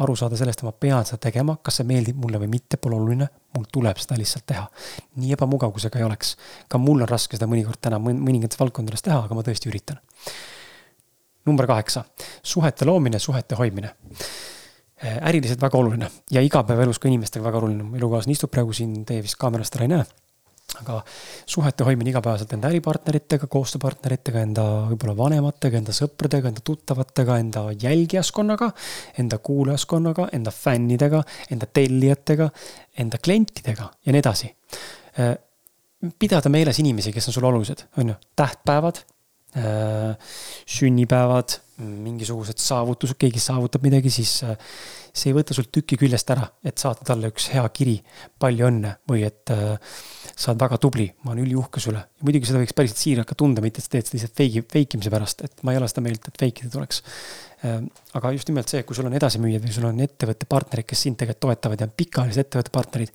aru 0.00 0.14
saada 0.16 0.38
sellest, 0.40 0.62
et 0.62 0.66
ma 0.66 0.72
pean 0.72 1.04
seda 1.04 1.20
tegema, 1.26 1.58
kas 1.62 1.80
see 1.80 1.88
meeldib 1.88 2.16
mulle 2.20 2.40
või 2.40 2.48
mitte, 2.54 2.78
pole 2.80 2.96
oluline, 2.96 3.28
mul 3.56 3.66
tuleb 3.72 4.00
seda 4.00 4.16
lihtsalt 4.16 4.46
teha. 4.48 4.64
nii 5.20 5.34
ebamugav, 5.36 5.72
kui 5.72 5.84
see 5.84 5.92
ka 5.92 6.00
ei 6.00 6.06
oleks. 6.06 6.36
ka 6.68 6.78
mul 6.78 7.04
on 7.04 7.08
raske 7.08 7.36
seda 7.36 7.48
mõnikord 7.50 7.80
täna 7.80 7.98
mõningates 8.00 8.60
valdkondades 8.60 9.04
teha, 9.04 9.20
aga 9.24 9.34
ma 9.34 9.44
tõesti 9.44 9.68
üritan. 9.68 10.00
number 11.46 11.66
kaheksa, 11.66 12.04
suhete 12.42 12.84
loomine, 12.84 13.18
suhete 13.18 13.54
hoidmine. 13.54 13.94
äriliselt 15.02 15.60
väga 15.60 15.78
oluline 15.78 16.10
ja 16.30 16.40
igapäevaelus 16.40 16.98
ka 16.98 17.08
inimestega 17.08 17.44
väga 17.44 17.58
oluline, 17.58 17.82
mu 17.82 17.96
elukaaslane 17.96 18.32
istub 18.32 18.50
praegu 18.50 18.72
siin, 18.72 19.04
teie 19.04 19.22
vist 19.22 19.36
kaamerast 19.36 19.76
ära 19.76 19.84
ei 19.84 19.88
näe 19.88 20.04
aga 20.80 20.98
suhete 21.46 21.84
hoidmine 21.86 22.12
igapäevaselt 22.12 22.54
enda 22.56 22.70
äripartneritega, 22.72 23.48
koostööpartneritega, 23.52 24.42
enda 24.46 24.64
võib-olla 24.90 25.14
vanematega, 25.18 25.80
enda 25.82 25.94
sõpradega, 25.96 26.50
enda 26.50 26.64
tuttavatega, 26.64 27.38
enda 27.44 27.64
jälgijaskonnaga, 27.84 28.72
enda 29.20 29.38
kuulajaskonnaga, 29.44 30.30
enda 30.36 30.54
fännidega, 30.54 31.22
enda 31.52 31.68
tellijatega, 31.68 32.48
enda 33.04 33.20
klientidega 33.22 33.88
ja 34.06 34.14
nii 34.14 34.24
edasi. 34.24 34.52
Äh, 35.20 35.34
pidada 36.18 36.50
meeles 36.52 36.80
inimesi, 36.82 37.12
kes 37.14 37.28
on 37.28 37.36
sulle 37.36 37.50
olulised, 37.52 37.84
on 38.00 38.14
ju, 38.14 38.16
tähtpäevad, 38.36 39.04
äh, 39.56 40.32
sünnipäevad, 40.66 41.58
mingisugused 41.82 42.60
saavutused, 42.62 43.16
keegi 43.20 43.40
saavutab 43.42 43.84
midagi, 43.86 44.10
siis 44.12 44.34
äh, 44.46 44.56
see 45.12 45.30
ei 45.30 45.36
võta 45.36 45.54
sult 45.56 45.72
tüki 45.74 45.98
küljest 46.00 46.30
ära, 46.34 46.46
et 46.64 46.80
saata 46.80 47.06
talle 47.06 47.30
üks 47.32 47.50
hea 47.52 47.64
kiri, 47.74 47.98
palju 48.40 48.68
õnne 48.68 48.96
või 49.10 49.26
et 49.28 49.52
äh, 49.52 49.94
sa 50.36 50.50
oled 50.52 50.62
väga 50.62 50.78
tubli, 50.80 51.06
ma 51.24 51.32
olen 51.32 51.44
üliuhke 51.44 51.80
sulle. 51.82 52.02
muidugi 52.24 52.48
seda 52.48 52.60
võiks 52.62 52.74
päriselt 52.76 53.00
siiralt 53.00 53.28
ka 53.28 53.36
tunda, 53.38 53.62
mitte 53.64 53.80
et 53.80 53.86
sa 53.86 53.92
teed 53.92 54.08
seda 54.08 54.18
lihtsalt 54.18 54.36
feigi, 54.38 54.62
fake 54.74 54.98
imise 54.98 55.12
pärast, 55.12 55.42
et 55.46 55.64
ma 55.66 55.74
ei 55.74 55.80
ole 55.80 55.88
seda 55.90 56.04
meelt, 56.04 56.28
et 56.28 56.40
fake 56.40 56.64
ida 56.64 56.72
tuleks. 56.72 57.02
Ehm, 57.62 57.88
aga 58.18 58.32
just 58.34 58.48
nimelt 58.50 58.72
see, 58.72 58.82
kui 58.86 58.96
sul 58.98 59.06
on 59.06 59.16
edasimüüjad 59.18 59.62
või 59.62 59.74
sul 59.76 59.88
on 59.90 60.00
ettevõtte 60.02 60.48
partnerid, 60.50 60.88
kes 60.88 61.04
sind 61.06 61.18
tegelikult 61.20 61.44
toetavad 61.46 61.84
ja 61.84 61.90
pikaajalised 62.00 62.46
ettevõtte 62.46 62.74
partnerid. 62.74 63.12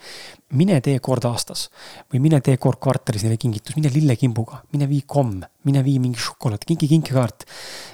mine 0.58 0.80
tee 0.82 0.99
kord 1.03 1.25
aastas 1.27 1.67
või 2.13 2.21
mine 2.23 2.39
tee 2.41 2.56
kord 2.58 2.80
kvartalis 2.80 3.25
neile 3.25 3.38
kingitus, 3.38 3.75
mine 3.75 3.91
lillekimbuga, 3.91 4.62
mine 4.71 4.88
vii 4.88 5.03
komm, 5.06 5.41
mine 5.67 5.84
vii 5.84 5.99
mingi 5.99 6.19
šokolaad, 6.19 6.63
kingi 6.63 6.88
kinkekaart. 6.93 7.47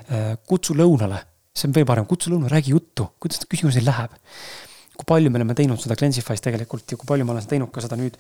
Ehm, 0.10 0.44
kutsu 0.46 0.78
lõunale, 0.78 1.24
see 1.54 1.70
on 1.70 1.74
veel 1.74 1.90
parem, 1.90 2.06
kutsu 2.06 2.30
lõunale, 2.30 2.54
räägi 2.54 2.76
juttu, 2.76 3.10
kuidas 3.20 3.48
küsimus 3.50 3.80
neil 3.80 3.90
läheb 3.90 4.22
kui 4.94 5.08
palju 5.10 5.32
me 5.34 5.42
oleme 5.42 5.56
teinud 5.58 5.82
seda 5.82 5.98
Cleansify's 6.00 6.44
tegelikult 6.44 6.92
ja 6.94 6.98
kui 6.98 7.10
palju 7.10 7.26
ma 7.26 7.34
olen 7.34 7.50
teinud 7.50 7.72
ka 7.74 7.82
seda 7.82 7.98
nüüd 8.00 8.18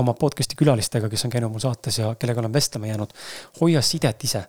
oma 0.00 0.16
podcast'i 0.18 0.56
külalistega, 0.56 1.10
kes 1.12 1.26
on 1.26 1.32
käinud 1.34 1.52
mul 1.52 1.62
saates 1.62 2.00
ja 2.00 2.14
kellega 2.18 2.40
olen 2.40 2.52
vestlema 2.52 2.88
jäänud. 2.90 3.12
hoia 3.60 3.82
sidet 3.82 4.24
ise 4.24 4.46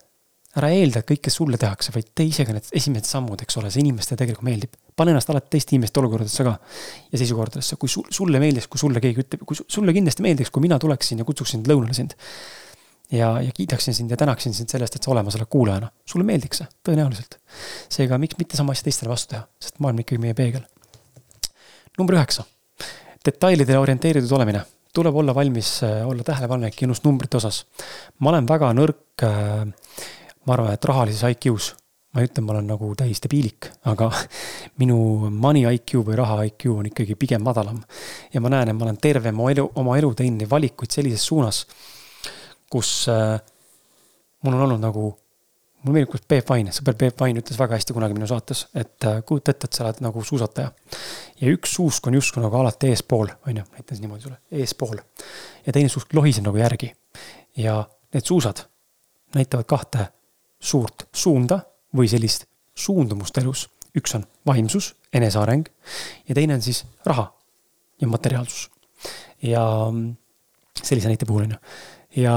ära 0.55 0.71
eelda, 0.71 1.01
et 1.01 1.09
kõike 1.09 1.31
sulle 1.33 1.59
tehakse, 1.59 1.91
vaid 1.95 2.11
tee 2.15 2.29
ise 2.29 2.45
ka 2.47 2.55
need 2.55 2.67
esimesed 2.79 3.09
sammud, 3.09 3.41
eks 3.43 3.57
ole, 3.59 3.71
see 3.73 3.83
inimestele 3.83 4.21
tegelikult 4.21 4.47
meeldib. 4.47 4.77
pane 4.95 5.11
ennast 5.11 5.29
alati 5.31 5.51
teiste 5.57 5.75
inimeste 5.75 5.99
olukordadesse 5.99 6.43
ka 6.47 6.53
ja 7.11 7.19
seisukordadesse, 7.19 7.75
kui 7.79 7.91
sul, 7.91 8.05
sulle 8.15 8.39
meeldiks, 8.39 8.69
kui 8.71 8.79
sulle 8.79 9.01
keegi 9.03 9.25
ütleb, 9.25 9.43
kui 9.47 9.57
sulle 9.59 9.95
kindlasti 9.95 10.23
meeldiks, 10.23 10.51
kui 10.55 10.63
mina 10.63 10.79
tuleksin 10.79 11.19
ja 11.19 11.27
kutsuksin 11.27 11.65
lõunale 11.67 11.97
sind. 11.97 12.15
ja, 13.11 13.41
ja 13.41 13.51
kiidaksin 13.51 13.93
sind 13.93 14.11
ja 14.11 14.17
tänaksin 14.17 14.53
sind 14.53 14.71
selle 14.71 14.87
eest, 14.87 14.95
et 14.95 15.03
sa 15.03 15.11
olemas 15.11 15.35
oled 15.35 15.51
kuulajana. 15.51 15.91
sulle 16.05 16.23
meeldiks 16.23 16.63
see, 16.63 16.71
tõenäoliselt. 16.87 17.35
seega 17.89 18.17
miks 18.17 18.39
mitte 18.39 18.57
sama 18.57 18.71
asja 18.71 18.87
teistele 18.87 19.11
vastu 19.11 19.35
teha, 19.35 19.43
sest 19.59 19.83
maailm 19.83 19.99
on 19.99 20.07
ikkagi 20.07 20.23
meie 20.23 20.33
peegel. 20.33 20.63
Number 21.99 22.17
üheksa, 22.17 22.45
detailidele 23.25 23.79
orienteeritud 23.79 24.31
olemine 24.37 24.63
tuleb 24.95 25.15
olla 25.19 25.33
valmis, 25.35 25.81
olla 25.83 26.23
tähelepanelik 26.23 26.81
just 26.81 27.03
numbrite 27.03 27.37
osas. 27.37 27.65
ma 28.19 28.29
olen 28.29 28.45
väga 28.47 28.69
nõrk 28.71 29.23
äh, 29.27 29.65
ma 30.45 30.55
arvan, 30.55 30.75
et 30.75 30.85
rahalises 30.85 31.25
IQ-s, 31.33 31.73
ma 32.13 32.21
ei 32.21 32.29
ütle, 32.29 32.43
ma 32.45 32.53
olen 32.53 32.69
nagu 32.69 32.91
täis 32.97 33.21
debiilik, 33.23 33.69
aga 33.91 34.11
minu 34.81 34.97
money 35.33 35.65
IQ 35.75 36.03
või 36.07 36.19
raha 36.19 36.45
IQ 36.49 36.69
on 36.75 36.89
ikkagi 36.91 37.17
pigem 37.19 37.43
madalam. 37.45 37.81
ja 38.33 38.41
ma 38.41 38.53
näen, 38.53 38.71
et 38.71 38.77
ma 38.77 38.87
olen 38.87 39.01
terve 39.01 39.33
oma 39.33 39.49
elu, 39.51 39.67
oma 39.81 39.97
elu 39.99 40.13
teinud 40.21 40.47
valikuid 40.49 40.93
sellises 40.93 41.25
suunas, 41.25 41.65
kus 42.71 43.07
äh, 43.11 43.37
mul 44.45 44.57
on 44.57 44.67
olnud 44.67 44.83
nagu, 44.83 45.09
mulle 45.85 45.99
meeldib, 45.99 46.11
kuidas 46.11 46.27
Peep 46.27 46.49
Vain, 46.49 46.69
sõber 46.73 46.97
Peep 46.99 47.19
Vain 47.21 47.37
ütles 47.39 47.59
väga 47.59 47.77
hästi 47.77 47.93
kunagi 47.95 48.17
minu 48.17 48.27
saates, 48.29 48.65
et 48.73 49.05
äh, 49.05 49.21
kujuta 49.27 49.53
ette, 49.53 49.69
et 49.69 49.77
sa 49.77 49.85
oled 49.85 50.01
nagu 50.03 50.23
suusataja. 50.25 50.71
ja 51.41 51.51
üks 51.53 51.75
suusk 51.77 52.07
on 52.07 52.17
justkui 52.17 52.43
nagu 52.43 52.57
alati 52.57 52.89
eespool, 52.93 53.29
on 53.47 53.61
ju, 53.61 53.65
näitan 53.75 53.91
siis 53.91 54.01
niimoodi 54.01 54.27
sulle, 54.27 54.39
eespool. 54.51 54.97
ja 55.65 55.73
teine 55.73 55.89
suusk 55.89 56.13
lohiseb 56.13 56.47
nagu 56.47 56.57
järgi. 56.57 56.91
ja 57.57 57.83
need 58.13 58.25
suusad 58.25 58.65
näitavad 59.35 59.67
kahte 59.69 60.07
suurt 60.59 61.07
suunda 61.13 61.59
või 61.95 62.09
sellist 62.09 62.47
suundumust 62.75 63.37
elus. 63.37 63.69
üks 63.95 64.15
on 64.17 64.25
vaimsus, 64.45 64.95
eneseareng 65.13 65.67
ja 66.27 66.35
teine 66.35 66.57
on 66.57 66.61
siis 66.61 66.83
raha 67.05 67.29
ja 68.01 68.07
materiaalsus. 68.07 68.69
ja 69.41 69.63
sellise 70.83 71.07
näite 71.07 71.25
puhul 71.25 71.43
on 71.43 71.51
ju. 71.51 71.57
ja 72.23 72.35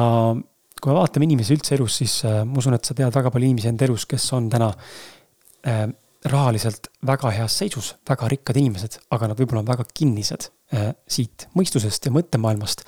kui 0.80 0.92
me 0.92 0.98
vaatame 0.98 1.28
inimesi 1.28 1.56
üldse 1.56 1.76
elus, 1.76 2.00
siis 2.02 2.20
äh, 2.28 2.42
ma 2.46 2.60
usun, 2.60 2.76
et 2.76 2.84
sa 2.84 2.96
tead 2.96 3.14
väga 3.14 3.32
palju 3.34 3.48
inimesi 3.48 3.70
enda 3.70 3.86
elus, 3.88 4.06
kes 4.10 4.26
on 4.36 4.50
täna 4.52 4.72
äh, 5.66 5.86
rahaliselt 6.26 6.88
väga 7.06 7.30
heas 7.36 7.56
seisus, 7.60 7.92
väga 8.08 8.28
rikkad 8.32 8.58
inimesed, 8.58 8.98
aga 9.14 9.30
nad 9.30 9.38
võib-olla 9.38 9.62
on 9.62 9.68
väga 9.68 9.86
kinnised 9.94 10.48
äh, 10.74 10.90
siit 11.06 11.46
mõistusest 11.58 12.08
ja 12.08 12.12
mõttemaailmast. 12.14 12.84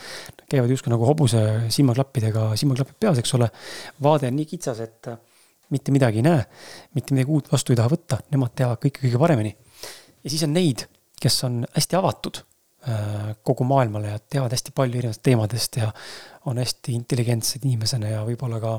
käivad 0.50 0.70
justkui 0.72 0.90
nagu 0.90 1.06
hobuse 1.06 1.42
silmaklappidega, 1.70 2.50
silmaklapid 2.58 2.98
peas, 2.98 3.20
eks 3.22 3.34
ole. 3.38 3.50
vaade 4.02 4.30
on 4.30 4.36
nii 4.36 4.48
kitsas, 4.50 4.80
et 4.82 5.10
äh, 5.12 5.18
mitte 5.70 5.94
midagi 5.94 6.18
ei 6.18 6.26
näe, 6.26 6.44
mitte 6.98 7.14
midagi 7.14 7.30
uut 7.30 7.52
vastu 7.52 7.72
ei 7.72 7.78
taha 7.78 7.92
võtta, 7.92 8.18
nemad 8.34 8.54
teavad 8.58 8.82
kõike 8.82 9.06
kõige 9.06 9.22
paremini. 9.22 9.54
ja 10.24 10.30
siis 10.30 10.42
on 10.42 10.54
neid, 10.56 10.88
kes 11.20 11.44
on 11.46 11.62
hästi 11.76 12.00
avatud 12.00 12.42
kogu 13.44 13.64
maailmale 13.68 14.14
ja 14.14 14.18
teavad 14.18 14.54
hästi 14.56 14.72
palju 14.74 14.98
erinevatest 14.98 15.22
teemadest 15.22 15.76
ja 15.76 15.90
on 16.48 16.58
hästi 16.58 16.94
intelligentsed 16.96 17.66
inimesena 17.68 18.14
ja 18.14 18.22
võib-olla 18.24 18.60
ka 18.62 18.78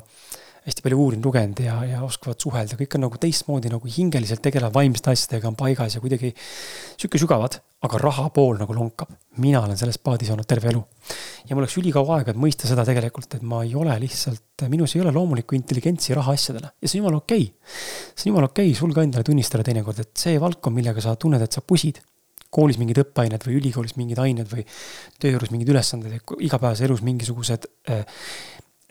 hästi 0.61 0.83
palju 0.85 0.97
uurinud, 1.01 1.25
lugenud 1.25 1.59
ja, 1.63 1.79
ja 1.89 1.99
oskavad 2.05 2.37
suhelda, 2.41 2.77
kõik 2.77 2.95
on 2.97 3.05
nagu 3.07 3.17
teistmoodi 3.21 3.71
nagu 3.71 3.89
hingeliselt 3.89 4.43
tegelevad 4.45 4.75
vaimsete 4.75 5.09
asjadega, 5.15 5.49
on 5.49 5.57
paigas 5.57 5.95
ja 5.97 6.01
kuidagi 6.03 6.29
sihuke 6.37 7.21
sügavad, 7.21 7.57
aga 7.81 8.01
raha 8.01 8.27
pool 8.33 8.61
nagu 8.61 8.75
lonkab. 8.77 9.09
mina 9.41 9.61
olen 9.63 9.77
selles 9.79 9.97
paadis 9.97 10.29
olnud 10.29 10.45
terve 10.45 10.69
elu. 10.69 10.83
ja 11.49 11.55
mul 11.55 11.65
läks 11.65 11.77
ülikaua 11.81 12.19
aega, 12.19 12.35
et 12.35 12.37
mõista 12.37 12.69
seda 12.69 12.85
tegelikult, 12.85 13.33
et 13.39 13.41
ma 13.41 13.63
ei 13.65 13.73
ole 13.75 13.97
lihtsalt, 14.03 14.67
minus 14.69 14.95
ei 14.95 15.01
ole 15.01 15.13
loomulikku 15.15 15.57
intelligentsi 15.57 16.13
rahaasjadele 16.13 16.69
ja 16.77 16.87
see 16.87 16.99
on 16.99 17.05
jumala 17.05 17.23
okei 17.23 17.47
okay.. 17.47 17.73
see 18.13 18.29
on 18.29 18.35
jumala 18.35 18.51
okei 18.53 18.69
okay, 18.69 18.77
sul 18.77 18.93
ka 18.93 19.07
endale 19.07 19.25
tunnistada 19.25 19.65
teinekord, 19.65 20.05
et 20.05 20.13
see 20.13 20.37
valdkond, 20.41 20.77
millega 20.77 21.01
sa 21.01 21.15
tunned, 21.17 21.41
et 21.41 21.57
sa 21.57 21.65
pusid 21.65 22.03
koolis 22.51 22.79
mingid 22.81 22.99
õppeained 23.03 23.47
või 23.47 23.57
ülikoolis 23.61 23.95
mingid 23.99 24.19
ained 24.21 24.49
või 24.51 24.65
töö 25.21 25.35
juures 25.35 25.53
mingid 25.53 25.71
ülesanded, 25.71 26.19
igapäevases 26.39 26.85
elus 26.87 27.03
mingisugused 27.05 27.69
äh, 27.89 28.03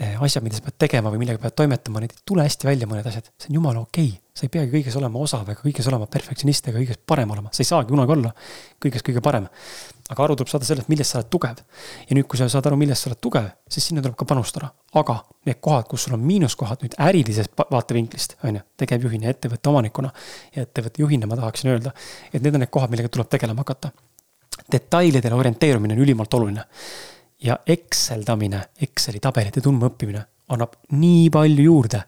asjad, 0.00 0.44
mida 0.44 0.56
sa 0.56 0.64
pead 0.64 0.76
tegema 0.80 1.10
või 1.12 1.20
millega 1.20 1.40
pead 1.42 1.54
toimetama, 1.58 2.00
need 2.00 2.14
ei 2.14 2.22
tule 2.26 2.44
hästi 2.46 2.68
välja, 2.68 2.88
mõned 2.88 3.06
asjad. 3.06 3.26
see 3.36 3.50
on 3.50 3.58
jumala 3.58 3.82
okei 3.84 4.08
okay., 4.08 4.20
sa 4.34 4.46
ei 4.46 4.52
peagi 4.54 4.72
kõiges 4.72 4.96
olema 4.96 5.20
osav 5.20 5.48
ega 5.52 5.60
kõiges 5.60 5.88
olema 5.90 6.06
perfektsionist 6.08 6.70
ega 6.70 6.80
kõiges 6.80 7.00
parem 7.12 7.30
olema, 7.34 7.50
sa 7.52 7.60
ei 7.60 7.68
saagi 7.68 7.92
kunagi 7.92 8.14
olla 8.14 8.30
kõiges 8.80 9.04
kõige 9.04 9.20
parem. 9.24 9.48
aga 10.10 10.24
aru 10.24 10.36
tuleb 10.40 10.50
saada 10.50 10.64
sellest, 10.64 10.88
milles 10.88 11.10
sa 11.10 11.20
oled 11.20 11.28
tugev. 11.28 11.60
ja 12.08 12.16
nüüd, 12.16 12.26
kui 12.26 12.40
sa 12.40 12.48
saad 12.48 12.70
aru, 12.70 12.78
milles 12.80 13.02
sa 13.02 13.10
oled 13.10 13.20
tugev, 13.20 13.50
siis 13.68 13.90
sinna 13.90 14.02
tuleb 14.02 14.16
ka 14.16 14.24
panustada. 14.24 14.72
aga 14.94 15.18
need 15.46 15.60
kohad, 15.60 15.88
kus 15.90 16.08
sul 16.08 16.16
on 16.16 16.24
miinuskohad 16.24 16.86
nüüd 16.86 16.96
ärilisest 16.96 17.52
vaatevinklist, 17.60 18.38
on 18.44 18.56
ju, 18.56 18.66
tegevjuhina 18.80 19.28
ja 19.28 19.36
ettevõtte 19.36 19.68
omanikuna 19.68 20.12
ja 20.56 20.64
ettevõtte 20.64 21.02
juhina 21.02 21.28
ma 21.28 21.36
tahaksin 21.36 21.74
öelda, 21.74 21.92
et 22.32 22.40
need 22.40 22.54
on 22.54 22.64
need 22.64 22.72
kohad, 22.72 22.90
millega 22.90 23.12
tuleb 23.12 23.28
tegelema 23.28 23.66
hakata. 23.66 23.92
detailidele 24.72 25.34
orienteerumine 25.34 25.94
on 25.94 26.00
ülimalt 26.08 26.34
oluline 26.34 26.64
ja 27.44 27.56
Excel 27.66 28.24
damine, 28.26 28.62
Exceli 28.82 29.20
tabelite 29.22 29.62
tundmaõppimine 29.64 30.22
annab 30.50 30.80
nii 30.98 31.28
palju 31.32 31.64
juurde. 31.64 32.02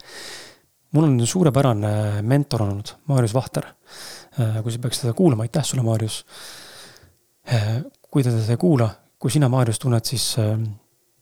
mul 0.93 1.07
on 1.07 1.27
suurepärane 1.27 2.23
mentor 2.23 2.67
olnud, 2.67 2.91
Maarjus 3.09 3.35
Vahter. 3.35 3.65
Äh, 4.41 4.59
kui 4.63 4.73
sa 4.73 4.79
peaks 4.79 5.01
teda 5.01 5.13
kuulama, 5.17 5.47
aitäh 5.47 5.65
sulle, 5.65 5.83
Maarjus. 5.83 6.25
Äh, 7.49 7.81
kui 8.11 8.23
te 8.23 8.31
teda 8.31 8.53
ei 8.53 8.61
kuula, 8.61 8.91
kui 9.19 9.31
sina 9.31 9.49
Maarjus 9.49 9.81
tunned, 9.81 10.05
siis 10.05 10.35
äh, 10.41 10.59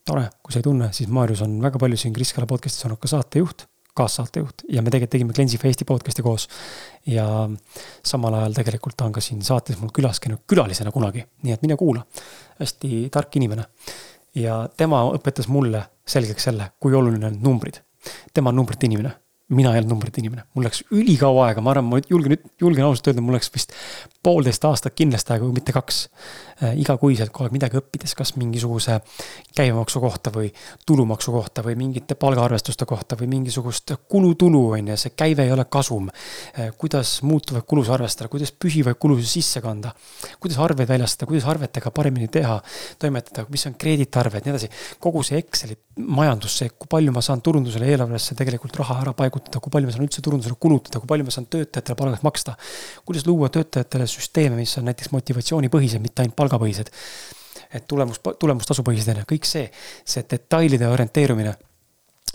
tore, 0.06 0.28
kui 0.42 0.52
sa 0.52 0.58
ei 0.58 0.66
tunne, 0.66 0.90
siis 0.92 1.10
Maarjus 1.10 1.42
on 1.46 1.60
väga 1.62 1.78
palju 1.78 1.98
siin 2.00 2.14
Kris 2.14 2.32
Kala 2.34 2.50
podcast'is 2.50 2.86
olnud 2.88 2.98
ka 3.02 3.10
saatejuht 3.10 3.69
kaassaatejuht 3.94 4.64
ja 4.68 4.82
me 4.82 4.90
tegelikult 4.90 5.14
tegime 5.16 5.32
Cleansing 5.36 5.64
Eesti 5.64 5.84
podcast'i 5.84 6.22
koos. 6.22 6.48
ja 7.06 7.26
samal 8.04 8.34
ajal 8.34 8.58
tegelikult 8.60 8.96
ta 8.96 9.04
on 9.04 9.12
ka 9.12 9.20
siin 9.20 9.42
saates 9.42 9.80
mul 9.80 9.92
külas 9.94 10.20
käinud 10.20 10.44
külalisena 10.46 10.92
kunagi, 10.92 11.24
nii 11.42 11.52
et 11.52 11.62
mine 11.62 11.76
kuula. 11.76 12.04
hästi 12.60 13.08
tark 13.12 13.36
inimene. 13.36 13.64
ja 14.34 14.68
tema 14.76 15.02
õpetas 15.14 15.48
mulle 15.48 15.82
selgeks 16.06 16.44
selle, 16.50 16.70
kui 16.80 16.94
oluline 16.94 17.26
on 17.26 17.42
numbrid. 17.42 17.82
tema 18.34 18.48
on 18.48 18.56
numbrite 18.56 18.86
inimene 18.86 19.14
mina 19.50 19.72
ei 19.74 19.80
olnud 19.80 19.96
numbrite 19.96 20.20
inimene, 20.22 20.44
mul 20.54 20.64
läks 20.66 20.84
ülikaua 20.94 21.48
aega, 21.48 21.62
ma 21.64 21.72
arvan, 21.72 21.88
ma 21.90 21.98
julgen, 22.06 22.36
julgen 22.60 22.86
ausalt 22.86 23.10
öelda, 23.10 23.24
mul 23.24 23.34
läks 23.34 23.50
vist 23.50 23.74
poolteist 24.22 24.64
aastat 24.68 24.94
kindlasti 24.94 25.34
aega, 25.34 25.46
kui 25.46 25.56
mitte 25.56 25.74
kaks 25.74 25.98
äh,. 26.62 26.76
igakuiselt 26.78 27.32
kogu 27.34 27.48
aeg 27.48 27.56
midagi 27.56 27.80
õppides, 27.80 28.14
kas 28.14 28.34
mingisuguse 28.38 29.00
käibemaksu 29.56 30.02
kohta 30.02 30.30
või 30.34 30.52
tulumaksu 30.86 31.34
kohta 31.34 31.64
või 31.66 31.74
mingite 31.80 32.14
palgaarvestuste 32.20 32.86
kohta 32.86 33.18
või 33.18 33.30
mingisugust 33.32 33.94
kulutulu 34.12 34.62
on 34.76 34.92
ju, 34.92 34.98
see 35.00 35.16
käive 35.16 35.48
ei 35.48 35.54
ole 35.56 35.66
kasum 35.66 36.10
äh,. 36.12 36.70
kuidas 36.78 37.18
muutuvaid 37.26 37.66
kulusid 37.66 37.96
arvestada, 37.96 38.30
kuidas 38.30 38.54
püsivaid 38.54 39.00
kulusid 39.02 39.32
sisse 39.34 39.64
kanda. 39.64 39.94
kuidas 40.38 40.60
arveid 40.62 40.88
väljastada, 40.88 41.26
kuidas 41.26 41.48
arvetega 41.50 41.90
paremini 41.90 42.28
teha, 42.28 42.60
toimetada, 43.02 43.48
mis 43.50 43.66
on 43.66 43.74
kreeditarved, 43.74 44.46
nii 44.46 44.54
edasi. 44.54 44.70
kogu 45.00 45.26
see 45.26 45.42
Exceli 45.42 45.74
majandus, 46.00 46.54
see, 46.60 46.70
kui 46.78 46.88
palju 46.90 47.12
ma 47.12 47.22
saan 47.24 47.42
turundusele, 47.44 47.88
eelarvesse 47.90 48.36
tegelikult 48.38 48.76
raha 48.80 49.00
ära 49.02 49.12
paigutada 49.16 49.39
paigutada, 49.40 49.60
kui 49.62 49.72
palju 49.72 49.88
ma 49.88 49.94
saan 49.94 50.06
üldse 50.06 50.22
turundusele 50.24 50.56
kulutada, 50.60 51.00
kui 51.00 51.08
palju 51.08 51.26
ma 51.26 51.34
saan 51.34 51.48
töötajatele 51.50 51.96
palgaks 51.96 52.22
maksta. 52.26 52.56
kuidas 53.04 53.26
luua 53.26 53.48
töötajatele 53.48 54.06
süsteeme, 54.06 54.56
mis 54.56 54.76
on 54.78 54.84
näiteks 54.88 55.10
motivatsioonipõhised, 55.12 56.00
mitte 56.00 56.22
ainult 56.22 56.36
palgapõhised. 56.36 56.90
et 57.72 57.86
tulemus, 57.86 58.18
tulemustasupõhised 58.18 59.10
on 59.12 59.20
ju, 59.22 59.26
kõik 59.30 59.46
see, 59.46 59.68
see 60.04 60.24
detailide 60.26 60.88
orienteerumine 60.90 61.52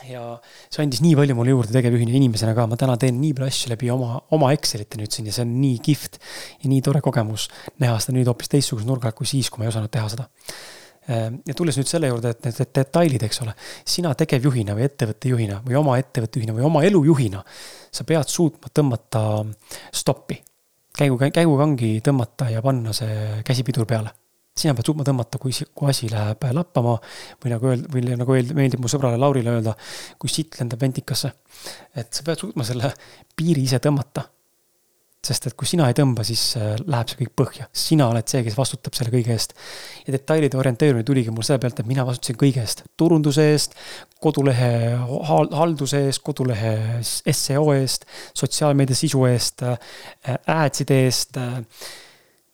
ja 0.08 0.22
see 0.70 0.84
andis 0.84 1.02
nii 1.04 1.16
palju 1.16 1.36
mulle 1.36 1.52
juurde 1.52 1.74
tegevjuhina 1.76 2.14
inimesena 2.16 2.54
ka, 2.56 2.68
ma 2.68 2.78
täna 2.80 2.96
teen 3.00 3.20
nii 3.20 3.34
palju 3.36 3.48
asju 3.52 3.72
läbi 3.74 3.92
oma, 3.92 4.22
oma 4.36 4.52
Excelite 4.56 5.00
nüüd 5.00 5.12
siin 5.12 5.28
ja 5.28 5.36
see 5.36 5.44
on 5.44 5.58
nii 5.60 5.80
kihvt 5.84 6.20
ja 6.64 6.72
nii 6.72 6.82
tore 6.86 7.02
kogemus 7.04 7.50
näha 7.84 7.98
seda 8.00 8.16
nüüd 8.18 8.32
hoopis 8.32 8.52
teistsuguse 8.52 8.88
nurga 8.88 9.12
alt 9.12 9.18
kui 9.20 9.28
siis, 9.28 9.50
kui 9.50 9.60
ma 9.60 9.68
ei 9.68 9.74
osanud 9.74 9.92
teha 9.92 10.08
seda 10.12 10.28
ja 11.08 11.54
tulles 11.56 11.78
nüüd 11.78 11.90
selle 11.90 12.10
juurde, 12.10 12.32
et 12.34 12.48
need 12.48 12.74
detailid, 12.76 13.24
eks 13.28 13.42
ole, 13.46 13.54
sina 13.86 14.14
tegevjuhina 14.18 14.76
või 14.78 14.88
ettevõtte 14.88 15.30
juhina 15.30 15.62
või 15.66 15.78
oma 15.78 16.00
ettevõtte 16.02 16.42
juhina 16.42 16.56
või 16.58 16.66
oma 16.66 16.84
elu 16.88 17.04
juhina, 17.12 17.44
sa 17.94 18.06
pead 18.08 18.30
suutma 18.32 18.72
tõmmata 18.74 19.22
stoppi. 19.94 20.42
käigu, 20.98 21.18
käigukangi 21.20 22.00
tõmmata 22.02 22.50
ja 22.50 22.62
panna 22.62 22.94
see 22.94 23.42
käsipidur 23.46 23.86
peale. 23.86 24.10
sina 24.58 24.74
pead 24.74 24.86
suutma 24.86 25.04
tõmmata, 25.04 25.38
kui, 25.38 25.52
kui 25.76 25.90
asi 25.90 26.10
läheb 26.10 26.44
lappama 26.52 26.98
või 27.44 27.52
nagu 27.52 27.68
öelda, 27.68 27.90
või 27.94 28.18
nagu 28.18 28.34
öelda, 28.34 28.54
meeldib 28.56 28.80
mu 28.80 28.88
sõbrale 28.88 29.20
Laurile 29.20 29.52
öelda, 29.52 29.76
kui 30.18 30.30
sitt 30.30 30.60
lendab 30.60 30.82
ventikasse. 30.82 31.32
et 31.96 32.14
sa 32.14 32.24
pead 32.24 32.40
suutma 32.40 32.64
selle 32.64 32.94
piiri 33.36 33.62
ise 33.62 33.80
tõmmata 33.80 34.35
sest 35.26 35.50
et 35.50 35.56
kui 35.58 35.68
sina 35.70 35.88
ei 35.90 35.98
tõmba, 35.98 36.26
siis 36.28 36.44
äh, 36.60 36.76
läheb 36.86 37.12
see 37.12 37.20
kõik 37.24 37.34
põhja, 37.42 37.68
sina 37.76 38.10
oled 38.12 38.30
see, 38.30 38.44
kes 38.46 38.58
vastutab 38.58 38.98
selle 38.98 39.14
kõige 39.14 39.34
eest. 39.36 39.56
ja 40.06 40.16
detailide 40.16 40.60
orienteerumine 40.62 41.08
tuligi 41.08 41.34
mul 41.34 41.46
selle 41.48 41.62
pealt, 41.64 41.82
et 41.82 41.90
mina 41.90 42.06
vastutasin 42.08 42.40
kõige 42.42 42.64
eest, 42.64 42.86
turunduse 42.98 43.50
eest, 43.54 43.76
kodulehe 44.22 44.72
halduse 45.56 46.06
eest, 46.08 46.24
kodulehe 46.26 47.04
seo 47.04 47.68
eest, 47.76 48.08
sotsiaalmeedia 48.38 48.98
sisu 48.98 49.26
eest, 49.30 49.66
äh, 49.66 50.42
ads'ide 50.56 51.04
eest 51.06 51.42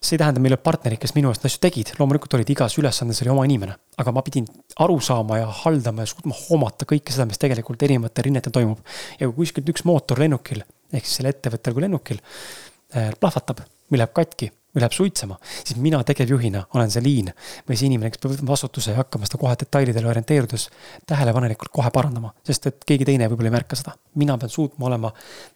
see 0.02 0.16
ei 0.16 0.18
tähenda, 0.18 0.40
meil 0.42 0.56
olid 0.56 0.64
partnerid, 0.66 0.98
kes 0.98 1.14
minu 1.14 1.30
eest 1.30 1.44
asju 1.46 1.60
tegid, 1.62 1.92
loomulikult 2.00 2.34
olid 2.34 2.48
igas 2.50 2.74
ülesandes 2.80 3.22
oli 3.22 3.30
oma 3.30 3.44
inimene, 3.46 3.76
aga 4.02 4.14
ma 4.14 4.24
pidin 4.26 4.48
aru 4.82 4.98
saama 5.04 5.38
ja 5.38 5.50
haldama 5.62 6.02
ja 6.02 6.10
suutma 6.10 6.34
hoomata 6.48 6.88
kõike 6.90 7.14
seda, 7.14 7.28
mis 7.30 7.38
tegelikult 7.38 7.82
erinevatel 7.86 8.26
rinnetel 8.26 8.54
toimub. 8.54 8.82
ja 9.20 9.28
kui 9.28 9.44
kuskilt 9.44 9.70
üks 9.70 9.86
mootor 9.86 10.18
lennukil 10.18 10.64
ehk 10.92 11.06
siis 11.06 11.20
sellel 11.20 11.34
ettevõttel 11.34 11.76
kui 11.76 11.86
lennukil 11.86 12.20
äh, 12.20 13.12
plahvatab 13.20 13.64
või 13.90 14.00
läheb 14.00 14.12
katki 14.16 14.50
või 14.72 14.80
läheb 14.80 14.94
suitsema, 14.96 15.36
siis 15.64 15.76
mina 15.84 15.98
tegevjuhina 16.08 16.62
olen 16.74 16.90
see 16.90 17.02
liin 17.04 17.28
või 17.68 17.76
see 17.76 17.90
inimene, 17.90 18.08
kes 18.12 18.22
peab 18.22 18.32
võtma 18.32 18.52
vastutuse 18.54 18.94
ja 18.94 19.00
hakkama 19.02 19.28
seda 19.28 19.40
kohe 19.42 19.56
detailidele 19.60 20.08
orienteerudes 20.08 20.64
tähelepanelikult 21.08 21.72
kohe 21.76 21.90
parandama, 21.92 22.30
sest 22.46 22.70
et 22.70 22.86
keegi 22.88 23.04
teine 23.10 23.28
võib-olla 23.28 23.50
ei 23.52 23.56
märka 23.58 23.76
seda. 23.76 23.92
mina 24.16 24.38
pean 24.40 24.52
suutma 24.52 24.88
olema 24.88 25.10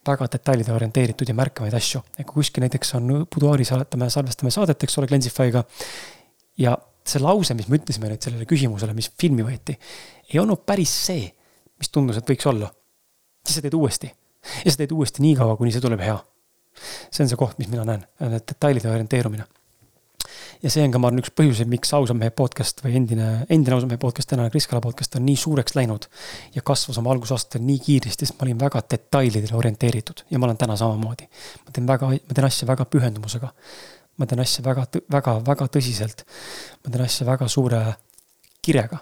väga 0.07 0.29
detailidele 0.35 0.77
orienteeritud 0.77 1.33
ja 1.33 1.37
märkama 1.39 1.71
neid 1.71 1.79
asju, 1.79 2.03
et 2.19 2.27
kui 2.27 2.43
kuskil 2.43 2.67
näiteks 2.67 2.93
on 3.01 3.09
buduaaris 3.25 3.73
salvetame, 3.73 4.11
salvestame 4.13 4.53
saadet, 4.53 4.85
eks 4.85 4.99
ole, 4.99 5.09
Glensify'ga. 5.09 5.65
ja 6.59 6.77
see 7.07 7.23
lause, 7.23 7.55
mis 7.55 7.71
me 7.73 7.81
ütlesime 7.81 8.13
nüüd 8.13 8.21
sellele 8.21 8.45
küsimusele, 8.45 8.93
mis 8.93 9.09
filmi 9.19 9.47
võeti, 9.47 9.79
ei 10.29 10.45
olnud 10.45 10.67
päris 10.67 10.93
see, 11.07 11.25
mis 11.81 11.89
tundus, 11.89 12.21
et 12.21 12.29
võiks 12.29 12.53
olla. 12.53 12.69
siis 13.47 13.57
sa 13.57 13.65
teed 13.65 13.81
uuesti 13.81 14.13
ja 14.65 14.73
sa 14.73 14.81
teed 14.81 14.95
uuesti 14.97 15.23
nii 15.25 15.37
kaua, 15.39 15.57
kuni 15.59 15.75
see 15.75 15.85
tuleb 15.85 16.03
hea. 16.05 16.17
see 17.11 17.25
on 17.25 17.31
see 17.31 17.39
koht, 17.41 17.57
mis 17.59 17.71
mina 17.73 17.87
näen, 17.89 18.03
need 18.21 18.45
detailide 18.51 18.91
orienteerumine. 18.93 19.47
ja 20.63 20.73
see 20.73 20.85
on 20.85 20.93
ka, 20.93 21.01
ma 21.01 21.11
arvan, 21.11 21.23
üks 21.23 21.33
põhjuseid, 21.37 21.71
miks 21.73 21.93
ausa 21.97 22.15
mehe 22.17 22.33
podcast 22.37 22.83
või 22.85 22.97
endine, 23.01 23.31
endine 23.49 23.77
ausa 23.77 23.89
mehe 23.89 24.01
podcast, 24.03 24.29
tänane 24.31 24.53
Kris 24.53 24.69
Kala 24.71 24.83
podcast 24.85 25.17
on 25.19 25.27
nii 25.27 25.37
suureks 25.41 25.77
läinud. 25.79 26.09
ja 26.55 26.63
kasvas 26.63 26.99
oma 27.03 27.13
algusaastatel 27.15 27.65
nii 27.67 27.81
kiiresti, 27.89 28.29
sest 28.29 28.39
ma 28.39 28.49
olin 28.49 28.61
väga 28.61 28.83
detailidele 28.91 29.57
orienteeritud 29.57 30.25
ja 30.31 30.39
ma 30.39 30.51
olen 30.51 30.61
täna 30.61 30.77
samamoodi. 30.77 31.29
ma 31.65 31.73
teen 31.73 31.87
väga, 31.87 32.13
ma 32.17 32.39
teen 32.39 32.51
asja 32.51 32.69
väga 32.69 32.89
pühendumusega. 32.93 33.53
ma 34.17 34.27
teen 34.27 34.41
asja 34.41 34.65
väga, 34.65 34.87
väga, 35.13 35.39
väga 35.47 35.71
tõsiselt. 35.79 36.27
ma 36.85 36.93
teen 36.93 37.05
asja 37.05 37.27
väga 37.27 37.49
suure 37.49 37.83
kirega 38.63 38.99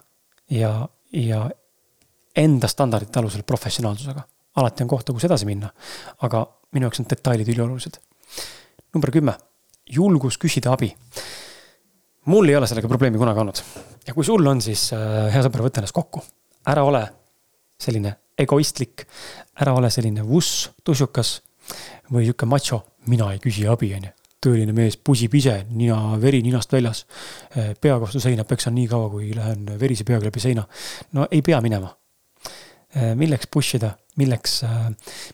ja, 0.51 0.89
ja 1.13 1.49
enda 2.37 2.69
standardite 2.69 3.19
alusel 3.21 3.43
professionaalsusega 3.47 4.25
alati 4.57 4.85
on 4.85 4.89
kohta, 4.89 5.13
kus 5.13 5.25
edasi 5.29 5.47
minna. 5.49 5.71
aga 6.23 6.45
minu 6.73 6.89
jaoks 6.89 7.03
on 7.03 7.09
detailid 7.11 7.49
üliolulised. 7.49 7.99
number 8.95 9.11
kümme, 9.11 9.35
julgus 9.91 10.39
küsida 10.39 10.73
abi. 10.73 10.95
mul 12.25 12.49
ei 12.49 12.57
ole 12.57 12.67
sellega 12.67 12.89
probleemi 12.89 13.19
kunagi 13.19 13.41
olnud. 13.41 13.63
ja 14.07 14.15
kui 14.15 14.25
sul 14.25 14.47
on, 14.47 14.61
siis 14.63 14.91
äh, 14.93 15.33
hea 15.35 15.43
sõber, 15.43 15.67
võta 15.69 15.83
ennast 15.83 15.97
kokku. 15.97 16.23
ära 16.67 16.85
ole 16.85 17.07
selline 17.81 18.17
egoistlik, 18.39 19.07
ära 19.61 19.75
ole 19.75 19.91
selline 19.91 20.27
vuss, 20.27 20.69
tussukas 20.85 21.41
või 22.13 22.27
sihuke 22.27 22.47
macho, 22.47 22.85
mina 23.07 23.33
ei 23.33 23.41
küsi 23.43 23.67
abi, 23.71 23.95
on 23.95 24.11
ju 24.11 24.15
tõeline 24.45 24.75
mees 24.77 24.99
pusib 25.01 25.35
ise, 25.39 25.55
nina, 25.73 25.97
veri 26.21 26.43
ninast 26.45 26.73
väljas. 26.73 27.05
Äh, 27.57 27.73
peaga 27.81 28.03
vastu 28.05 28.21
seina 28.21 28.45
peksan 28.45 28.75
nii 28.77 28.89
kaua, 28.91 29.09
kui 29.13 29.31
lähen 29.37 29.65
verise 29.81 30.05
peaga 30.05 30.29
läbi 30.29 30.43
seina. 30.43 30.67
no 31.13 31.29
ei 31.31 31.43
pea 31.43 31.61
minema. 31.65 31.95
Äh, 32.95 33.17
milleks 33.19 33.49
push 33.51 33.75
ida, 33.75 33.89
milleks, 34.21 34.61
äh, 34.63 34.91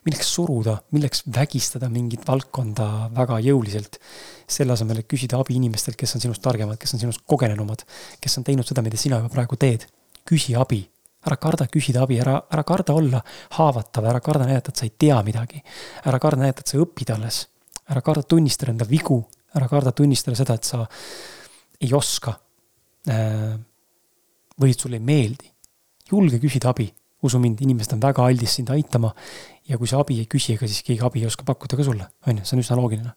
milleks 0.06 0.28
suruda, 0.32 0.78
milleks 0.96 1.26
vägistada 1.28 1.90
mingit 1.92 2.22
valdkonda 2.24 3.10
väga 3.16 3.40
jõuliselt. 3.44 3.98
selle 4.50 4.72
asemel, 4.72 4.98
et 4.98 5.06
küsida 5.06 5.38
abi 5.38 5.54
inimestelt, 5.54 5.94
kes 5.94 6.16
on 6.16 6.20
sinust 6.24 6.42
targemad, 6.42 6.74
kes 6.80 6.94
on 6.96 6.98
sinust 6.98 7.20
kogenenumad, 7.22 7.84
kes 8.18 8.38
on 8.38 8.42
teinud 8.42 8.66
seda, 8.66 8.82
mida 8.82 8.96
sina 8.96 9.20
juba 9.20 9.28
praegu 9.28 9.56
teed. 9.56 9.84
küsi 10.26 10.56
abi, 10.56 10.80
ära 11.26 11.36
karda 11.36 11.66
küsida 11.66 12.02
abi, 12.02 12.18
ära, 12.18 12.40
ära 12.50 12.64
karda 12.64 12.94
olla 12.94 13.20
haavatav, 13.58 14.04
ära 14.04 14.20
karda 14.20 14.46
näidata, 14.48 14.72
et 14.72 14.76
sa 14.76 14.84
ei 14.84 14.94
tea 14.98 15.22
midagi. 15.22 15.62
ära 16.04 16.18
karda 16.18 16.40
näidata, 16.40 16.60
et 16.60 16.68
sa 16.68 16.78
õpid 16.78 17.14
alles. 17.14 17.46
ära 17.90 18.00
karda 18.00 18.22
tunnistada 18.22 18.72
enda 18.72 18.84
vigu, 18.84 19.22
ära 19.54 19.68
karda 19.68 19.92
tunnistada 19.92 20.34
seda, 20.34 20.54
et 20.54 20.64
sa 20.64 20.86
ei 21.80 21.92
oska. 21.92 22.40
Äh, 23.06 23.58
või 24.58 24.70
et 24.70 24.80
sulle 24.80 24.96
ei 24.96 25.04
meeldi. 25.04 25.52
julge 26.10 26.40
küsida 26.40 26.70
abi 26.70 26.90
usu 27.26 27.40
mind, 27.40 27.60
inimesed 27.64 27.94
on 27.96 28.02
väga 28.02 28.24
aldis 28.26 28.54
sind 28.58 28.70
aitama. 28.74 29.12
ja 29.68 29.78
kui 29.78 29.86
sa 29.86 30.00
abi 30.02 30.18
ei 30.18 30.26
küsi, 30.26 30.54
ega 30.56 30.66
siis 30.66 30.82
keegi 30.86 31.04
abi 31.06 31.22
ei 31.22 31.28
oska 31.28 31.44
pakkuda 31.46 31.76
ka 31.78 31.86
sulle, 31.86 32.06
on 32.26 32.40
ju, 32.40 32.44
see 32.44 32.56
on 32.56 32.62
üsna 32.64 32.78
loogiline. 32.80 33.12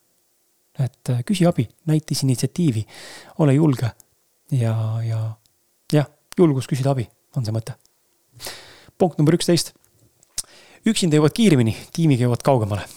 et 0.80 1.14
äh, 1.14 1.22
küsi 1.28 1.48
abi, 1.50 1.68
näita 1.90 2.14
siis 2.14 2.26
initsiatiivi, 2.28 2.86
ole 3.46 3.54
julge 3.54 3.92
ja, 4.52 4.76
ja 5.06 5.22
jah, 5.94 6.10
julgus 6.38 6.68
küsida 6.70 6.94
abi 6.94 7.08
on 7.38 7.46
see 7.46 7.56
mõte. 7.56 7.78
punkt 8.98 9.18
number 9.18 9.38
üksteist. 9.38 9.74
üksinda 10.86 11.18
jõuad 11.18 11.34
kiiremini, 11.36 11.76
tiimiga 11.94 12.28
jõuad 12.28 12.44
kaugemale 12.44 12.88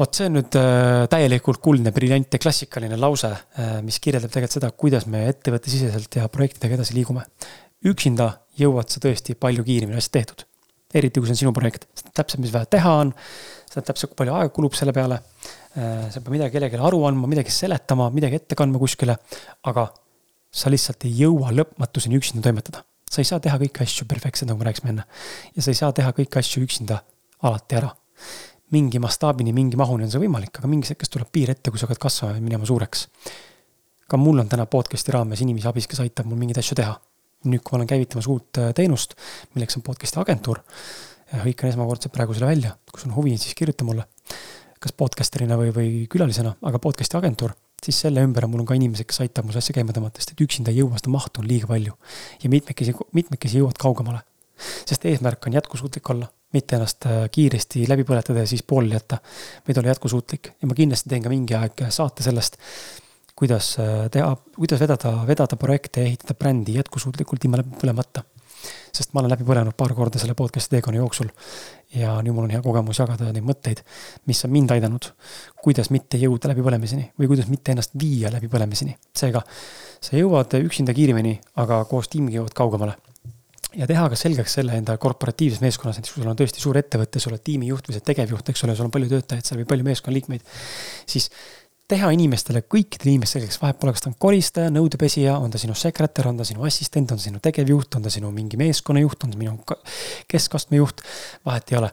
vot 0.00 0.16
see 0.16 0.30
on 0.30 0.38
nüüd 0.38 0.56
äh, 0.56 1.06
täielikult 1.12 1.60
kuldne, 1.60 1.92
briljantne, 1.92 2.38
klassikaline 2.40 2.96
lause, 2.96 3.32
äh, 3.60 3.80
mis 3.84 3.98
kirjeldab 4.00 4.32
tegelikult 4.32 4.56
seda, 4.56 4.70
kuidas 4.72 5.06
me 5.10 5.26
ettevõttesiseselt 5.28 6.20
ja 6.20 6.28
projektidega 6.32 6.78
edasi 6.78 6.96
liigume 6.96 7.26
üksinda 7.86 8.30
jõuad 8.60 8.92
sa 8.92 9.00
tõesti 9.02 9.36
palju 9.38 9.64
kiiremini 9.64 9.98
asjad 10.00 10.18
tehtud. 10.20 10.46
eriti 10.94 11.20
kui 11.20 11.28
see 11.28 11.36
on 11.36 11.38
sinu 11.38 11.50
projekt, 11.54 11.84
sa 11.94 12.02
tead 12.08 12.14
täpselt, 12.18 12.40
mis 12.42 12.50
vaja 12.50 12.66
teha 12.66 12.92
on, 13.04 13.12
sa 13.70 13.76
tead 13.76 13.86
täpselt, 13.92 14.10
kui 14.10 14.18
palju 14.24 14.34
aega 14.34 14.50
kulub 14.50 14.74
selle 14.74 14.90
peale. 14.92 15.20
Äh, 15.78 16.08
sa 16.10 16.18
pead 16.18 16.34
midagi 16.34 16.56
kellelegi 16.56 16.80
aru 16.82 17.04
andma, 17.06 17.28
midagi 17.30 17.52
seletama, 17.54 18.08
midagi 18.10 18.40
ette 18.40 18.56
kandma 18.58 18.80
kuskile, 18.82 19.14
aga 19.70 19.84
sa 20.50 20.72
lihtsalt 20.72 21.06
ei 21.06 21.12
jõua 21.22 21.52
lõpmatuseni 21.54 22.18
üksinda 22.18 22.42
toimetada. 22.42 22.82
sa 23.10 23.22
ei 23.22 23.26
saa 23.26 23.40
teha 23.42 23.56
kõiki 23.58 23.82
asju 23.82 24.06
perfektselt, 24.06 24.50
nagu 24.50 24.58
me 24.58 24.66
rääkisime 24.66 24.90
enne. 24.90 25.04
ja 25.54 25.62
sa 25.62 25.70
ei 25.70 25.78
saa 25.78 25.92
teha 25.92 26.10
kõiki 26.10 26.38
asju 26.42 26.62
üksinda 26.66 26.98
alati 27.42 27.76
ära. 27.76 27.94
mingi 28.70 28.98
mastaabini, 28.98 29.52
mingi 29.52 29.76
mahuni 29.76 30.04
on 30.04 30.10
see 30.10 30.20
võimalik, 30.22 30.58
aga 30.58 30.68
mingis 30.68 30.90
hetkes 30.90 31.08
tuleb 31.08 31.30
piir 31.30 31.50
ette, 31.50 31.70
kui 31.70 31.78
sa 31.78 31.86
hakkad 31.86 32.02
kasvama 32.02 32.34
ja 32.34 32.42
minema 32.42 32.66
suureks. 32.66 33.06
ka 34.08 34.16
mul 34.16 34.42
on 34.42 34.48
täna 34.48 34.66
podcast'i 34.66 35.14
raames 35.14 35.40
inimesi 35.40 35.68
abis, 35.68 35.86
kes 35.86 36.00
aitab 36.00 36.26
mul 36.26 36.38
mingeid 36.38 36.58
asju 36.58 36.74
teha 36.74 36.98
nüüd, 37.48 37.62
kui 37.64 37.74
ma 37.74 37.80
olen 37.80 37.90
käivitamas 37.90 38.28
uut 38.30 38.60
äh, 38.60 38.74
teenust, 38.76 39.16
milleks 39.54 39.78
on 39.78 39.84
podcast'i 39.86 40.20
agentuur, 40.20 40.60
hõikan 41.44 41.70
esmakordselt 41.70 42.12
praegu 42.14 42.34
selle 42.36 42.50
välja, 42.50 42.74
kui 42.90 43.02
sul 43.02 43.12
on 43.12 43.18
huvi, 43.20 43.36
siis 43.40 43.56
kirjuta 43.58 43.86
mulle. 43.86 44.08
kas 44.80 44.94
podcaster'ina 44.96 45.58
või, 45.60 45.72
või 45.76 45.88
külalisena, 46.08 46.54
aga 46.64 46.78
podcast'i 46.80 47.18
agentuur, 47.18 47.52
siis 47.84 47.98
selle 48.00 48.22
ümber 48.24 48.46
on 48.46 48.54
mul 48.54 48.62
on 48.62 48.68
ka 48.70 48.76
inimesed, 48.78 49.04
kes 49.08 49.20
aitavad 49.20 49.50
mul 49.50 49.58
asja 49.60 49.74
käima 49.76 49.92
tõmmata, 49.92 50.22
sest 50.22 50.32
et 50.32 50.40
üksinda 50.40 50.72
ei 50.72 50.78
jõua, 50.80 50.96
seda 50.96 51.12
mahtu 51.12 51.42
on 51.42 51.48
liiga 51.48 51.68
palju. 51.68 51.92
ja 52.42 52.50
mitmekesi, 52.50 52.94
mitmekesi 53.12 53.60
jõuad 53.60 53.76
kaugemale. 53.80 54.22
sest 54.88 55.04
eesmärk 55.04 55.46
on 55.46 55.52
jätkusuutlik 55.52 56.10
olla, 56.10 56.30
mitte 56.52 56.76
ennast 56.76 57.06
äh, 57.06 57.28
kiiresti 57.32 57.84
läbi 57.88 58.04
põletada 58.08 58.40
ja 58.40 58.46
siis 58.46 58.62
pooleli 58.62 58.96
jätta, 58.96 59.20
vaid 59.68 59.78
olla 59.78 59.92
jätkusuutlik 59.92 60.52
ja 60.62 60.68
ma 60.68 60.74
kindlasti 60.74 61.12
teen 61.12 61.22
ka 61.22 61.28
mingi 61.28 61.54
aeg 61.54 61.84
saate 61.92 62.24
sellest 62.24 62.56
kuidas 63.40 63.78
äh, 63.80 64.10
teha, 64.12 64.34
kuidas 64.56 64.82
vedada, 64.82 65.14
vedada 65.28 65.56
projekte 65.56 66.04
ja 66.04 66.10
ehitada 66.10 66.36
brändi 66.36 66.76
jätkusuutlikult 66.76 67.46
ilma 67.46 67.62
läbi 67.62 67.80
põlemata. 67.80 68.26
sest 68.92 69.14
ma 69.14 69.22
olen 69.22 69.32
läbi 69.32 69.46
põlenud 69.48 69.72
paar 69.78 69.94
korda 69.96 70.20
selle 70.20 70.34
podcast'i 70.36 70.74
teekonna 70.74 71.00
jooksul. 71.00 71.30
ja 71.96 72.18
nüüd 72.20 72.36
mul 72.36 72.44
on 72.44 72.52
hea 72.52 72.60
kogemus 72.60 73.00
jagada 73.00 73.30
neid 73.32 73.46
mõtteid, 73.46 73.80
mis 74.28 74.44
on 74.44 74.52
mind 74.52 74.74
aidanud. 74.76 75.12
kuidas 75.62 75.88
mitte 75.90 76.20
jõuda 76.20 76.52
läbipõlemiseni 76.52 77.12
või 77.18 77.30
kuidas 77.32 77.48
mitte 77.48 77.72
ennast 77.72 77.96
viia 78.02 78.32
läbipõlemiseni. 78.34 78.98
seega, 79.16 79.42
sa 80.00 80.16
jõuad 80.16 80.58
üksinda 80.60 80.94
kiiremini, 80.94 81.38
aga 81.56 81.84
koos 81.88 82.12
tiimiga 82.12 82.42
jõuad 82.42 82.52
kaugemale 82.60 82.98
ja 83.78 83.86
teha 83.86 84.08
ka 84.10 84.18
selgeks 84.18 84.56
selle 84.58 84.74
enda 84.76 84.96
korporatiivses 85.00 85.62
meeskonnas, 85.62 85.98
näiteks 85.98 86.14
kui 86.14 86.24
sul 86.24 86.30
on 86.32 86.38
tõesti 86.38 86.62
suur 86.62 86.78
ettevõte, 86.80 87.22
sa 87.22 87.30
oled 87.30 87.42
tiimijuht 87.46 87.86
või 87.86 87.94
sa 87.94 88.00
oled 88.00 88.08
tegevjuht, 88.08 88.52
eks 88.52 88.64
ole, 88.66 88.74
sul 88.76 88.88
on 88.88 88.94
palju 88.94 89.10
töötajaid 89.12 89.46
seal 89.46 89.60
või 89.60 89.68
palju 89.70 89.86
meeskonnaliikmeid. 89.86 90.56
siis 91.06 91.30
teha 91.90 92.10
inimestele, 92.14 92.62
kõikidele 92.70 93.16
inimestele 93.16 93.44
selgeks, 93.44 93.60
vahet 93.62 93.78
pole, 93.80 93.94
kas 93.94 94.04
ta 94.04 94.10
on 94.10 94.16
koristaja, 94.22 94.70
nõudepesija, 94.74 95.36
on 95.42 95.52
ta 95.52 95.60
sinu 95.60 95.74
sekretär, 95.78 96.28
on 96.30 96.38
ta 96.40 96.46
sinu 96.46 96.64
assistent, 96.68 97.12
on 97.12 97.20
ta 97.20 97.26
sinu 97.26 97.42
tegevjuht, 97.42 97.98
on 97.98 98.06
ta 98.06 98.12
sinu 98.12 98.30
mingi 98.34 98.58
meeskonnajuht, 98.60 99.26
on 99.26 99.34
ta 99.34 99.40
minu 99.40 99.56
keskastme 100.30 100.80
juht, 100.80 101.04
vahet 101.46 101.72
ei 101.72 101.80
ole. 101.82 101.92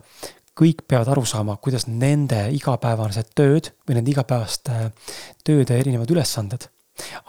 kõik 0.58 0.88
peavad 0.90 1.12
aru 1.14 1.22
saama, 1.30 1.54
kuidas 1.62 1.84
nende 1.86 2.40
igapäevased 2.58 3.28
tööd 3.38 3.68
või 3.86 4.00
nende 4.00 4.10
igapäevaste 4.10 4.88
tööde 5.46 5.78
erinevad 5.78 6.10
ülesanded 6.10 6.66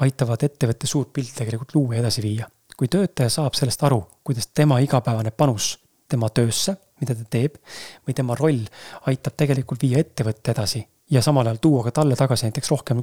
aitavad 0.00 0.46
ettevõtte 0.46 0.88
suurt 0.88 1.12
pilti 1.12 1.36
tegelikult 1.36 1.74
luua 1.76 1.98
ja 1.98 2.00
edasi 2.06 2.24
viia. 2.24 2.48
kui 2.78 2.88
töötaja 2.88 3.28
saab 3.28 3.56
sellest 3.58 3.82
aru, 3.84 4.00
kuidas 4.24 4.46
tema 4.54 4.78
igapäevane 4.80 5.30
panus 5.30 5.78
tema 6.08 6.30
töösse, 6.30 6.76
mida 7.00 7.14
ta 7.14 7.24
teeb, 7.30 7.58
või 8.06 8.14
tema 8.14 8.36
roll 8.38 8.62
aitab 9.10 9.36
tegelikult 9.36 9.82
viia 9.82 9.98
ettevõtte 9.98 10.54
edasi 10.54 10.86
ja 11.10 11.22
samal 11.24 11.46
ajal 11.46 11.60
tuua 11.62 11.84
ka 11.86 11.94
talle 12.00 12.16
tagasi 12.16 12.48
näiteks 12.48 12.70
rohkem, 12.70 13.02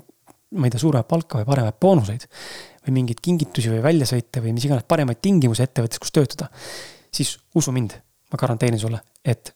ma 0.55 0.67
ei 0.67 0.73
tea, 0.73 0.81
suuremat 0.81 1.07
palka 1.09 1.41
või 1.41 1.49
paremaid 1.49 1.79
boonuseid. 1.81 2.27
või 2.85 2.99
mingeid 2.99 3.21
kingitusi 3.21 3.71
või 3.73 3.81
väljasõite 3.81 4.43
või 4.43 4.53
mis 4.53 4.65
iganes 4.67 4.85
paremaid 4.87 5.17
tingimusi 5.21 5.63
ettevõttes, 5.63 5.99
kus 5.99 6.11
töötada. 6.11 6.49
siis 7.11 7.37
usu 7.55 7.71
mind, 7.71 7.97
ma 8.31 8.37
garanteerin 8.37 8.79
sulle, 8.79 9.01
et 9.25 9.55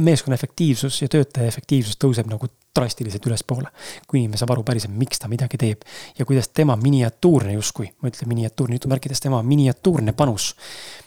meeskonna 0.00 0.34
efektiivsus 0.34 1.02
ja 1.02 1.08
töötaja 1.08 1.46
efektiivsus 1.46 1.98
tõuseb 2.00 2.26
nagu 2.30 2.48
drastiliselt 2.76 3.26
ülespoole. 3.26 3.68
kui 4.06 4.20
inimene 4.20 4.38
saab 4.38 4.54
aru 4.54 4.64
päriselt, 4.66 4.94
miks 4.94 5.18
ta 5.18 5.28
midagi 5.28 5.58
teeb 5.58 5.82
ja 6.18 6.24
kuidas 6.24 6.48
tema 6.48 6.76
miniatuurne 6.76 7.52
justkui, 7.52 7.90
ma 8.02 8.10
ütlen 8.10 8.28
miniatuurne 8.28 8.78
jutumärkides, 8.78 9.20
tema 9.20 9.42
miniatuurne 9.42 10.12
panus, 10.12 10.54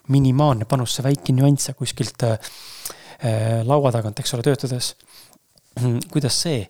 minimaalne 0.07 0.66
panus, 0.66 0.95
see 0.95 1.03
väike 1.03 1.36
nüanss 1.36 1.74
kuskilt 1.78 2.24
äh, 2.24 2.39
laua 3.64 3.91
tagant, 3.91 4.20
eks 4.20 4.34
ole, 4.34 4.43
töötades. 4.43 4.95
Kuidas 6.12 6.42
see 6.42 6.62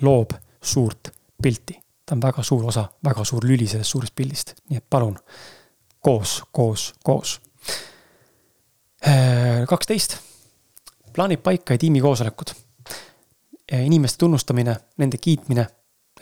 loob 0.00 0.34
suurt 0.62 1.12
pilti, 1.42 1.78
ta 2.06 2.14
on 2.14 2.22
väga 2.22 2.42
suur 2.42 2.64
osa, 2.70 2.88
väga 3.04 3.24
suur 3.24 3.44
lüli 3.46 3.66
sellest 3.66 3.90
suurest 3.90 4.14
pildist, 4.14 4.54
nii 4.70 4.80
et 4.80 4.86
palun 4.90 5.16
koos, 6.02 6.42
koos, 6.52 6.92
koos. 7.04 7.40
Äh, 9.06 9.66
kaksteist 9.68 10.18
plaanib 11.12 11.42
paika 11.42 11.74
ja 11.74 11.78
tiimikoosolekud. 11.78 12.54
inimeste 13.72 14.18
tunnustamine, 14.18 14.76
nende 14.98 15.18
kiitmine, 15.18 15.66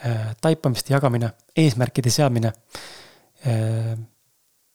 äh, 0.05 0.35
taipamiste 0.41 0.93
jagamine, 0.93 1.31
eesmärkide 1.57 2.09
seadmine. 2.09 2.53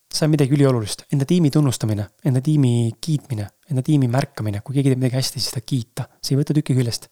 See 0.07 0.25
on 0.25 0.33
midagi 0.33 0.55
üliolulist, 0.55 1.03
enda 1.13 1.27
tiimi 1.29 1.51
tunnustamine, 1.53 2.07
enda 2.25 2.41
tiimi 2.45 2.93
kiitmine, 3.03 3.49
enda 3.71 3.83
tiimi 3.85 4.09
märkamine, 4.09 4.63
kui 4.65 4.79
keegi 4.79 4.93
teeb 4.93 5.01
midagi 5.03 5.19
hästi, 5.19 5.41
siis 5.43 5.51
seda 5.53 5.65
kiita, 5.67 6.07
see 6.23 6.37
ei 6.37 6.41
võta 6.41 6.55
tüki 6.57 6.77
küljest. 6.79 7.09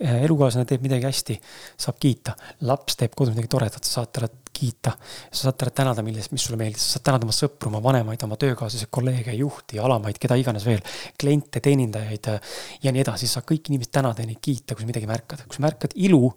Äh, 0.00 0.22
elukaaslane 0.24 0.64
teeb 0.66 0.82
midagi 0.86 1.04
hästi, 1.04 1.34
saab 1.82 1.98
kiita. 2.00 2.32
laps 2.64 2.96
teeb 2.96 3.12
kodus 3.18 3.34
midagi 3.34 3.50
toredat, 3.52 3.84
sa 3.84 3.98
saad 3.98 4.12
talle 4.14 4.30
kiita. 4.54 4.94
sa 5.30 5.48
saad 5.48 5.58
talle 5.60 5.74
tänada, 5.76 6.02
millest, 6.06 6.32
mis 6.32 6.46
sulle 6.46 6.56
meeldis, 6.56 6.86
sa 6.86 6.96
saad 6.96 7.04
tänada 7.10 7.28
oma 7.28 7.36
sõpru, 7.36 7.68
oma 7.68 7.82
vanemaid, 7.84 8.24
oma 8.24 8.38
töökaaslasi, 8.40 8.88
kolleege, 8.90 9.34
juhti, 9.36 9.78
alamaid, 9.78 10.18
keda 10.22 10.38
iganes 10.40 10.64
veel. 10.64 10.80
kliente, 11.20 11.60
teenindajaid 11.60 12.32
äh, 12.32 12.58
ja 12.86 12.94
nii 12.94 13.04
edasi, 13.04 13.28
sa 13.28 13.44
kõiki 13.44 13.74
inimesi 13.74 13.92
tänada 13.92 14.24
ja 14.24 14.30
neid 14.30 14.40
kiita, 14.40 14.74
kui 14.74 14.86
sa 14.86 14.92
midagi 14.94 15.10
märkad. 15.10 15.44
kui 15.44 15.58
sa 15.58 15.66
märkad 15.66 15.98
ilu, 16.08 16.32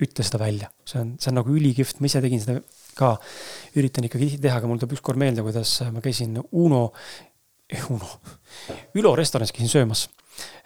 ütle 0.00 0.24
seda 0.24 0.40
välja, 0.40 0.70
see 0.88 1.02
on, 1.02 1.16
see 1.20 1.28
on 1.28 1.42
nagu 1.42 1.52
ülikihvt, 1.52 2.00
ma 2.00 2.08
ise 2.08 2.24
tegin 2.24 2.40
seda 2.40 2.62
ka. 2.96 3.16
üritan 3.76 4.06
ikka 4.06 4.18
tihti 4.18 4.40
teha, 4.42 4.60
aga 4.60 4.70
mul 4.70 4.80
tuleb 4.80 4.96
ükskord 4.98 5.20
meelde, 5.20 5.44
kuidas 5.46 5.80
ma 5.92 6.02
käisin 6.04 6.40
Uno, 6.52 6.90
Uno, 7.94 8.08
Ülo 8.98 9.14
restoranis 9.18 9.52
käisin 9.54 9.70
söömas 9.70 10.08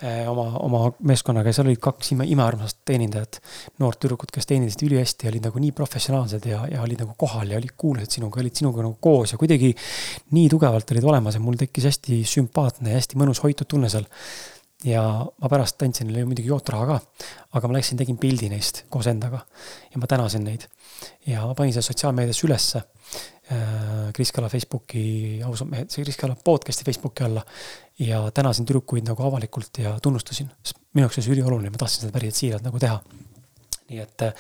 Eh, 0.03 0.27
oma, 0.29 0.45
oma 0.63 0.81
meeskonnaga 1.07 1.51
ja 1.51 1.57
seal 1.57 1.69
olid 1.71 1.81
kaks 1.83 2.13
ime, 2.15 2.27
imearmsast 2.31 2.81
teenindajat. 2.87 3.39
noort 3.83 3.99
tüdrukut, 4.03 4.31
kes 4.35 4.47
teenindasid 4.51 4.83
ülihästi 4.87 5.27
ja 5.27 5.33
olid 5.33 5.47
nagu 5.49 5.63
nii 5.63 5.73
professionaalsed 5.77 6.47
ja, 6.51 6.61
ja 6.71 6.83
olid 6.85 7.01
nagu 7.03 7.15
kohal 7.19 7.51
ja 7.51 7.59
olid 7.59 7.73
kuulased 7.79 8.19
sinuga, 8.19 8.43
olid 8.43 8.59
sinuga 8.59 8.85
nagu 8.85 8.99
koos 9.03 9.33
ja 9.35 9.39
kuidagi 9.41 9.73
nii 10.37 10.51
tugevalt 10.53 10.93
olid 10.95 11.07
olemas 11.11 11.39
ja 11.39 11.43
mul 11.43 11.59
tekkis 11.61 11.89
hästi 11.91 12.21
sümpaatne 12.29 12.93
ja 12.93 13.01
hästi 13.01 13.19
mõnus 13.21 13.43
hoitud 13.43 13.71
tunne 13.71 13.91
seal. 13.93 14.07
ja 14.85 15.03
ma 15.25 15.49
pärast 15.49 15.83
andsin 15.83 16.11
neile 16.11 16.27
muidugi 16.29 16.51
jootraha 16.51 16.87
ka, 16.91 16.99
aga 17.57 17.69
ma 17.71 17.79
läksin, 17.79 17.99
tegin 17.99 18.19
pildi 18.21 18.51
neist 18.53 18.85
koos 18.93 19.09
endaga 19.09 19.47
ja 19.91 20.03
ma 20.03 20.11
tänasin 20.11 20.45
neid. 20.45 20.69
Ja 21.27 21.47
ma 21.47 21.55
panin 21.55 21.73
selle 21.73 21.89
sotsiaalmeediasse 21.91 22.47
ülesse 22.47 22.83
Äh, 23.53 24.13
Kris 24.17 24.33
Kala 24.33 24.49
Facebooki, 24.49 25.43
ausad 25.45 25.69
mehed, 25.69 25.91
see 25.93 26.01
Kris 26.05 26.17
Kala 26.17 26.33
podcast'i 26.33 26.85
Facebooki 26.87 27.27
alla. 27.27 27.43
ja 27.99 28.31
tänasin 28.35 28.67
tüdrukuid 28.67 29.05
nagu 29.07 29.23
avalikult 29.23 29.79
ja 29.79 29.93
tunnustasin, 30.03 30.49
sest 30.67 30.81
minu 30.97 31.05
jaoks 31.05 31.21
oli 31.21 31.27
see 31.27 31.35
ülioluline, 31.37 31.71
ma 31.71 31.79
tahtsin 31.79 32.03
seda 32.03 32.15
päriselt 32.17 32.41
siiralt 32.41 32.65
nagu 32.67 32.81
teha. 32.83 32.97
Nii 33.91 34.01
et 34.01 34.25
äh, 34.25 34.33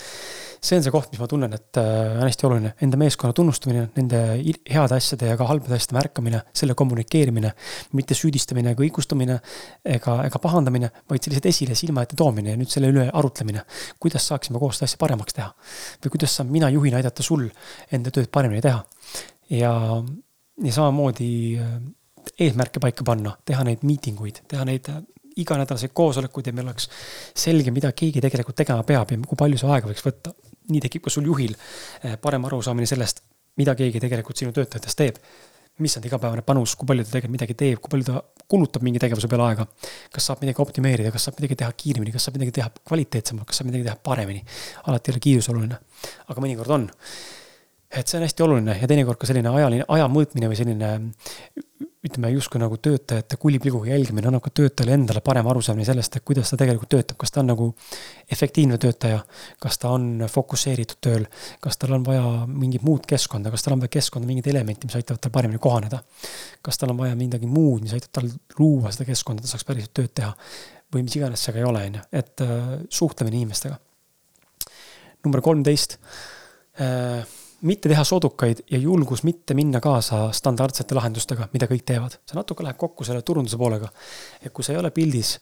see 0.65 0.79
on 0.79 0.85
see 0.85 0.93
koht, 0.93 1.11
mis 1.13 1.21
ma 1.21 1.29
tunnen, 1.29 1.53
et 1.57 1.79
äh, 1.81 2.15
on 2.17 2.25
hästi 2.25 2.47
oluline, 2.49 2.73
enda 2.85 2.99
meeskonna 3.01 3.37
tunnustamine, 3.37 3.85
nende 3.99 4.21
heade 4.71 4.97
asjade 4.97 5.29
ja 5.29 5.37
ka 5.41 5.49
halbade 5.51 5.77
asjade 5.77 5.99
märkamine, 5.99 6.41
selle 6.57 6.77
kommunikeerimine. 6.79 7.53
mitte 7.99 8.17
süüdistamine 8.17 8.73
ega 8.73 8.85
õigustamine 8.87 9.39
ega, 9.97 10.17
ega 10.25 10.41
pahandamine, 10.43 10.91
vaid 11.11 11.29
lihtsalt 11.29 11.51
esile 11.53 11.77
silma 11.79 12.07
ette 12.07 12.17
toomine 12.17 12.55
ja 12.55 12.61
nüüd 12.61 12.73
selle 12.73 12.89
üle 12.93 13.09
arutlemine. 13.13 13.67
kuidas 14.01 14.29
saaksime 14.33 14.63
koos 14.63 14.81
seda 14.81 14.89
asja 14.91 15.01
paremaks 15.01 15.37
teha? 15.37 15.51
või 16.05 16.17
kuidas 16.17 16.39
saan 16.39 16.53
mina 16.53 16.71
juhina 16.73 17.03
aidata 17.03 17.23
sul 17.23 17.49
enda 17.93 18.15
tööd 18.15 18.31
paremini 18.33 18.65
teha? 18.65 18.81
ja, 19.53 19.75
ja 20.65 20.73
samamoodi 20.73 21.31
äh, 21.61 21.77
eesmärke 22.41 22.81
paika 22.81 23.05
panna, 23.05 23.37
teha 23.45 23.65
neid 23.69 23.85
miitinguid, 23.85 24.47
teha 24.49 24.65
neid 24.65 24.89
iganädalaseid 25.43 25.95
koosolekuid 25.95 26.51
ja 26.51 26.57
meil 26.57 26.69
oleks 26.69 26.89
selge, 27.37 27.73
mida 27.75 27.93
keegi 27.93 28.23
tegelikult 28.25 28.57
tegema 28.63 28.85
peab 28.87 29.11
ja 29.13 29.19
kui 29.27 29.39
palju 29.39 29.61
see 29.61 29.71
aega 29.71 29.91
võiks 29.91 30.05
võtta. 30.07 30.35
nii 30.71 30.81
tekib 30.81 31.03
ka 31.05 31.11
sul 31.13 31.27
juhil 31.29 31.57
äh, 31.57 32.15
parem 32.21 32.45
arusaamine 32.49 32.87
sellest, 32.89 33.21
mida 33.61 33.75
keegi 33.77 34.01
tegelikult 34.01 34.41
sinu 34.41 34.53
töötajatest 34.53 34.99
teeb. 34.99 35.19
mis 35.79 35.97
on 35.99 36.05
igapäevane 36.07 36.43
panus, 36.47 36.77
kui 36.79 36.87
palju 36.87 37.03
ta 37.03 37.11
tegelikult 37.11 37.35
midagi 37.35 37.55
teeb, 37.59 37.81
kui 37.83 37.91
palju 37.91 38.05
ta 38.07 38.21
kulutab 38.49 38.83
mingi 38.87 39.01
tegevuse 39.03 39.29
peale 39.29 39.49
aega. 39.51 39.67
kas 40.13 40.27
saab 40.31 40.43
midagi 40.45 40.63
optimeerida, 40.63 41.11
kas 41.11 41.29
saab 41.29 41.41
midagi 41.41 41.57
teha 41.63 41.73
kiiremini, 41.77 42.13
kas 42.13 42.29
saab 42.29 42.39
midagi 42.39 42.59
teha 42.61 42.71
kvaliteetsemalt, 42.89 43.49
kas 43.49 43.59
saab 43.61 43.73
midagi 43.73 43.89
teha 43.89 43.97
paremini. 43.97 44.45
alati 44.87 45.11
ei 45.11 45.17
ole 45.17 45.25
kiirus 45.29 45.49
oluline, 45.51 45.81
aga 46.29 46.47
mõnikord 46.47 46.77
on 46.79 46.93
et 47.95 48.11
see 48.11 48.19
on 48.19 48.25
hästi 48.27 48.43
oluline 48.43 48.77
ja 48.81 48.89
teinekord 48.91 49.19
ka 49.21 49.29
selline 49.29 49.51
ajaline, 49.55 49.87
aja 49.97 50.07
mõõtmine 50.11 50.51
või 50.51 50.59
selline 50.59 50.91
ütleme 52.05 52.29
justkui 52.35 52.61
nagu 52.61 52.77
töötajate 52.83 53.39
kulipliiguga 53.41 53.89
jälgimine 53.89 54.29
annab 54.29 54.43
ka 54.45 54.51
töötajale 54.53 54.93
endale 54.99 55.23
parema 55.25 55.51
arusaamine 55.55 55.87
sellest, 55.89 56.19
et 56.19 56.25
kuidas 56.27 56.51
ta 56.53 56.59
tegelikult 56.61 56.91
töötab, 56.93 57.17
kas 57.21 57.33
ta 57.33 57.41
on 57.41 57.49
nagu 57.49 57.69
efektiivne 58.37 58.77
töötaja, 58.81 59.23
kas 59.63 59.81
ta 59.81 59.95
on 59.97 60.27
fokusseeritud 60.31 61.01
tööl, 61.05 61.25
kas 61.65 61.81
tal 61.81 61.95
on 61.97 62.05
vaja 62.05 62.25
mingit 62.51 62.85
muud 62.85 63.07
keskkonda, 63.09 63.53
kas 63.55 63.65
tal 63.65 63.77
on 63.77 63.85
vaja 63.85 63.95
keskkonda 63.97 64.29
mingeid 64.29 64.51
elemente, 64.53 64.89
mis 64.89 64.99
aitavad 65.01 65.23
tal 65.25 65.33
paremini 65.33 65.63
kohaneda. 65.63 66.03
kas 66.65 66.81
tal 66.81 66.93
on 66.93 67.01
vaja 67.01 67.17
midagi 67.17 67.49
muud, 67.49 67.83
mis 67.85 67.95
aitab 67.97 68.13
tal 68.21 68.29
luua 68.59 68.93
seda 68.93 69.09
keskkonda, 69.09 69.41
et 69.41 69.49
ta 69.49 69.55
saaks 69.55 69.69
päriselt 69.69 69.95
tööd 69.97 70.13
teha? 70.13 70.35
Või 70.93 71.07
mis 71.07 71.17
iganes 71.17 71.41
see 71.41 71.53
ka 71.57 71.59
ei 71.59 71.67
ole, 71.67 71.87
on 71.89 71.97
ju, 71.99 72.05
et 72.13 72.45
äh, 72.45 72.61
suhtlemine 72.89 73.41
inimestega. 73.41 73.81
number 75.25 75.41
kolmteist 75.41 75.97
äh, 76.81 77.25
mitte 77.65 77.89
teha 77.89 78.05
soodukaid 78.05 78.65
ja 78.71 78.79
julgus 78.79 79.23
mitte 79.25 79.55
minna 79.55 79.81
kaasa 79.81 80.29
standardsete 80.37 80.97
lahendustega, 80.97 81.49
mida 81.53 81.69
kõik 81.71 81.85
teevad. 81.89 82.19
see 82.29 82.37
natuke 82.37 82.65
läheb 82.65 82.79
kokku 82.81 83.05
selle 83.05 83.23
turunduse 83.23 83.59
poolega. 83.61 83.89
et 84.43 84.53
kui 84.53 84.65
sa 84.65 84.73
ei 84.73 84.79
ole 84.79 84.91
pildis, 84.91 85.39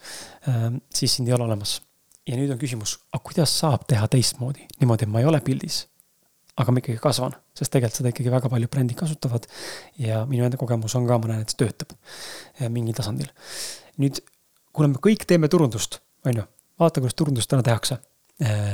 ähm, 0.49 0.77
siis 0.95 1.17
sind 1.17 1.29
ei 1.29 1.35
ole 1.35 1.45
olemas. 1.45 1.81
ja 2.27 2.37
nüüd 2.37 2.53
on 2.53 2.59
küsimus, 2.59 2.99
aga 3.13 3.23
kuidas 3.23 3.59
saab 3.59 3.87
teha 3.89 4.07
teistmoodi, 4.09 4.69
niimoodi, 4.81 5.09
et 5.09 5.11
ma 5.11 5.21
ei 5.21 5.27
ole 5.27 5.41
pildis, 5.41 5.87
aga 6.57 6.73
ma 6.73 6.79
ikkagi 6.79 7.01
kasvan, 7.03 7.35
sest 7.59 7.73
tegelikult 7.73 7.99
seda 7.99 8.13
ikkagi 8.15 8.31
väga 8.31 8.49
paljud 8.53 8.71
brändid 8.71 8.99
kasutavad. 8.99 9.49
ja 9.99 10.23
minu 10.27 10.47
enda 10.47 10.57
kogemus 10.57 10.95
on 10.95 11.07
ka, 11.07 11.19
ma 11.19 11.33
näen, 11.33 11.43
et 11.43 11.51
see 11.51 11.65
töötab 11.65 11.97
äh, 11.97 12.69
mingil 12.69 12.95
tasandil. 12.95 13.35
nüüd, 13.99 14.23
kuna 14.73 14.95
me 14.95 15.03
kõik 15.03 15.27
teeme 15.27 15.49
turundust, 15.49 15.99
on 16.27 16.43
ju, 16.43 16.49
vaata, 16.79 17.01
kuidas 17.03 17.19
turundust 17.19 17.51
täna 17.51 17.67
tehakse 17.67 17.99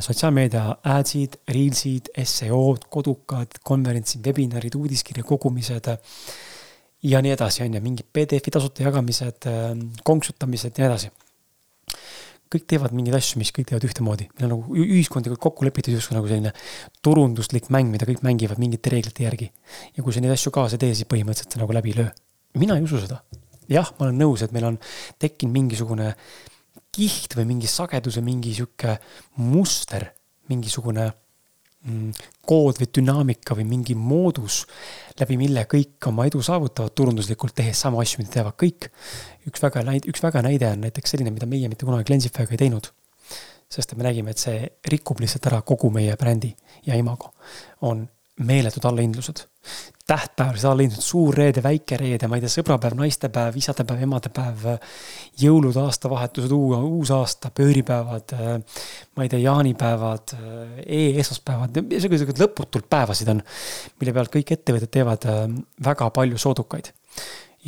sotsiaalmeedia 0.05 0.65
ads'id, 0.95 1.39
reels'id, 1.53 2.11
SEO-d, 2.23 2.89
kodukad, 2.93 3.59
konverentsid, 3.67 4.25
webinarid, 4.27 4.77
uudiskirja 4.79 5.25
kogumised. 5.27 5.91
ja 7.03 7.23
nii 7.23 7.33
edasi, 7.33 7.63
on 7.63 7.75
ju, 7.75 7.81
mingid 7.83 8.07
PDF-i 8.13 8.51
tasuta 8.51 8.83
jagamised, 8.83 9.47
ähm, 9.47 9.89
konksutamised 10.05 10.79
ja 10.79 10.85
nii 10.85 10.91
edasi. 10.91 11.11
kõik 12.49 12.65
teevad 12.65 12.95
mingeid 12.97 13.19
asju, 13.19 13.37
mis 13.43 13.51
kõik 13.53 13.67
teevad 13.69 13.85
ühtemoodi, 13.85 14.25
meil 14.39 14.47
on 14.47 14.55
nagu 14.55 14.77
ühiskondlikult 14.81 15.41
kokku 15.43 15.67
lepitud 15.67 15.93
justkui 15.93 16.17
nagu 16.17 16.31
selline 16.31 16.55
turunduslik 17.05 17.69
mäng, 17.69 17.91
mida 17.93 18.09
kõik 18.09 18.23
mängivad 18.25 18.57
mingite 18.59 18.89
reeglite 18.89 19.27
järgi. 19.27 19.51
ja 19.97 20.03
kui 20.03 20.13
sa 20.13 20.21
neid 20.25 20.33
asju 20.33 20.51
kaasa 20.51 20.79
ei 20.79 20.87
tee, 20.87 20.95
siis 20.95 21.09
põhimõtteliselt 21.11 21.53
sa 21.53 21.61
nagu 21.61 21.77
läbi 21.77 21.93
ei 21.93 21.99
löö. 22.01 22.11
mina 22.55 22.77
ei 22.77 22.83
usu 22.83 23.03
seda. 23.05 23.21
jah, 23.69 23.93
ma 23.99 24.07
olen 24.07 24.19
nõus, 24.19 24.43
et 24.43 24.53
meil 24.53 24.65
on 24.65 24.79
tekkinud 25.19 25.53
mingisugune 25.53 26.15
kiht 26.99 27.37
või 27.39 27.47
mingi 27.53 27.71
sageduse 27.71 28.23
mingi 28.25 28.53
sihuke 28.57 28.97
muster, 29.45 30.09
mingisugune 30.51 31.07
mm, 31.87 32.13
kood 32.49 32.81
või 32.81 32.91
dünaamika 32.99 33.57
või 33.59 33.67
mingi 33.69 33.97
moodus, 33.99 34.65
läbi 35.21 35.39
mille 35.41 35.65
kõik 35.71 36.11
oma 36.11 36.27
edu 36.29 36.43
saavutavad 36.45 36.95
turunduslikult, 36.99 37.55
tehes 37.61 37.85
samu 37.85 38.03
asju, 38.03 38.23
mida 38.23 38.39
teevad 38.39 38.59
kõik. 38.59 38.91
üks 39.49 39.63
väga 39.63 39.85
näide, 39.87 40.11
üks 40.11 40.25
väga 40.25 40.43
näide 40.45 40.73
on 40.73 40.87
näiteks 40.87 41.15
selline, 41.15 41.33
mida 41.35 41.47
meie 41.47 41.71
mitte 41.71 41.87
kunagi 41.89 42.13
Lensify'ga 42.13 42.57
ei 42.57 42.65
teinud. 42.67 42.91
sest 43.69 43.93
et 43.93 43.99
me 43.99 44.05
nägime, 44.07 44.33
et 44.33 44.41
see 44.41 44.69
rikub 44.89 45.21
lihtsalt 45.21 45.47
ära 45.51 45.61
kogu 45.63 45.91
meie 45.93 46.17
brändi 46.17 46.55
ja 46.87 46.97
imago. 46.97 47.35
on 47.81 48.09
meeletud 48.39 48.85
allahindlused 48.89 49.47
tähtpäev, 50.09 50.57
allahindlused, 50.65 51.05
suur 51.05 51.37
reede, 51.37 51.61
väike 51.65 51.99
reede, 52.01 52.29
ma 52.31 52.39
ei 52.39 52.45
tea, 52.45 52.53
sõbrapäev, 52.53 52.95
naistepäev, 52.97 53.57
isadepäev, 53.61 54.05
emadepäev, 54.07 54.63
jõulud, 55.43 55.77
aastavahetused, 55.83 56.55
uus 56.55 57.13
aasta, 57.13 57.51
pööripäevad, 57.55 58.33
ma 58.33 59.27
ei 59.27 59.33
tea, 59.33 59.43
jaanipäevad 59.45 60.33
e, 60.87 61.03
esmaspäevad, 61.21 61.83
sellised 61.91 62.41
lõputult 62.41 62.89
päevasid 62.89 63.35
on, 63.35 63.43
mille 64.01 64.17
pealt 64.17 64.33
kõik 64.39 64.55
ettevõtted 64.57 64.95
teevad 64.97 65.29
äh, 65.29 65.45
väga 65.91 66.09
palju 66.17 66.41
soodukaid 66.41 66.89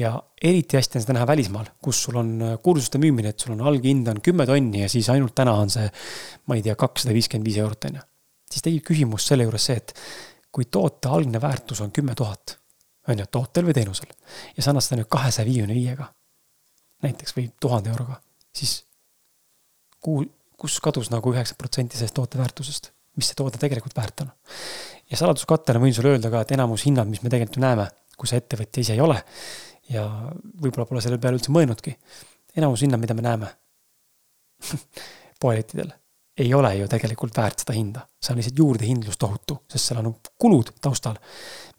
ja 0.00 0.14
eriti 0.40 0.78
hästi 0.78 0.96
on 0.96 1.04
seda 1.04 1.18
näha 1.18 1.26
välismaal, 1.28 1.68
kus 1.82 2.00
sul 2.06 2.16
on 2.22 2.32
äh, 2.46 2.56
kursuste 2.64 3.00
müümine, 3.02 3.34
et 3.34 3.42
sul 3.42 3.52
on 3.52 3.66
alghind 3.68 4.08
on 4.08 4.24
kümme 4.24 4.48
tonni 4.48 4.86
ja 4.86 4.88
siis 4.88 5.12
ainult 5.12 5.36
täna 5.36 5.58
on 5.60 5.68
see, 5.72 5.90
ma 6.48 6.56
ei 6.56 6.64
tea, 6.64 6.78
kakssada 6.78 7.12
viiskümmend 7.12 7.52
viis 7.52 7.60
eurot, 7.60 7.90
on 7.90 8.00
ju. 8.00 8.08
siis 8.54 8.64
tekib 8.64 8.86
küsimus 8.94 9.28
selle 9.28 9.44
juures 9.44 9.68
see, 9.68 9.76
et 9.76 9.92
kui 10.52 10.66
toote 10.66 11.08
algne 11.08 11.40
väärtus 11.40 11.80
on 11.84 11.92
kümme 11.94 12.14
tuhat, 12.18 12.56
on 13.08 13.18
ju, 13.18 13.26
tootel 13.30 13.68
või 13.68 13.76
teenusel, 13.76 14.10
ja 14.56 14.62
sa 14.62 14.72
annad 14.72 14.84
seda 14.86 15.00
nüüd 15.00 15.10
kahesaja 15.12 15.46
viiekümne 15.48 15.76
viiega, 15.76 16.10
näiteks 17.06 17.36
või 17.36 17.48
tuhande 17.60 17.92
euroga, 17.92 18.20
siis 18.54 18.80
kuhu, 20.02 20.26
kus 20.60 20.80
kadus 20.84 21.10
nagu 21.14 21.32
üheksa 21.32 21.56
protsenti 21.58 21.98
sellest 21.98 22.16
toote 22.18 22.40
väärtusest, 22.40 22.90
mis 23.16 23.30
see 23.30 23.38
toode 23.38 23.58
tegelikult 23.62 23.96
väärt 23.96 24.26
on. 24.26 24.30
ja 25.10 25.18
saladuskattena 25.18 25.80
võin 25.82 25.94
sulle 25.94 26.14
öelda 26.14 26.30
ka, 26.32 26.44
et 26.44 26.54
enamus 26.56 26.84
hinnad, 26.86 27.08
mis 27.10 27.22
me 27.22 27.32
tegelikult 27.32 27.58
ju 27.58 27.64
näeme, 27.64 27.88
kui 28.18 28.28
sa 28.28 28.38
ettevõtja 28.40 28.84
ise 28.84 28.94
ei 28.94 29.00
ole 29.02 29.16
ja 29.90 30.04
võib-olla 30.62 30.86
pole 30.86 31.02
selle 31.04 31.18
peale 31.22 31.38
üldse 31.38 31.52
mõelnudki, 31.54 31.96
enamus 32.58 32.84
hinnad, 32.84 33.00
mida 33.02 33.16
me 33.16 33.24
näeme 33.26 33.50
poelettidel, 35.42 35.92
ei 36.40 36.54
ole 36.54 36.74
ju 36.78 36.88
tegelikult 36.88 37.36
väärt 37.36 37.64
seda 37.64 37.76
hinda. 37.76 38.06
see 38.20 38.32
on 38.32 38.40
lihtsalt 38.40 38.58
juurdehindlus 38.58 39.18
tohutu, 39.20 39.60
sest 39.68 39.90
seal 39.90 40.00
on 40.00 40.14
kulud 40.38 40.72
taustal, 40.80 41.18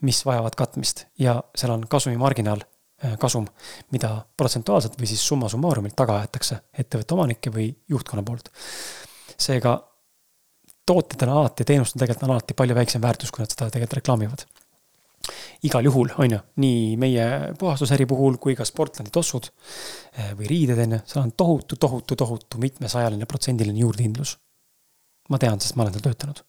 mis 0.02 0.26
vajavad 0.26 0.56
katmist 0.58 1.06
ja 1.20 1.40
seal 1.56 1.74
on 1.74 1.88
kasumimarginaal 1.90 2.64
Äh, 3.06 3.16
kasum, 3.18 3.48
mida 3.90 4.12
protsentuaalselt 4.38 4.94
või 5.00 5.08
siis 5.10 5.22
summa 5.26 5.48
summarumilt 5.50 5.96
taga 5.98 6.20
aetakse 6.22 6.60
ettevõtte 6.78 7.16
omanike 7.16 7.50
või 7.50 7.72
juhtkonna 7.90 8.22
poolt. 8.22 8.52
seega 9.42 9.72
tooted 10.86 11.24
on 11.26 11.32
alati, 11.34 11.66
teenused 11.66 11.96
on 11.96 12.04
tegelikult 12.04 12.28
on 12.28 12.34
alati 12.36 12.54
palju 12.54 12.76
väiksem 12.78 13.02
väärtus, 13.02 13.32
kui 13.32 13.42
nad 13.42 13.50
seda 13.50 13.72
tegelikult 13.74 13.98
reklaamivad. 13.98 14.46
igal 15.64 15.86
juhul, 15.90 16.14
on 16.18 16.32
ju, 16.32 16.40
nii 16.62 16.98
meie 17.02 17.26
puhastusäri 17.58 18.06
puhul 18.06 18.38
kui 18.38 18.56
ka 18.56 18.66
Sportlandi 18.70 19.10
tossud 19.10 19.50
äh, 19.50 20.38
või 20.38 20.54
riided, 20.54 20.78
on 20.86 20.94
ju, 21.00 21.02
seal 21.06 21.24
on 21.24 21.32
tohutu, 21.32 21.82
tohutu, 21.82 22.16
tohutu 22.16 22.62
mitmesajaline 22.62 23.26
protsendiline 23.26 23.80
juurdehindlus. 23.80 24.38
Ma 25.32 25.40
tean, 25.42 25.62
sest 25.64 25.78
ma 25.78 25.86
olen 25.86 25.96
seal 25.96 26.06
töötanud. 26.10 26.44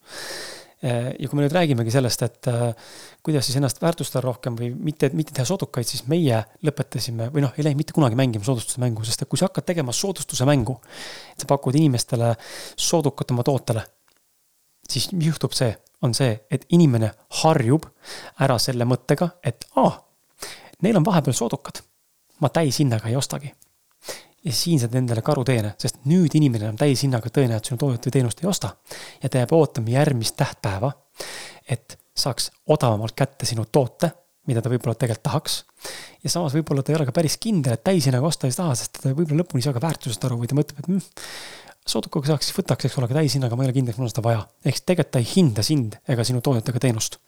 Äh, 0.82 1.12
ja 1.14 1.28
kui 1.30 1.38
me 1.38 1.44
nüüd 1.44 1.54
räägimegi 1.54 1.94
sellest, 1.94 2.24
et 2.26 2.48
äh, 2.50 2.72
kuidas 3.22 3.46
siis 3.46 3.58
ennast 3.60 3.78
väärtustada 3.82 4.24
rohkem 4.24 4.56
või 4.58 4.72
mitte, 4.74 5.12
mitte 5.14 5.34
teha 5.36 5.46
soodukaid, 5.46 5.86
siis 5.86 6.08
meie 6.10 6.40
lõpetasime 6.66 7.28
või 7.34 7.44
noh, 7.44 7.54
ei 7.54 7.68
läinud 7.68 7.78
mitte 7.84 7.94
kunagi 7.94 8.18
mängima 8.18 8.46
soodustuse 8.46 8.82
mängu, 8.82 9.06
sest 9.06 9.22
et 9.22 9.30
kui 9.30 9.38
sa 9.38 9.46
hakkad 9.46 9.68
tegema 9.70 9.94
soodustuse 9.94 10.46
mängu, 10.48 10.80
et 11.34 11.44
sa 11.44 11.50
pakud 11.50 11.78
inimestele 11.78 12.32
soodukat 12.74 13.30
oma 13.30 13.46
tootele, 13.46 13.86
siis 14.90 15.06
juhtub 15.14 15.54
see, 15.54 15.70
on 16.02 16.18
see, 16.18 16.34
et 16.50 16.66
inimene 16.74 17.12
harjub 17.44 17.86
ära 18.42 18.58
selle 18.58 18.88
mõttega, 18.90 19.36
et 19.46 19.68
aa, 19.78 19.94
neil 20.82 20.98
on 20.98 21.06
vahepeal 21.06 21.38
soodukad. 21.38 21.84
ma 22.42 22.48
täishinnaga 22.50 23.06
ei 23.06 23.14
ostagi 23.14 23.52
ja 24.44 24.52
siin 24.52 24.80
saad 24.82 24.94
endale 24.98 25.22
karuteene, 25.24 25.74
sest 25.80 26.02
nüüd 26.10 26.34
inimene 26.38 26.68
enam 26.68 26.78
täishinnaga 26.80 27.30
tõenäoliselt 27.30 27.70
sinu 27.70 27.80
toodet 27.80 28.08
või 28.08 28.14
teenust 28.16 28.42
ei 28.42 28.48
osta. 28.50 28.74
ja 29.22 29.28
ta 29.28 29.42
jääb 29.42 29.52
ootama 29.54 29.94
järgmist 29.94 30.36
tähtpäeva, 30.36 30.92
et 31.68 31.98
saaks 32.16 32.50
odavamalt 32.66 33.14
kätte 33.16 33.46
sinu 33.46 33.64
toote, 33.64 34.10
mida 34.50 34.62
ta 34.62 34.70
võib-olla 34.72 34.98
tegelikult 34.98 35.22
tahaks. 35.28 35.64
ja 36.24 36.30
samas 36.30 36.54
võib-olla 36.56 36.82
ta 36.82 36.92
ei 36.92 36.98
ole 36.98 37.06
ka 37.06 37.14
päris 37.14 37.38
kindel, 37.38 37.76
et 37.76 37.84
täishinnaga 37.84 38.26
osta 38.26 38.50
ei 38.50 38.56
taha, 38.56 38.74
sest 38.78 38.98
ta 39.02 39.12
võib-olla 39.12 39.44
lõpuni 39.44 39.62
ei 39.62 39.68
saa 39.68 39.76
ka 39.76 39.84
väärtusest 39.84 40.24
aru 40.26 40.40
või 40.40 40.50
ta 40.50 40.58
mõtleb, 40.58 40.82
et 40.82 40.90
mm, 40.90 41.04
soodukaga 41.86 42.32
saaks, 42.32 42.50
siis 42.50 42.58
võtaks, 42.58 42.86
eks 42.86 42.98
ole, 42.98 43.08
aga 43.08 43.20
täishinnaga 43.20 43.58
ma 43.58 43.64
ei 43.64 43.70
ole 43.70 43.76
kindel, 43.78 43.94
et 43.94 44.00
mul 44.00 44.08
on 44.08 44.14
seda 44.14 44.24
vaja. 44.26 44.42
ehk 44.64 44.78
siis 44.78 44.88
tegelikult 44.88 45.14
ta 45.14 45.22
ei 45.22 45.30
hinda 45.36 45.66
sind 45.66 45.98
ega 46.14 46.26
sinu 46.26 46.42
toodet 46.42 46.72
ega 46.72 46.82
teenust. 46.82 47.20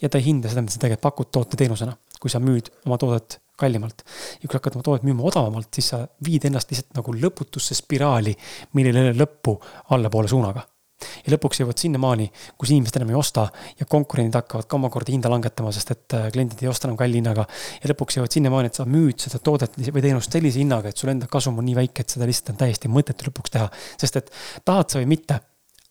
ja 0.00 0.08
ta 0.08 0.20
ei 0.20 0.30
hinda 0.30 0.48
seda, 0.48 0.64
mida 0.64 0.72
sa 0.72 0.80
tegelikult 0.80 1.04
pakud 1.10 1.30
toote-teenusena, 1.36 1.96
kui 2.20 2.32
sa 2.32 2.40
müüd 2.40 2.72
oma 2.86 2.98
toodet 3.00 3.40
kallimalt. 3.58 4.04
ja 4.38 4.46
kui 4.46 4.54
sa 4.54 4.62
hakkad 4.62 4.78
oma 4.78 4.86
toodet 4.86 5.06
müüma 5.08 5.26
odavamalt, 5.28 5.70
siis 5.74 5.92
sa 5.92 6.02
viid 6.24 6.46
ennast 6.48 6.72
lihtsalt 6.72 6.98
nagu 6.98 7.14
lõputusse 7.14 7.76
spiraali, 7.78 8.34
millel 8.78 8.98
ei 8.98 9.08
ole 9.08 9.14
lõppu 9.18 9.56
allapoole 9.94 10.30
suunaga. 10.30 10.64
ja 10.98 11.30
lõpuks 11.30 11.60
jõuad 11.62 11.78
sinnamaani, 11.78 12.24
kus 12.58 12.72
inimesed 12.74 12.96
enam 12.98 13.12
ei 13.12 13.18
osta 13.18 13.44
ja 13.78 13.86
konkurendid 13.86 14.34
hakkavad 14.34 14.66
ka 14.66 14.78
omakorda 14.78 15.12
hinda 15.14 15.30
langetama, 15.30 15.70
sest 15.74 15.92
et 15.94 16.16
äh, 16.18 16.24
kliendid 16.34 16.64
ei 16.64 16.70
osta 16.70 16.88
enam 16.88 16.96
kalli 16.98 17.20
hinnaga. 17.20 17.46
ja 17.82 17.92
lõpuks 17.92 18.18
jõuad 18.18 18.34
sinnamaani, 18.34 18.72
et 18.72 18.80
sa 18.80 18.86
müüd 18.88 19.22
seda 19.22 19.38
toodet 19.38 19.78
või 19.78 20.02
teenust 20.02 20.34
sellise 20.34 20.58
hinnaga, 20.62 20.90
et 20.90 20.98
sul 20.98 21.12
enda 21.14 21.30
kasum 21.30 21.58
on 21.58 21.68
nii 21.68 21.78
väike, 21.78 22.02
et 22.02 22.16
seda 22.16 22.26
lihtsalt 22.26 22.54
on 22.54 22.60
täiesti 22.64 22.90
mõttetu 22.90 23.30
lõpuks 23.30 23.54
teha. 23.54 23.70
sest 24.00 24.22
et 24.22 24.34
tahad 24.64 24.90
sa 24.90 25.02
või 25.02 25.12
mitte, 25.14 25.38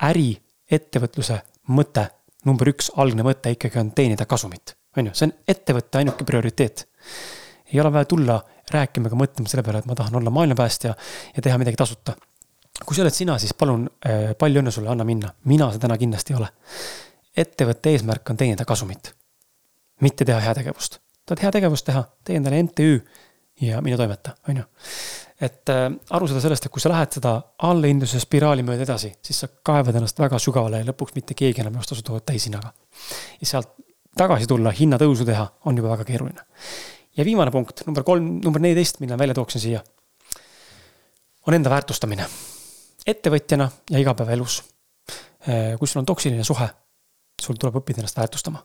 äri, 0.08 0.30
ettevõtluse 0.72 1.40
mõte, 1.72 2.08
number 2.48 2.72
üks 2.72 2.92
algne 3.00 3.24
mõte 3.28 3.52
ikkagi 3.56 3.80
on 3.80 3.92
teenida 3.96 4.26
kasumit. 4.26 4.76
on 4.98 5.12
ju, 5.12 5.16
see 5.16 5.28
on 5.30 5.36
ettevõtte 5.56 6.00
ainuke 6.02 6.26
prioriteet 6.28 6.88
ei 7.74 7.82
ole 7.82 7.94
vaja 7.94 8.06
tulla 8.06 8.42
rääkima 8.72 9.10
ega 9.10 9.20
mõtlema 9.20 9.50
selle 9.50 9.64
peale, 9.64 9.82
et 9.84 9.90
ma 9.90 9.96
tahan 9.96 10.16
olla 10.20 10.32
maailmapäästja 10.34 10.96
ja 11.36 11.44
teha 11.44 11.58
midagi 11.58 11.80
tasuta. 11.80 12.16
kui 12.86 12.96
see 12.96 13.02
oled 13.02 13.16
sina, 13.16 13.38
siis 13.42 13.54
palun 13.58 13.88
äh, 14.06 14.34
palju 14.38 14.62
õnne 14.62 14.72
sulle, 14.72 14.90
anna 14.90 15.04
minna. 15.08 15.34
mina 15.46 15.70
see 15.72 15.80
täna 15.84 15.98
kindlasti 15.98 16.34
ei 16.34 16.40
ole. 16.40 16.50
ettevõtte 17.38 17.94
eesmärk 17.94 18.30
on 18.30 18.38
teenida 18.38 18.66
kasumit, 18.66 19.14
mitte 20.02 20.26
teha 20.26 20.40
heategevust. 20.40 21.00
tahad 21.26 21.44
heategevust 21.44 21.86
teha, 21.86 22.04
tee 22.24 22.36
endale 22.36 22.64
MTÜ 22.64 23.00
ja 23.62 23.82
mine 23.82 23.98
toimeta, 23.98 24.36
on 24.50 24.58
ju. 24.58 24.64
et 25.42 25.70
äh, 25.70 25.88
aru 26.10 26.28
saada 26.28 26.42
sellest, 26.42 26.66
et 26.66 26.72
kui 26.72 26.84
sa 26.84 26.92
lähed 26.92 27.20
seda 27.20 27.40
allahindluse 27.70 28.20
spiraali 28.20 28.68
mööda 28.68 28.84
edasi, 28.84 29.14
siis 29.24 29.44
sa 29.44 29.48
kaevad 29.64 29.96
ennast 29.96 30.20
väga 30.20 30.40
sügavale 30.40 30.84
ja 30.84 30.92
lõpuks 30.92 31.16
mitte 31.16 31.40
keegi 31.40 31.64
enam 31.64 31.80
ei 31.80 31.86
osta 31.86 31.96
su 31.96 32.04
toodet 32.04 32.28
täishinnaga. 32.34 32.74
ja 33.42 33.48
sealt 33.48 33.74
tagasi 34.18 34.48
tulla, 34.50 34.72
hinnatõusu 34.74 35.26
teha, 35.26 35.48
on 35.66 35.78
juba 35.78 35.96
väga 35.96 36.04
keeruline 36.04 36.44
ja 37.18 37.26
viimane 37.26 37.52
punkt, 37.52 37.84
number 37.88 38.06
kolm, 38.08 38.38
number 38.44 38.62
neliteist, 38.62 39.00
mille 39.04 39.18
välja 39.18 39.36
tooksin 39.38 39.62
siia, 39.62 39.84
on 41.48 41.58
enda 41.58 41.70
väärtustamine. 41.70 42.28
ettevõtjana 43.08 43.70
ja 43.90 44.00
igapäevaelus. 44.00 44.64
Eh, 45.48 45.78
kui 45.80 45.88
sul 45.88 46.02
on 46.02 46.06
toksiline 46.06 46.44
suhe, 46.44 46.68
sul 47.42 47.56
tuleb 47.56 47.78
õppida 47.80 48.04
ennast 48.04 48.18
väärtustama. 48.18 48.64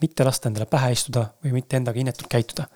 mitte 0.00 0.24
lasta 0.24 0.48
endale 0.48 0.66
pähe 0.66 0.92
istuda 0.92 1.22
või 1.44 1.52
mitte 1.52 1.76
endaga 1.76 2.00
inetult 2.00 2.28
käituda. 2.28 2.66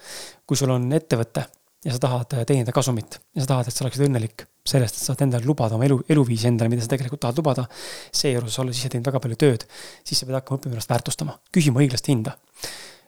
kui 0.47 0.57
sul 0.57 0.71
on 0.71 0.93
ettevõte 0.93 1.45
ja 1.85 1.93
sa 1.93 1.99
tahad 1.99 2.47
teenida 2.47 2.73
kasumit 2.73 3.21
ja 3.35 3.43
sa 3.43 3.47
tahad, 3.47 3.69
et 3.69 3.75
sa 3.75 3.85
oleksid 3.85 4.07
õnnelik 4.09 4.47
sellest, 4.67 4.97
et 4.97 5.03
saad 5.03 5.21
endale 5.25 5.45
lubada 5.45 5.75
oma 5.75 5.85
elu, 5.85 6.01
eluviisi 6.09 6.49
endale, 6.49 6.69
mida 6.69 6.83
sa 6.83 6.89
tegelikult 6.89 7.21
tahad 7.21 7.39
lubada. 7.39 7.65
seejuures 8.13 8.59
olles 8.59 8.79
ise 8.79 8.89
teinud 8.89 9.07
väga 9.07 9.21
palju 9.21 9.37
tööd, 9.37 9.65
siis 10.05 10.21
sa 10.21 10.27
pead 10.27 10.41
hakkama 10.41 10.61
õppima 10.61 10.77
ennast 10.77 10.91
väärtustama, 10.91 11.39
küsima 11.53 11.81
õiglast 11.81 12.09
hinda. 12.09 12.37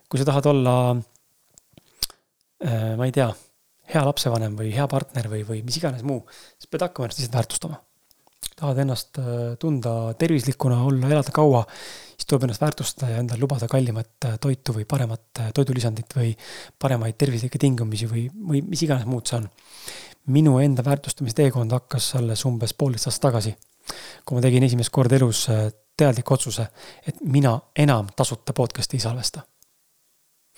kui 0.08 0.20
sa 0.20 0.24
tahad 0.24 0.46
olla 0.46 0.74
ma 2.62 3.06
ei 3.08 3.12
tea, 3.14 3.30
hea 3.90 4.02
lapsevanem 4.06 4.54
või 4.58 4.72
hea 4.74 4.86
partner 4.90 5.28
või, 5.30 5.42
või 5.46 5.62
mis 5.66 5.78
iganes 5.80 6.04
muu, 6.06 6.22
siis 6.56 6.70
pead 6.70 6.86
hakkama 6.86 7.08
ennast 7.08 7.20
lihtsalt 7.20 7.38
väärtustama. 7.40 7.80
tahad 8.56 8.78
ennast 8.78 9.18
äh, 9.18 9.26
tunda 9.58 10.14
tervislikuna, 10.18 10.82
olla, 10.86 11.08
elada 11.08 11.32
kaua, 11.34 11.64
siis 12.14 12.28
tuleb 12.28 12.46
ennast 12.46 12.62
väärtustada 12.62 13.12
ja 13.12 13.20
endale 13.22 13.40
lubada 13.40 13.68
kallimat 13.68 14.28
äh, 14.28 14.38
toitu 14.40 14.76
või 14.76 14.86
paremat 14.88 15.42
toidulisandit 15.54 16.16
või 16.16 16.32
paremaid 16.78 17.18
tervislikke 17.18 17.58
tingimusi 17.58 18.08
või, 18.10 18.26
või 18.30 18.62
mis 18.68 18.82
iganes 18.86 19.08
muud 19.08 19.26
see 19.26 19.40
on. 19.40 19.48
minu 20.26 20.58
enda 20.62 20.84
väärtustamise 20.86 21.34
teekond 21.34 21.72
hakkas 21.72 22.14
alles 22.14 22.44
umbes 22.46 22.74
poolteist 22.74 23.10
aastat 23.10 23.22
tagasi, 23.30 23.56
kui 24.24 24.36
ma 24.36 24.42
tegin 24.42 24.62
esimest 24.62 24.90
korda 24.94 25.16
elus 25.18 25.48
teadliku 25.96 26.34
otsuse, 26.34 26.68
et 27.06 27.18
mina 27.20 27.58
enam 27.76 28.06
tasuta 28.16 28.52
podcast'i 28.52 28.96
ei 28.96 29.02
salvesta 29.02 29.42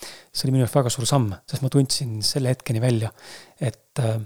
see 0.01 0.47
oli 0.47 0.55
minu 0.55 0.65
jaoks 0.65 0.75
väga 0.75 0.93
suur 0.93 1.07
samm, 1.09 1.33
sest 1.49 1.63
ma 1.63 1.71
tundsin 1.71 2.17
selle 2.25 2.51
hetkeni 2.51 2.81
välja, 2.83 3.11
et 3.61 4.01
äh, 4.03 4.17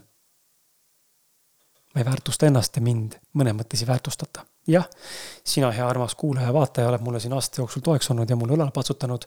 ma 1.94 2.02
ei 2.02 2.06
väärtusta 2.06 2.50
ennast 2.50 2.78
ja 2.78 2.84
mind 2.86 3.18
mõnes 3.38 3.58
mõttes 3.58 3.84
ei 3.84 3.90
väärtustata. 3.90 4.46
jah, 4.70 4.86
sina, 5.44 5.72
hea 5.74 5.88
armas 5.88 6.16
kuulaja, 6.16 6.54
vaataja, 6.54 6.90
oled 6.90 7.06
mulle 7.06 7.20
siin 7.20 7.34
aastate 7.34 7.62
jooksul 7.62 7.86
toeks 7.86 8.12
olnud 8.14 8.30
ja 8.30 8.38
mulle 8.38 8.58
õlale 8.58 8.74
patsutanud. 8.74 9.26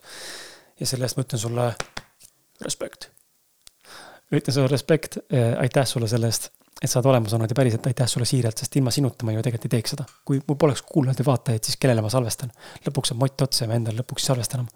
ja 0.79 0.87
selle 0.87 1.05
eest 1.05 1.17
ma 1.17 1.27
ütlen 1.27 1.39
sulle 1.39 1.69
respekt. 2.61 3.09
ütlen 4.31 4.53
sulle 4.53 4.67
respekt, 4.67 5.17
äh, 5.17 5.53
aitäh 5.59 5.87
sulle 5.87 6.07
selle 6.07 6.31
eest 6.31 6.51
et 6.83 6.91
sa 6.91 6.99
oled 6.99 7.13
olemas 7.13 7.33
olnud 7.35 7.51
ja 7.51 7.55
päriselt 7.55 7.85
aitäh 7.87 8.09
sulle 8.11 8.25
siiralt, 8.27 8.59
sest 8.59 8.75
ilma 8.75 8.91
sinuta 8.91 9.23
ma 9.23 9.31
ju 9.31 9.41
tegelikult 9.45 9.69
ei 9.69 9.73
teeks 9.77 9.93
seda. 9.95 10.05
kui 10.27 10.41
mul 10.43 10.57
poleks 10.59 10.83
kuulajaid 10.89 11.21
või 11.21 11.29
vaatajaid, 11.29 11.63
siis 11.63 11.79
kellele 11.79 12.03
ma 12.03 12.11
salvestan? 12.11 12.51
lõpuks 12.83 13.13
saab 13.13 13.21
mott 13.23 13.43
otsa 13.45 13.63
ja 13.63 13.71
ma 13.71 13.77
endale 13.79 14.01
lõpuks 14.01 14.25
ei 14.25 14.31
salvesta 14.33 14.59
enam. 14.59 14.67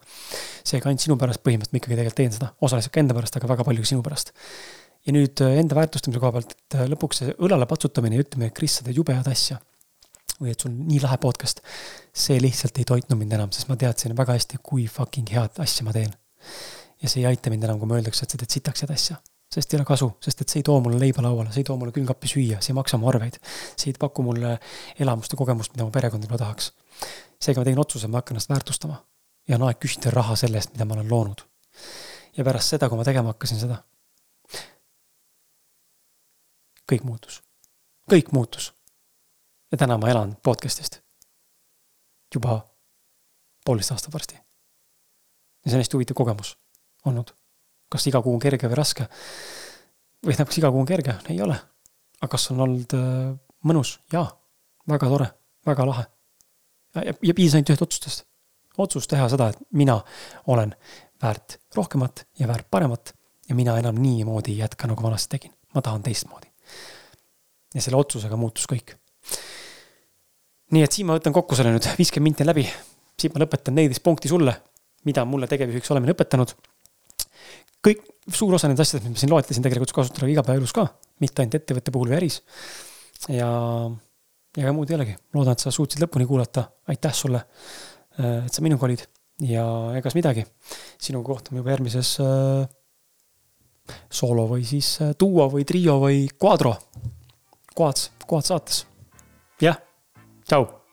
seega 0.72 0.88
ainult 0.88 1.04
sinu 1.04 1.18
pärast 1.20 1.44
põhimõtteliselt 1.44 1.76
ma 1.76 1.82
ikkagi 1.84 1.98
tegelikult 2.00 2.20
teen 2.22 2.36
seda, 2.38 2.52
osaliselt 2.64 2.96
ka 2.96 3.04
enda 3.04 3.18
pärast, 3.18 3.40
aga 3.40 3.52
väga 3.52 3.68
palju 3.68 3.90
sinu 3.92 4.06
pärast. 4.08 4.32
ja 5.04 5.16
nüüd 5.18 5.44
äh, 5.44 5.60
enda 5.60 5.80
väärtustamise 5.82 6.24
koha 6.24 6.38
pealt, 6.38 6.56
et 6.56 6.80
äh, 6.80 6.88
lõpuks 6.96 7.24
see 7.24 7.38
õlale 7.44 7.68
patsutamine 7.68 8.16
ja 8.16 8.24
ütlemine, 8.24 8.54
et 8.54 8.56
Kris, 8.56 8.80
sa 8.80 8.88
teed 8.88 9.04
jube 9.04 9.16
head 9.16 9.28
asja. 9.28 9.60
või 10.40 10.54
et 10.54 10.64
sul 10.64 10.72
nii 10.72 11.04
lahe 11.04 11.20
podcast. 11.20 11.60
see 12.16 12.40
lihtsalt 12.40 12.80
ei 12.80 12.88
toitnud 12.88 13.20
mind 13.20 13.36
enam, 13.36 13.52
sest 13.52 13.68
ma 13.68 13.76
teadsin 13.76 14.16
väga 14.16 14.40
hästi, 14.40 14.64
kui 14.64 14.88
fucking 14.88 15.28
head 15.36 15.60
asja 15.60 15.84
ma 15.84 15.92
teen. 15.92 16.16
ja 17.04 17.10
see 17.10 17.26
ei 17.26 17.34
aita 17.34 17.52
mind 17.52 17.68
enam, 17.68 17.82
kui 17.82 17.90
ma 17.92 18.00
öeldakse, 18.00 18.24
et 18.24 18.32
sa 18.32 18.40
teed 18.40 18.62
sitaks 18.62 18.88
head 18.88 18.96
asja 18.96 19.20
sest 19.58 19.74
ei 19.74 19.80
ole 19.80 19.86
kasu, 19.90 20.12
sest 20.22 20.42
et 20.42 20.52
see 20.52 20.60
ei 20.62 20.66
too 20.66 20.78
mulle 20.84 21.00
leiba 21.02 21.24
lauale, 21.26 21.50
see 21.50 21.64
ei 21.64 21.68
too 21.68 21.78
mulle 21.82 21.94
külmkappi 21.96 22.30
süüa, 22.30 22.60
see 22.62 22.74
ei 22.74 22.78
maksa 22.78 23.00
mu 23.02 23.10
arveid. 23.10 23.40
see 23.74 23.90
ei 23.90 23.98
paku 24.00 24.26
mulle 24.26 24.58
elamust 25.00 25.34
ja 25.34 25.40
kogemust, 25.40 25.74
mida 25.74 25.88
mu 25.88 25.94
perekond 25.94 26.26
võib-olla 26.26 26.44
tahaks. 26.44 26.72
seega 27.42 27.62
ma 27.62 27.66
tegin 27.66 27.82
otsuse, 27.82 28.08
ma 28.08 28.22
hakkan 28.22 28.38
ennast 28.38 28.54
väärtustama. 28.54 29.00
ja 29.48 29.58
on 29.58 29.66
aeg 29.68 29.80
küsida 29.82 30.14
raha 30.14 30.36
selle 30.38 30.62
eest, 30.62 30.74
mida 30.76 30.86
ma 30.86 30.98
olen 30.98 31.10
loonud. 31.10 31.42
ja 32.38 32.46
pärast 32.46 32.76
seda, 32.76 32.90
kui 32.90 33.02
ma 33.02 33.08
tegema 33.08 33.34
hakkasin 33.34 33.64
seda, 33.64 33.82
kõik 36.92 37.08
muutus. 37.10 37.42
kõik 38.12 38.32
muutus. 38.38 38.74
ja 39.72 39.78
täna 39.78 39.98
ma 39.98 40.14
elan 40.14 40.38
podcast'ist. 40.44 41.02
juba 42.34 42.62
poolteist 43.66 43.98
aastat 43.98 44.14
varsti. 44.14 44.38
ja 44.38 45.72
see 45.72 45.80
on 45.80 45.86
hästi 45.86 45.98
huvitav 45.98 46.22
kogemus 46.22 46.58
olnud 47.06 47.37
kas 47.90 48.08
iga 48.10 48.22
kuu 48.22 48.36
on 48.36 48.44
kerge 48.44 48.70
või 48.70 48.80
raske? 48.80 49.08
või 50.26 50.34
tähendab, 50.34 50.52
kas 50.52 50.62
iga 50.62 50.72
kuu 50.72 50.84
on 50.84 50.90
kerge? 50.90 51.18
ei 51.30 51.42
ole. 51.42 51.58
aga 52.22 52.32
kas 52.36 52.50
on 52.52 52.64
olnud 52.68 52.96
äh, 52.98 53.34
mõnus? 53.64 53.98
jaa, 54.14 54.28
väga 54.90 55.12
tore, 55.12 55.28
väga 55.66 55.86
lahe. 55.88 56.08
ja, 56.96 57.14
ja 57.14 57.34
piisas 57.38 57.60
ainult 57.60 57.74
ühest 57.74 57.86
otsustest. 57.88 58.26
otsus 58.78 59.08
teha 59.08 59.30
seda, 59.30 59.52
et 59.54 59.62
mina 59.72 60.00
olen 60.48 60.76
väärt 61.22 61.60
rohkemat 61.76 62.28
ja 62.40 62.48
väärt 62.48 62.70
paremat 62.72 63.14
ja 63.50 63.56
mina 63.56 63.78
enam 63.80 63.98
niimoodi 64.02 64.52
ei 64.52 64.64
jätka, 64.64 64.88
nagu 64.88 65.04
vanasti 65.04 65.38
tegin. 65.38 65.54
ma 65.76 65.82
tahan 65.82 66.04
teistmoodi. 66.04 66.48
ja 67.76 67.82
selle 67.82 67.98
otsusega 67.98 68.38
muutus 68.38 68.68
kõik. 68.70 68.96
nii 70.72 70.84
et 70.84 70.92
siin 70.92 71.08
ma 71.08 71.18
võtan 71.18 71.34
kokku 71.34 71.56
selle 71.56 71.72
nüüd, 71.76 71.88
viiskümmend 72.00 72.32
minti 72.32 72.48
läbi. 72.48 72.68
siit 73.20 73.34
ma 73.34 73.44
lõpetan 73.46 73.76
neliteist 73.76 74.04
punkti 74.04 74.30
sulle, 74.30 74.56
mida 75.06 75.26
mulle 75.26 75.48
tegevjuhiks 75.48 75.92
olemine 75.92 76.14
õpetanud. 76.16 76.54
Kõik, 77.88 78.04
suur 78.28 78.58
osa 78.58 78.70
nendest 78.70 78.92
asjadest, 78.92 79.08
mis 79.08 79.18
ma 79.18 79.24
siin 79.24 79.34
loetlesin, 79.34 79.66
tegelikult 79.66 79.96
kasutada 79.96 80.30
igapäevaelus 80.32 80.76
ka, 80.76 80.88
mitte 81.24 81.44
ainult 81.44 81.60
ettevõtte 81.60 81.94
puhul 81.96 82.12
või 82.12 82.20
äris. 82.20 82.42
ja, 83.32 83.50
ja 84.58 84.66
ega 84.66 84.74
muud 84.76 84.92
ei 84.92 84.98
olegi, 85.00 85.16
loodan, 85.36 85.56
et 85.56 85.64
sa 85.64 85.74
suutsid 85.74 86.04
lõpuni 86.04 86.28
kuulata, 86.30 86.68
aitäh 86.92 87.16
sulle, 87.16 87.44
et 88.18 88.54
sa 88.54 88.66
minuga 88.66 88.88
olid 88.90 89.06
ja 89.46 89.64
egas 89.98 90.16
midagi. 90.18 90.46
sinuga 90.98 91.34
kohtume 91.34 91.62
juba 91.62 91.76
järgmises 91.76 92.16
äh, 92.24 92.66
soolo 94.10 94.48
või 94.50 94.66
siis 94.66 94.98
äh, 95.02 95.14
duo 95.20 95.50
või 95.52 95.66
trio 95.66 96.00
või 96.02 96.28
quadro. 96.40 96.76
Quads, 97.78 98.12
Quad 98.26 98.46
saates. 98.46 98.86
jah, 99.62 99.78
tšau. 100.48 100.87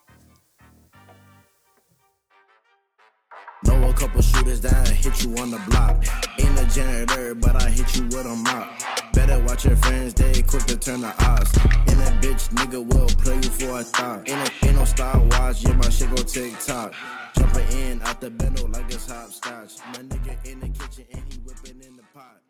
Know 3.66 3.88
a 3.88 3.92
couple 3.94 4.20
shooters 4.22 4.60
that 4.62 4.88
hit 4.88 5.24
you 5.24 5.36
on 5.36 5.50
the 5.50 5.60
block. 5.68 6.04
Ain't 6.38 6.58
a 6.58 6.66
janitor, 6.74 7.34
but 7.34 7.56
I 7.62 7.70
hit 7.70 7.96
you 7.96 8.04
with 8.04 8.26
a 8.26 8.36
mop. 8.36 8.68
Better 9.12 9.42
watch 9.44 9.64
your 9.64 9.76
friends, 9.76 10.14
they 10.14 10.42
quick 10.42 10.64
to 10.64 10.76
turn 10.76 11.00
the 11.00 11.14
odds. 11.24 11.56
And 11.88 12.00
that 12.00 12.22
bitch 12.22 12.48
nigga 12.50 12.84
will 12.84 13.08
play 13.22 13.36
you 13.36 13.50
for 13.50 13.80
a 13.80 13.84
thought. 13.84 14.28
Ain't 14.28 14.64
ain't 14.64 14.76
no 14.76 14.84
Star 14.84 15.18
Wars, 15.18 15.62
yeah, 15.62 15.72
my 15.72 15.88
shit 15.88 16.10
go 16.10 16.22
TikTok. 16.22 16.94
Jumping 17.36 17.78
in 17.78 18.02
out 18.02 18.20
the 18.20 18.30
bendo 18.30 18.72
like 18.72 18.86
it's 18.86 19.10
hopscotch. 19.10 19.78
My 19.92 20.00
nigga 20.02 20.46
in 20.46 20.60
the 20.60 20.68
kitchen 20.68 21.04
and 21.12 21.22
he 21.30 21.38
whipping 21.40 21.80
in 21.82 21.96
the 21.96 22.04
pot. 22.12 22.40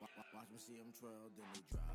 Watch 0.00 0.46
me 0.52 0.58
see 0.58 0.74
him 0.74 0.92
twirl, 0.98 1.12
then 1.36 1.46
he 1.54 1.62
drop. 1.70 1.85